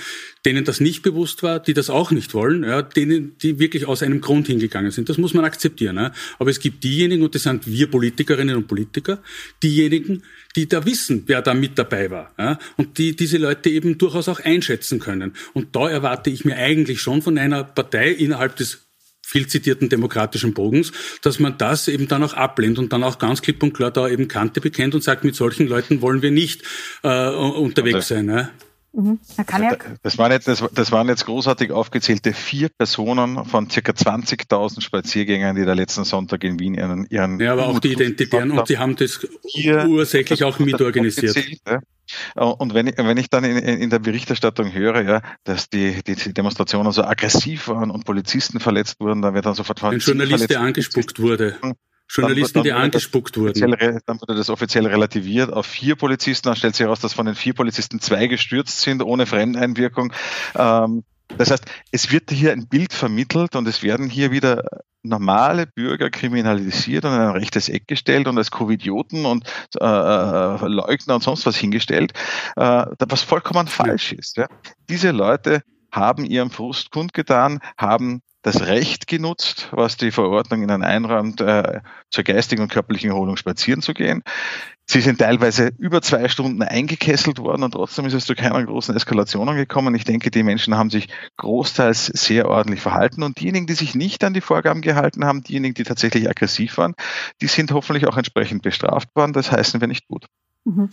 denen 0.47 0.65
das 0.65 0.81
nicht 0.81 1.03
bewusst 1.03 1.43
war, 1.43 1.61
die 1.61 1.75
das 1.75 1.91
auch 1.91 2.11
nicht 2.11 2.33
wollen, 2.33 2.65
ja, 2.65 2.81
denen, 2.81 3.37
die 3.43 3.59
wirklich 3.59 3.87
aus 3.87 4.03
einem 4.03 4.23
Grund 4.23 4.47
hingegangen 4.47 4.93
sind. 4.93 5.11
Das 5.11 5.19
muss 5.19 5.35
man 5.35 5.45
akzeptieren. 5.45 5.97
Ja. 5.97 6.11
Aber 6.39 6.49
es 6.49 6.59
gibt 6.59 6.85
diejenigen, 6.85 7.23
und 7.23 7.35
das 7.35 7.43
sind 7.43 7.67
wir 7.67 7.91
Politikerinnen 7.91 8.57
und 8.57 8.67
Politiker, 8.67 9.23
diejenigen, 9.63 10.23
die 10.57 10.69
da 10.69 10.85
wissen, 10.85 11.25
wer 11.27 11.43
da 11.43 11.55
mit 11.55 11.79
dabei 11.79 12.11
war. 12.11 12.33
Ja, 12.39 12.59
und 12.77 12.99
die 12.99 13.15
diese 13.15 13.39
Leute 13.39 13.71
eben 13.71 13.99
durchaus 13.99 14.29
auch 14.29 14.41
einschätzen 14.41 14.99
können. 14.99 15.35
Und 15.53 15.77
da 15.77 15.89
erwarte 15.89 16.31
ich 16.31 16.45
mir 16.45 16.57
eigentlich 16.57 17.01
schon 17.01 17.23
von 17.23 17.39
einer 17.39 17.65
Partei 17.65 18.11
innerhalb 18.11 18.57
des 18.57 18.87
viel 19.31 19.47
zitierten 19.47 19.89
demokratischen 19.89 20.55
Bogens, 20.55 20.91
dass 21.23 21.39
man 21.39 21.57
das 21.57 21.87
eben 21.87 22.09
dann 22.09 22.25
auch 22.25 22.35
ablehnt 22.35 22.81
und 22.81 22.93
dann 22.93 23.05
auch 23.05 23.19
ganz 23.19 23.43
klipp 23.43 23.63
und 23.63 23.73
klar 23.73 23.93
da 23.93 24.09
eben 24.09 24.27
Kante 24.27 24.61
bekennt 24.61 24.95
und 24.97 25.05
sagt, 25.05 25.23
mit 25.23 25.37
solchen 25.37 25.69
Leuten 25.69 26.03
wollen 26.03 26.21
wir 26.21 26.33
nicht 26.33 26.63
äh, 27.05 27.29
unterwegs 27.29 28.09
sein. 28.09 28.27
Ne? 28.27 28.51
Mhm. 28.93 29.21
Das, 30.03 30.19
waren 30.19 30.33
jetzt, 30.33 30.49
das, 30.49 30.65
das, 30.73 30.91
waren 30.91 31.09
jetzt 31.09 31.25
großartig 31.25 31.71
aufgezählte 31.71 32.33
vier 32.33 32.69
Personen 32.71 33.45
von 33.45 33.71
circa 33.71 33.93
20.000 33.93 34.81
Spaziergängern, 34.81 35.55
die 35.55 35.65
da 35.65 35.75
letzten 35.75 36.05
Sonntag 36.05 36.43
in 36.43 36.59
Wien 36.59 36.75
ihren, 36.75 37.07
ihren 37.09 37.39
Ja, 37.39 37.53
aber 37.53 37.69
auch 37.69 37.79
die 37.79 37.93
Identitären 37.93 38.51
und 38.51 38.69
die 38.69 38.79
haben 38.79 38.97
das 38.97 39.27
Hier, 39.47 39.87
ursächlich 39.89 40.43
auch 40.43 40.59
mitorganisiert. 40.59 41.37
Ja. 41.67 41.81
Und 42.35 42.75
wenn 42.75 42.89
ich, 42.89 42.99
wenn 42.99 43.17
ich 43.17 43.31
dann 43.31 43.45
in, 43.45 43.57
in, 43.57 43.91
der 43.91 44.01
Berichterstattung 44.01 44.73
höre, 44.73 45.03
ja, 45.03 45.23
dass 45.45 45.71
die, 45.71 46.03
die 46.03 46.17
Demonstrationen 46.35 46.91
so 46.91 47.05
aggressiv 47.05 47.69
waren 47.69 47.93
und 47.93 48.05
Polizisten 48.05 48.59
verletzt 48.59 48.99
wurden, 48.99 49.23
dann 49.23 49.35
wird 49.35 49.47
dann 49.47 49.55
sofort 49.55 49.83
Ein 49.85 49.99
Journalist, 49.99 50.51
der 50.51 50.61
angespuckt 50.61 51.21
wurde. 51.21 51.57
Journalisten, 52.13 52.55
dann, 52.55 52.65
dann 52.65 52.77
die 52.79 52.85
angespuckt 52.85 53.37
wurden. 53.37 53.77
Dann 54.07 54.21
wurde 54.21 54.35
das 54.35 54.51
offiziell 54.51 54.87
relativiert 54.87 55.53
auf 55.53 55.67
vier 55.67 55.95
Polizisten. 55.97 56.49
Dann 56.49 56.57
stellt 56.57 56.75
sich 56.75 56.85
heraus, 56.85 57.01
dass 57.01 57.13
von 57.13 57.27
den 57.27 57.35
vier 57.35 57.55
Polizisten 57.55 58.01
zwei 58.01 58.27
gestürzt 58.27 58.81
sind, 58.81 59.03
ohne 59.03 59.27
Fremdeinwirkung. 59.27 60.13
Ähm, 60.57 61.05
das 61.39 61.53
heißt, 61.53 61.65
es 61.93 62.11
wird 62.11 62.31
hier 62.31 62.53
ein 62.53 62.67
Bild 62.67 62.93
vermittelt 62.93 63.55
und 63.55 63.69
es 63.69 63.85
werden 63.85 64.11
hier 64.11 64.33
wieder 64.33 64.65
normale 65.03 65.67
Bürger 65.67 66.11
kriminalisiert 66.11 67.05
und 67.05 67.13
in 67.13 67.21
ein 67.21 67.31
rechtes 67.31 67.69
Eck 67.69 67.87
gestellt 67.87 68.27
und 68.29 68.37
als 68.37 68.51
Covidioten 68.51 69.25
und 69.25 69.47
äh, 69.81 69.85
äh, 69.85 70.67
Leugner 70.67 71.15
und 71.15 71.23
sonst 71.23 71.47
was 71.47 71.57
hingestellt, 71.57 72.13
äh, 72.57 72.87
was 72.99 73.23
vollkommen 73.23 73.67
falsch 73.67 74.13
ist. 74.13 74.37
Ja. 74.37 74.49
Diese 74.89 75.13
Leute 75.13 75.63
haben 75.93 76.25
ihren 76.25 76.51
Frust 76.51 76.91
kundgetan, 76.91 77.61
haben 77.77 78.23
das 78.43 78.63
Recht 78.63 79.07
genutzt, 79.07 79.69
was 79.71 79.97
die 79.97 80.11
Verordnung 80.11 80.63
ihnen 80.63 80.83
einräumt, 80.83 81.41
äh, 81.43 81.81
zur 82.11 82.25
geistigen 82.25 82.63
und 82.63 82.73
körperlichen 82.73 83.11
Erholung 83.11 83.37
spazieren 83.37 83.83
zu 83.83 83.93
gehen. 83.93 84.23
Sie 84.87 85.03
sind 85.03 85.19
teilweise 85.19 85.71
über 85.79 86.03
zwei 86.03 86.29
Stunden 86.29 86.63
eingekesselt 86.63 87.39
worden 87.39 87.63
und 87.63 87.73
trotzdem 87.73 88.07
ist 88.07 88.15
es 88.15 88.25
zu 88.25 88.35
keiner 88.35 88.65
großen 88.65 88.97
Eskalation 88.97 89.55
gekommen. 89.55 89.95
Ich 89.95 90.05
denke, 90.05 90.31
die 90.31 90.43
Menschen 90.43 90.77
haben 90.77 90.91
sich 90.91 91.09
großteils 91.37 92.07
sehr 92.07 92.49
ordentlich 92.49 92.81
verhalten 92.81 93.23
und 93.23 93.39
diejenigen, 93.39 93.67
die 93.67 93.75
sich 93.75 93.95
nicht 93.95 94.25
an 94.25 94.35
die 94.35 94.41
Vorgaben 94.41 94.81
gehalten 94.81 95.25
haben, 95.25 95.45
diejenigen, 95.45 95.75
die 95.75 95.85
tatsächlich 95.85 96.29
aggressiv 96.29 96.79
waren, 96.79 96.95
die 97.41 97.47
sind 97.47 97.73
hoffentlich 97.73 98.07
auch 98.09 98.17
entsprechend 98.17 98.63
bestraft 98.63 99.15
worden. 99.15 99.33
Das 99.33 99.53
heißen 99.53 99.81
wir 99.81 99.87
nicht 99.87 100.09
gut. 100.09 100.27
Mhm. 100.65 100.91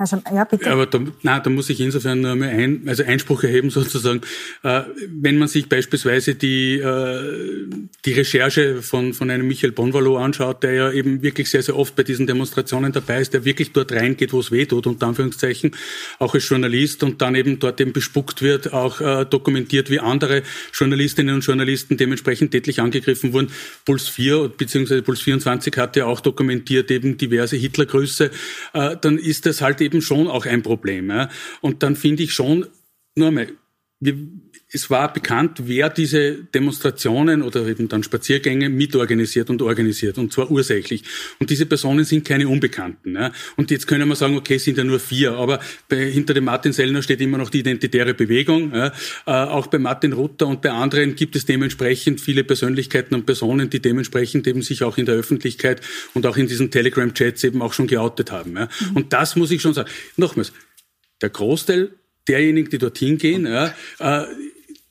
Also, 0.00 0.16
ja, 0.34 0.44
bitte. 0.44 0.70
Aber 0.70 0.86
da, 0.86 0.98
na, 1.20 1.40
da 1.40 1.50
muss 1.50 1.68
ich 1.68 1.78
insofern 1.78 2.22
nur 2.22 2.34
mal 2.34 2.48
ein, 2.48 2.84
also 2.86 3.02
Einspruch 3.02 3.44
erheben 3.44 3.68
sozusagen. 3.70 4.22
Äh, 4.62 4.80
wenn 5.10 5.36
man 5.36 5.46
sich 5.46 5.68
beispielsweise 5.68 6.36
die, 6.36 6.78
äh, 6.78 7.68
die 8.06 8.12
Recherche 8.14 8.80
von, 8.80 9.12
von 9.12 9.28
einem 9.30 9.46
Michael 9.46 9.72
Bonvalo 9.72 10.16
anschaut, 10.16 10.62
der 10.62 10.72
ja 10.72 10.90
eben 10.90 11.20
wirklich 11.20 11.50
sehr, 11.50 11.62
sehr 11.62 11.76
oft 11.76 11.96
bei 11.96 12.02
diesen 12.02 12.26
Demonstrationen 12.26 12.92
dabei 12.92 13.20
ist, 13.20 13.34
der 13.34 13.44
wirklich 13.44 13.72
dort 13.72 13.92
reingeht, 13.92 14.32
wo 14.32 14.40
es 14.40 14.50
weh 14.50 14.64
tut, 14.64 14.86
unter 14.86 15.06
Anführungszeichen, 15.06 15.72
auch 16.18 16.32
als 16.32 16.48
Journalist 16.48 17.02
und 17.02 17.20
dann 17.20 17.34
eben 17.34 17.58
dort 17.58 17.78
eben 17.82 17.92
bespuckt 17.92 18.40
wird, 18.40 18.72
auch 18.72 19.02
äh, 19.02 19.26
dokumentiert, 19.26 19.90
wie 19.90 20.00
andere 20.00 20.44
Journalistinnen 20.72 21.34
und 21.34 21.44
Journalisten 21.44 21.98
dementsprechend 21.98 22.52
tätlich 22.52 22.80
angegriffen 22.80 23.34
wurden. 23.34 23.50
Puls 23.84 24.08
4 24.08 24.48
bzw. 24.48 25.02
Puls 25.02 25.20
24 25.20 25.76
hat 25.76 25.96
ja 25.96 26.06
auch 26.06 26.20
dokumentiert 26.20 26.90
eben 26.90 27.18
diverse 27.18 27.56
Hitlergrüße. 27.56 28.30
Äh, 28.72 28.96
dann 28.98 29.18
ist 29.18 29.44
das 29.44 29.60
halt 29.60 29.82
eben 29.82 29.89
eben 29.90 30.02
schon 30.02 30.28
auch 30.28 30.46
ein 30.46 30.62
Problem. 30.62 31.10
Ja. 31.10 31.28
Und 31.60 31.82
dann 31.82 31.96
finde 31.96 32.22
ich 32.22 32.32
schon, 32.32 32.66
nur 33.16 33.28
einmal, 33.28 33.48
wir, 34.00 34.16
es 34.72 34.88
war 34.88 35.12
bekannt, 35.12 35.62
wer 35.64 35.90
diese 35.90 36.34
Demonstrationen 36.34 37.42
oder 37.42 37.66
eben 37.66 37.88
dann 37.88 38.04
Spaziergänge 38.04 38.68
mitorganisiert 38.68 39.50
und 39.50 39.62
organisiert, 39.62 40.16
und 40.16 40.32
zwar 40.32 40.50
ursächlich. 40.50 41.02
Und 41.40 41.50
diese 41.50 41.66
Personen 41.66 42.04
sind 42.04 42.24
keine 42.24 42.48
Unbekannten. 42.48 43.16
Ja. 43.16 43.32
Und 43.56 43.72
jetzt 43.72 43.88
können 43.88 44.08
wir 44.08 44.14
sagen, 44.14 44.36
okay, 44.36 44.54
es 44.54 44.64
sind 44.64 44.78
ja 44.78 44.84
nur 44.84 45.00
vier, 45.00 45.32
aber 45.32 45.58
bei, 45.88 46.08
hinter 46.10 46.34
dem 46.34 46.44
Martin 46.44 46.72
Sellner 46.72 47.02
steht 47.02 47.20
immer 47.20 47.38
noch 47.38 47.50
die 47.50 47.60
identitäre 47.60 48.14
Bewegung. 48.14 48.72
Ja. 48.72 48.92
Äh, 49.26 49.30
auch 49.30 49.66
bei 49.66 49.78
Martin 49.78 50.12
Rutter 50.12 50.46
und 50.46 50.62
bei 50.62 50.70
anderen 50.70 51.16
gibt 51.16 51.34
es 51.34 51.46
dementsprechend 51.46 52.20
viele 52.20 52.44
Persönlichkeiten 52.44 53.16
und 53.16 53.26
Personen, 53.26 53.70
die 53.70 53.80
dementsprechend 53.80 54.46
eben 54.46 54.62
sich 54.62 54.84
auch 54.84 54.98
in 54.98 55.06
der 55.06 55.16
Öffentlichkeit 55.16 55.80
und 56.14 56.26
auch 56.26 56.36
in 56.36 56.46
diesen 56.46 56.70
Telegram-Chats 56.70 57.42
eben 57.42 57.60
auch 57.60 57.72
schon 57.72 57.88
geoutet 57.88 58.30
haben. 58.30 58.56
Ja. 58.56 58.68
Mhm. 58.90 58.96
Und 58.96 59.12
das 59.12 59.34
muss 59.34 59.50
ich 59.50 59.60
schon 59.62 59.74
sagen. 59.74 59.90
Nochmals, 60.16 60.52
der 61.22 61.30
Großteil 61.30 61.90
derjenigen, 62.28 62.70
die 62.70 62.78
dorthin 62.78 63.18
gehen, 63.18 63.46
ja, 63.46 63.74
äh, 63.98 64.26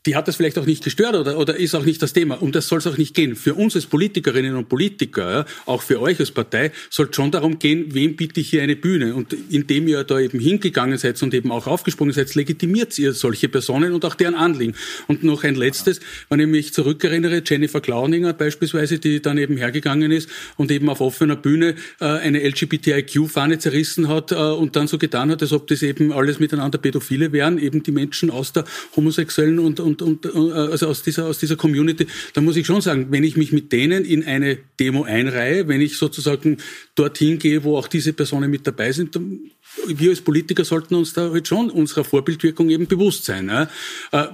die 0.05 0.15
hat 0.15 0.27
das 0.27 0.37
vielleicht 0.37 0.57
auch 0.57 0.65
nicht 0.65 0.83
gestört 0.83 1.15
oder, 1.15 1.37
oder 1.37 1.57
ist 1.57 1.75
auch 1.75 1.83
nicht 1.83 2.01
das 2.01 2.13
Thema. 2.13 2.41
Um 2.41 2.51
das 2.51 2.67
soll 2.67 2.79
es 2.79 2.87
auch 2.87 2.97
nicht 2.97 3.13
gehen. 3.13 3.35
Für 3.35 3.53
uns 3.53 3.75
als 3.75 3.85
Politikerinnen 3.85 4.55
und 4.55 4.69
Politiker, 4.69 5.31
ja, 5.31 5.45
auch 5.65 5.81
für 5.81 6.01
euch 6.01 6.19
als 6.19 6.31
Partei, 6.31 6.71
soll 6.89 7.13
schon 7.13 7.31
darum 7.31 7.59
gehen, 7.59 7.93
wem 7.93 8.15
biete 8.15 8.39
ich 8.39 8.49
hier 8.49 8.63
eine 8.63 8.77
Bühne. 8.77 9.13
Und 9.13 9.35
indem 9.49 9.87
ihr 9.89 10.03
da 10.05 10.19
eben 10.19 10.39
hingegangen 10.39 10.97
seid 10.97 11.21
und 11.21 11.33
eben 11.33 11.51
auch 11.51 11.67
aufgesprungen 11.67 12.13
seid, 12.13 12.33
legitimiert 12.35 12.97
ihr 12.97 13.11
solche 13.11 13.49
Personen 13.49 13.91
und 13.91 14.05
auch 14.05 14.15
deren 14.15 14.35
Anliegen. 14.35 14.73
Und 15.07 15.23
noch 15.23 15.43
ein 15.43 15.55
letztes, 15.55 15.99
wenn 16.29 16.39
ich 16.39 16.47
mich 16.47 16.73
zurückerinnere, 16.73 17.43
Jennifer 17.45 17.81
Klauninger 17.81 18.31
beispielsweise, 18.33 18.99
die 18.99 19.21
dann 19.21 19.37
eben 19.37 19.57
hergegangen 19.57 20.11
ist 20.11 20.29
und 20.55 20.71
eben 20.71 20.87
auf 20.89 21.01
offener 21.01 21.35
Bühne 21.35 21.75
äh, 21.99 22.05
eine 22.05 22.39
LGBTIQ-Fahne 22.47 23.59
zerrissen 23.59 24.07
hat 24.07 24.31
äh, 24.31 24.35
und 24.35 24.77
dann 24.77 24.87
so 24.87 24.97
getan 24.97 25.29
hat, 25.29 25.41
als 25.41 25.51
ob 25.51 25.67
das 25.67 25.81
eben 25.81 26.13
alles 26.13 26.39
miteinander 26.39 26.77
Pädophile 26.77 27.33
wären, 27.33 27.57
eben 27.57 27.83
die 27.83 27.91
Menschen 27.91 28.29
aus 28.29 28.53
der 28.53 28.63
homosexuellen 28.95 29.59
und, 29.59 29.79
und 29.89 30.01
und, 30.01 30.25
und 30.25 30.51
also 30.53 30.87
aus 30.87 31.01
dieser, 31.03 31.25
aus 31.25 31.39
dieser 31.39 31.55
Community, 31.55 32.07
da 32.33 32.41
muss 32.41 32.55
ich 32.55 32.65
schon 32.65 32.81
sagen, 32.81 33.07
wenn 33.09 33.23
ich 33.23 33.35
mich 33.37 33.51
mit 33.51 33.71
denen 33.71 34.05
in 34.05 34.23
eine 34.23 34.57
Demo 34.79 35.03
einreihe, 35.03 35.67
wenn 35.67 35.81
ich 35.81 35.97
sozusagen 35.97 36.57
dorthin 36.95 37.39
gehe, 37.39 37.63
wo 37.63 37.77
auch 37.77 37.87
diese 37.87 38.13
Personen 38.13 38.49
mit 38.49 38.65
dabei 38.65 38.91
sind, 38.91 39.15
dann, 39.15 39.39
wir 39.87 40.09
als 40.09 40.21
Politiker 40.21 40.65
sollten 40.65 40.95
uns 40.95 41.13
da 41.13 41.31
halt 41.31 41.47
schon 41.47 41.69
unserer 41.69 42.03
Vorbildwirkung 42.03 42.69
eben 42.69 42.87
bewusst 42.87 43.25
sein. 43.25 43.49
Äh, 43.49 43.67
das, 44.11 44.31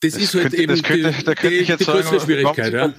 das 0.00 0.16
ist 0.16 0.34
halt 0.34 0.50
könnte, 0.50 0.56
eben 0.58 0.82
könnte, 0.82 1.14
die, 1.42 1.64
die, 1.64 1.76
die 1.76 1.84
größere 1.84 2.20
Schwierigkeit. 2.20 2.72
Ja 2.72 2.94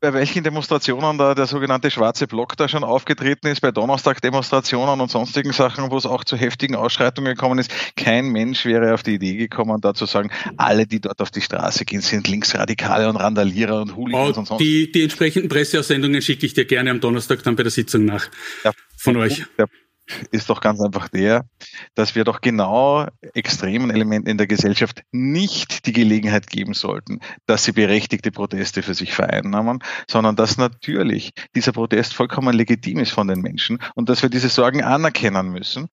bei 0.00 0.12
welchen 0.12 0.44
Demonstrationen 0.44 1.18
da 1.18 1.34
der 1.34 1.46
sogenannte 1.46 1.90
schwarze 1.90 2.26
Block 2.26 2.56
da 2.56 2.68
schon 2.68 2.84
aufgetreten 2.84 3.48
ist, 3.48 3.60
bei 3.60 3.72
Donnerstag-Demonstrationen 3.72 5.00
und 5.00 5.10
sonstigen 5.10 5.52
Sachen, 5.52 5.90
wo 5.90 5.96
es 5.96 6.06
auch 6.06 6.24
zu 6.24 6.36
heftigen 6.36 6.76
Ausschreitungen 6.76 7.34
gekommen 7.34 7.58
ist. 7.58 7.72
Kein 7.96 8.28
Mensch 8.28 8.64
wäre 8.64 8.94
auf 8.94 9.02
die 9.02 9.14
Idee 9.14 9.36
gekommen, 9.36 9.80
da 9.80 9.94
zu 9.94 10.06
sagen, 10.06 10.30
alle, 10.56 10.86
die 10.86 11.00
dort 11.00 11.20
auf 11.20 11.30
die 11.30 11.40
Straße 11.40 11.84
gehen, 11.84 12.00
sind 12.00 12.28
Linksradikale 12.28 13.08
und 13.08 13.16
Randalierer 13.16 13.82
und 13.82 13.96
Hooligans 13.96 14.36
oh, 14.36 14.40
und 14.40 14.46
sonst. 14.46 14.60
Die, 14.60 14.92
die 14.92 15.02
entsprechenden 15.02 15.48
Presseaussendungen 15.48 16.22
schicke 16.22 16.46
ich 16.46 16.54
dir 16.54 16.64
gerne 16.64 16.90
am 16.90 17.00
Donnerstag 17.00 17.42
dann 17.42 17.56
bei 17.56 17.64
der 17.64 17.72
Sitzung 17.72 18.04
nach. 18.04 18.28
Ja, 18.64 18.72
von 18.96 19.16
euch. 19.16 19.44
Der 19.58 19.66
ist 20.30 20.50
doch 20.50 20.60
ganz 20.60 20.80
einfach 20.80 21.08
der, 21.08 21.46
dass 21.94 22.14
wir 22.14 22.24
doch 22.24 22.40
genau 22.40 23.06
extremen 23.34 23.90
Elementen 23.90 24.28
in 24.28 24.38
der 24.38 24.46
Gesellschaft 24.46 25.02
nicht 25.12 25.86
die 25.86 25.92
Gelegenheit 25.92 26.48
geben 26.48 26.74
sollten, 26.74 27.20
dass 27.46 27.64
sie 27.64 27.72
berechtigte 27.72 28.30
Proteste 28.30 28.82
für 28.82 28.94
sich 28.94 29.12
vereinnahmen, 29.12 29.80
sondern 30.08 30.36
dass 30.36 30.58
natürlich 30.58 31.32
dieser 31.54 31.72
Protest 31.72 32.14
vollkommen 32.14 32.54
legitim 32.54 32.98
ist 32.98 33.12
von 33.12 33.28
den 33.28 33.40
Menschen 33.40 33.78
und 33.94 34.08
dass 34.08 34.22
wir 34.22 34.30
diese 34.30 34.48
Sorgen 34.48 34.82
anerkennen 34.82 35.48
müssen 35.48 35.88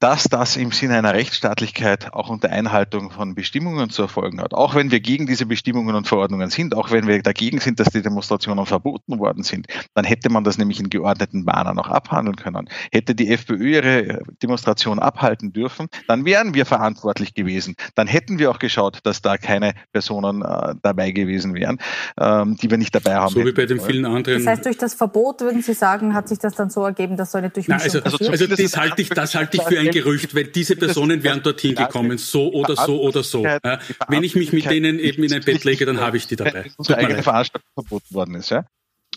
dass 0.00 0.24
das 0.24 0.56
im 0.56 0.70
Sinne 0.70 0.96
einer 0.96 1.14
Rechtsstaatlichkeit 1.14 2.12
auch 2.12 2.28
unter 2.28 2.50
Einhaltung 2.50 3.10
von 3.10 3.34
Bestimmungen 3.34 3.90
zu 3.90 4.02
erfolgen 4.02 4.40
hat. 4.40 4.54
Auch 4.54 4.74
wenn 4.74 4.90
wir 4.90 5.00
gegen 5.00 5.26
diese 5.26 5.46
Bestimmungen 5.46 5.96
und 5.96 6.06
Verordnungen 6.06 6.50
sind, 6.50 6.76
auch 6.76 6.90
wenn 6.90 7.06
wir 7.06 7.20
dagegen 7.22 7.58
sind, 7.58 7.80
dass 7.80 7.88
die 7.88 8.02
Demonstrationen 8.02 8.64
verboten 8.66 9.18
worden 9.18 9.42
sind, 9.42 9.66
dann 9.94 10.04
hätte 10.04 10.30
man 10.30 10.44
das 10.44 10.56
nämlich 10.56 10.78
in 10.78 10.88
geordneten 10.88 11.44
Bahnen 11.44 11.74
noch 11.74 11.88
abhandeln 11.88 12.36
können. 12.36 12.68
Hätte 12.92 13.14
die 13.14 13.30
FPÖ 13.30 13.68
ihre 13.68 14.22
Demonstration 14.42 14.98
abhalten 14.98 15.52
dürfen, 15.52 15.88
dann 16.06 16.24
wären 16.24 16.54
wir 16.54 16.64
verantwortlich 16.64 17.34
gewesen. 17.34 17.74
Dann 17.94 18.06
hätten 18.06 18.38
wir 18.38 18.50
auch 18.50 18.58
geschaut, 18.58 19.00
dass 19.02 19.20
da 19.20 19.36
keine 19.36 19.74
Personen 19.92 20.42
äh, 20.42 20.74
dabei 20.82 21.10
gewesen 21.10 21.54
wären, 21.54 21.78
ähm, 22.20 22.56
die 22.56 22.70
wir 22.70 22.78
nicht 22.78 22.94
dabei 22.94 23.16
haben. 23.16 23.34
So 23.34 23.44
wie 23.44 23.52
bei 23.52 23.66
den 23.66 23.80
vielen 23.80 24.04
anderen. 24.04 24.44
Das 24.44 24.46
heißt, 24.46 24.64
durch 24.64 24.78
das 24.78 24.94
Verbot, 24.94 25.40
würden 25.40 25.62
Sie 25.62 25.74
sagen, 25.74 26.14
hat 26.14 26.28
sich 26.28 26.38
das 26.38 26.54
dann 26.54 26.70
so 26.70 26.84
ergeben, 26.84 27.16
dass 27.16 27.32
so 27.32 27.38
eine 27.38 27.50
Durchmischung 27.50 27.78
Nein, 27.92 28.02
also, 28.04 28.24
also, 28.26 28.30
also 28.30 28.46
das 28.46 28.76
halte 28.76 29.02
ich, 29.02 29.08
das 29.08 29.34
halte 29.34 29.56
ich 29.56 29.62
für 29.64 29.78
ein 29.78 29.87
Gerücht, 29.90 30.34
weil 30.34 30.44
diese 30.44 30.76
Personen 30.76 31.22
wären 31.22 31.42
dorthin 31.42 31.74
gekommen, 31.74 32.18
so 32.18 32.52
oder 32.52 32.76
so 32.76 33.00
oder 33.00 33.22
so. 33.22 33.44
Wenn 33.44 34.22
ich 34.22 34.34
mich 34.34 34.52
mit 34.52 34.70
denen 34.70 34.98
eben 34.98 35.22
in 35.24 35.32
ein 35.32 35.42
Bett 35.42 35.64
lege, 35.64 35.86
dann 35.86 36.00
habe 36.00 36.16
ich 36.16 36.26
die 36.26 36.36
dabei. 36.36 36.70
Unsere 36.76 36.98
eigene 36.98 37.22
Veranstaltung 37.22 37.68
verboten 37.74 38.14
worden 38.14 38.34
ist. 38.36 38.50
Ja? 38.50 38.66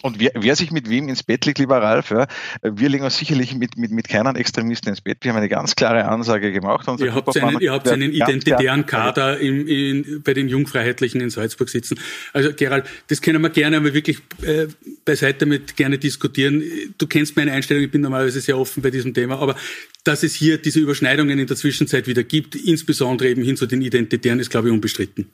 Und 0.02 0.20
wer, 0.20 0.32
wer 0.36 0.56
sich 0.56 0.72
mit 0.72 0.90
wem 0.90 1.08
ins 1.10 1.24
Bett 1.24 1.46
legt, 1.46 1.60
lieber 1.60 1.78
Ralf, 1.82 2.10
ja, 2.10 2.28
wir 2.64 2.90
legen 2.90 3.04
uns 3.04 3.18
sicherlich 3.18 3.56
mit, 3.56 3.78
mit, 3.78 3.92
mit 3.92 4.08
keinen 4.08 4.36
Extremisten 4.36 4.90
ins 4.90 5.02
Bett. 5.02 5.20
Wir 5.22 5.32
haben 5.32 5.38
eine 5.38 5.50
ganz 5.50 5.76
klare 5.76 6.06
Ansage 6.06 6.52
gemacht. 6.52 6.88
Unser 6.88 7.06
ihr 7.06 7.16
habt 7.16 7.38
einen, 7.38 7.60
ihr 7.60 7.72
habt 7.72 7.88
einen 7.88 8.12
identitären 8.12 8.86
Kader 8.86 9.40
in, 9.40 9.68
in, 9.68 10.24
bei 10.24 10.34
den 10.34 10.48
Jungfreiheitlichen 10.48 11.22
in 11.22 11.30
Salzburg 11.30 11.70
sitzen. 11.70 12.00
Also 12.34 12.52
Gerald, 12.54 12.86
das 13.08 13.22
können 13.22 13.42
wir 13.42 13.50
gerne 13.50 13.78
aber 13.78 13.94
wirklich 13.94 14.20
äh, 14.42 14.68
beiseite 15.06 15.46
mit 15.46 15.76
gerne 15.78 15.98
diskutieren. 15.98 16.64
Du 16.98 17.08
kennst 17.08 17.36
meine 17.36 17.52
Einstellung, 17.52 17.84
ich 17.84 17.92
bin 17.92 18.02
normalerweise 18.02 18.42
sehr 18.42 18.58
offen 18.58 18.82
bei 18.82 18.90
diesem 18.90 19.14
Thema, 19.14 19.40
aber 19.40 19.56
dass 20.04 20.24
es 20.24 20.34
hier 20.34 20.58
diese 20.58 20.80
Überschneidungen 20.80 21.38
in 21.38 21.48
der 21.48 21.58
Zwischenzeit 21.58 22.08
wieder 22.08 22.24
gibt, 22.24 22.56
insbesondere 22.56 23.30
eben 23.30 23.44
hin 23.44 23.56
zu 23.56 23.68
den 23.68 23.82
Identitären, 23.82 24.40
ist, 24.40 24.50
glaube 24.50 24.70
ich, 24.70 24.74
unbestritten. 24.74 25.30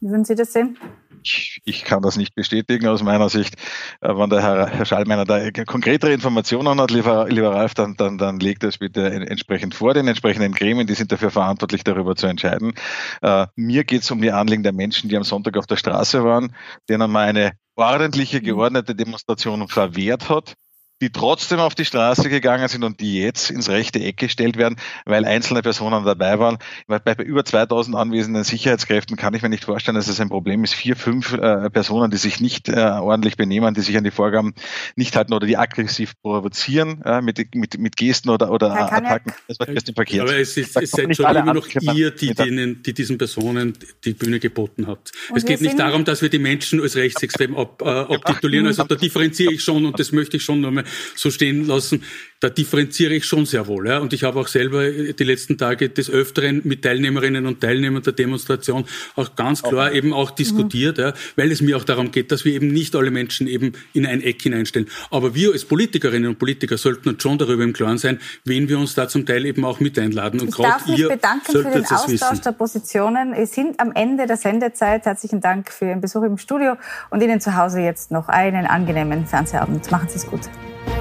Wie 0.00 0.08
würden 0.08 0.24
Sie 0.24 0.34
das 0.34 0.52
sehen? 0.52 0.78
Ich, 1.22 1.60
ich 1.64 1.84
kann 1.84 2.02
das 2.02 2.16
nicht 2.16 2.34
bestätigen 2.34 2.86
aus 2.86 3.02
meiner 3.02 3.28
Sicht. 3.28 3.54
Äh, 4.00 4.16
wenn 4.16 4.30
der 4.30 4.42
Herr, 4.42 4.66
Herr 4.68 4.84
Schallmeiner 4.84 5.24
da 5.24 5.50
konkretere 5.64 6.12
Informationen 6.12 6.80
hat, 6.80 6.90
lieber, 6.90 7.28
lieber 7.28 7.54
Ralf, 7.54 7.74
dann, 7.74 7.96
dann, 7.96 8.18
dann 8.18 8.40
legt 8.40 8.62
das 8.62 8.78
bitte 8.78 9.06
entsprechend 9.06 9.74
vor 9.74 9.94
den 9.94 10.08
entsprechenden 10.08 10.52
Gremien, 10.52 10.86
die 10.86 10.94
sind 10.94 11.12
dafür 11.12 11.30
verantwortlich, 11.30 11.84
darüber 11.84 12.16
zu 12.16 12.26
entscheiden. 12.26 12.74
Äh, 13.22 13.46
mir 13.56 13.84
geht 13.84 14.02
es 14.02 14.10
um 14.10 14.20
die 14.20 14.32
Anliegen 14.32 14.62
der 14.62 14.72
Menschen, 14.72 15.08
die 15.08 15.16
am 15.16 15.24
Sonntag 15.24 15.56
auf 15.56 15.66
der 15.66 15.76
Straße 15.76 16.24
waren, 16.24 16.54
denen 16.88 17.10
man 17.10 17.28
eine 17.28 17.52
ordentliche, 17.76 18.40
geordnete 18.40 18.94
Demonstration 18.94 19.68
verwehrt 19.68 20.28
hat 20.28 20.54
die 21.00 21.10
trotzdem 21.10 21.60
auf 21.60 21.74
die 21.74 21.84
Straße 21.84 22.28
gegangen 22.28 22.68
sind 22.68 22.84
und 22.84 23.00
die 23.00 23.20
jetzt 23.20 23.50
ins 23.50 23.70
rechte 23.70 24.00
Eck 24.00 24.18
gestellt 24.18 24.58
werden, 24.58 24.76
weil 25.06 25.24
einzelne 25.24 25.62
Personen 25.62 26.04
dabei 26.04 26.38
waren. 26.38 26.58
Bei, 26.86 26.98
bei 26.98 27.14
über 27.14 27.44
2000 27.44 27.96
anwesenden 27.96 28.44
Sicherheitskräften 28.44 29.16
kann 29.16 29.32
ich 29.34 29.42
mir 29.42 29.48
nicht 29.48 29.64
vorstellen, 29.64 29.94
dass 29.94 30.08
es 30.08 30.20
ein 30.20 30.28
Problem 30.28 30.62
ist. 30.62 30.74
Vier, 30.74 30.96
fünf 30.96 31.32
äh, 31.32 31.70
Personen, 31.70 32.10
die 32.10 32.18
sich 32.18 32.40
nicht 32.40 32.68
äh, 32.68 32.74
ordentlich 32.74 33.36
benehmen, 33.36 33.74
die 33.74 33.80
sich 33.80 33.96
an 33.96 34.04
die 34.04 34.10
Vorgaben 34.10 34.54
nicht 34.94 35.16
halten 35.16 35.32
oder 35.32 35.46
die 35.46 35.56
aggressiv 35.56 36.12
provozieren 36.22 37.00
äh, 37.02 37.22
mit, 37.22 37.54
mit, 37.54 37.78
mit 37.78 37.96
Gesten 37.96 38.28
oder, 38.28 38.50
oder 38.50 38.72
Attacken. 38.72 39.32
Das 39.48 39.58
war 39.58 39.66
gestern 39.68 39.94
verkehrt. 39.94 40.28
Aber 40.28 40.38
es, 40.38 40.56
ist, 40.56 40.76
es 40.76 40.90
seid 40.90 41.16
schon 41.16 41.24
immer 41.34 41.54
noch 41.54 41.66
ihr, 41.94 42.10
die, 42.10 42.34
denen, 42.34 42.82
die 42.82 42.92
diesen 42.92 43.16
Personen 43.16 43.72
die 44.04 44.12
Bühne 44.12 44.38
geboten 44.38 44.86
habt. 44.86 45.12
Und 45.30 45.38
es 45.38 45.46
geht 45.46 45.62
nicht 45.62 45.78
darum, 45.78 46.04
dass 46.04 46.20
wir 46.20 46.28
die 46.28 46.38
Menschen 46.38 46.82
als 46.82 46.96
rechtsextrem 46.96 47.56
ab, 47.56 47.80
äh, 47.82 47.88
abtitulieren. 47.88 48.66
Also 48.66 48.84
da 48.84 48.94
differenziere 48.94 49.54
ich 49.54 49.62
schon 49.62 49.86
und 49.86 49.98
das 49.98 50.12
möchte 50.12 50.36
ich 50.36 50.42
schon 50.42 50.60
nochmal 50.60 50.84
so 51.14 51.30
stehen 51.30 51.66
lassen 51.66 52.02
da 52.40 52.48
differenziere 52.48 53.14
ich 53.14 53.26
schon 53.26 53.44
sehr 53.44 53.66
wohl. 53.66 53.86
Ja. 53.86 53.98
Und 53.98 54.14
ich 54.14 54.24
habe 54.24 54.40
auch 54.40 54.48
selber 54.48 54.90
die 54.90 55.24
letzten 55.24 55.58
Tage 55.58 55.90
des 55.90 56.08
Öfteren 56.10 56.62
mit 56.64 56.82
Teilnehmerinnen 56.82 57.46
und 57.46 57.60
Teilnehmern 57.60 58.02
der 58.02 58.14
Demonstration 58.14 58.86
auch 59.14 59.36
ganz 59.36 59.62
klar 59.62 59.88
okay. 59.88 59.98
eben 59.98 60.14
auch 60.14 60.30
diskutiert, 60.30 60.96
mhm. 60.96 61.04
ja, 61.04 61.12
weil 61.36 61.52
es 61.52 61.60
mir 61.60 61.76
auch 61.76 61.84
darum 61.84 62.10
geht, 62.10 62.32
dass 62.32 62.46
wir 62.46 62.54
eben 62.54 62.68
nicht 62.68 62.96
alle 62.96 63.10
Menschen 63.10 63.46
eben 63.46 63.72
in 63.92 64.06
ein 64.06 64.22
Eck 64.22 64.42
hineinstellen. 64.42 64.88
Aber 65.10 65.34
wir 65.34 65.52
als 65.52 65.66
Politikerinnen 65.66 66.30
und 66.30 66.38
Politiker 66.38 66.78
sollten 66.78 67.10
uns 67.10 67.22
schon 67.22 67.36
darüber 67.36 67.62
im 67.62 67.74
Klaren 67.74 67.98
sein, 67.98 68.18
wen 68.44 68.68
wir 68.70 68.78
uns 68.78 68.94
da 68.94 69.06
zum 69.06 69.26
Teil 69.26 69.44
eben 69.44 69.64
auch 69.66 69.80
mit 69.80 69.98
einladen. 69.98 70.40
Und 70.40 70.48
ich 70.48 70.56
darf 70.56 70.86
mich 70.86 71.06
bedanken 71.06 71.52
für 71.52 71.62
den 71.62 71.84
Austausch 71.84 72.08
wissen. 72.08 72.40
der 72.42 72.52
Positionen. 72.52 73.34
Wir 73.36 73.46
sind 73.46 73.78
am 73.78 73.92
Ende 73.92 74.26
der 74.26 74.38
Sendezeit. 74.38 75.04
Herzlichen 75.04 75.42
Dank 75.42 75.70
für 75.70 75.86
Ihren 75.86 76.00
Besuch 76.00 76.22
im 76.22 76.38
Studio 76.38 76.76
und 77.10 77.22
Ihnen 77.22 77.40
zu 77.40 77.54
Hause 77.54 77.80
jetzt 77.80 78.10
noch 78.10 78.28
einen 78.28 78.64
angenehmen 78.64 79.26
Fernsehabend. 79.26 79.90
Machen 79.90 80.08
Sie 80.08 80.16
es 80.16 80.26
gut. 80.26 80.48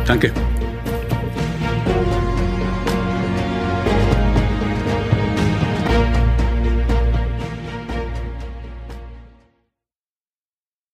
Danke. 0.05 0.33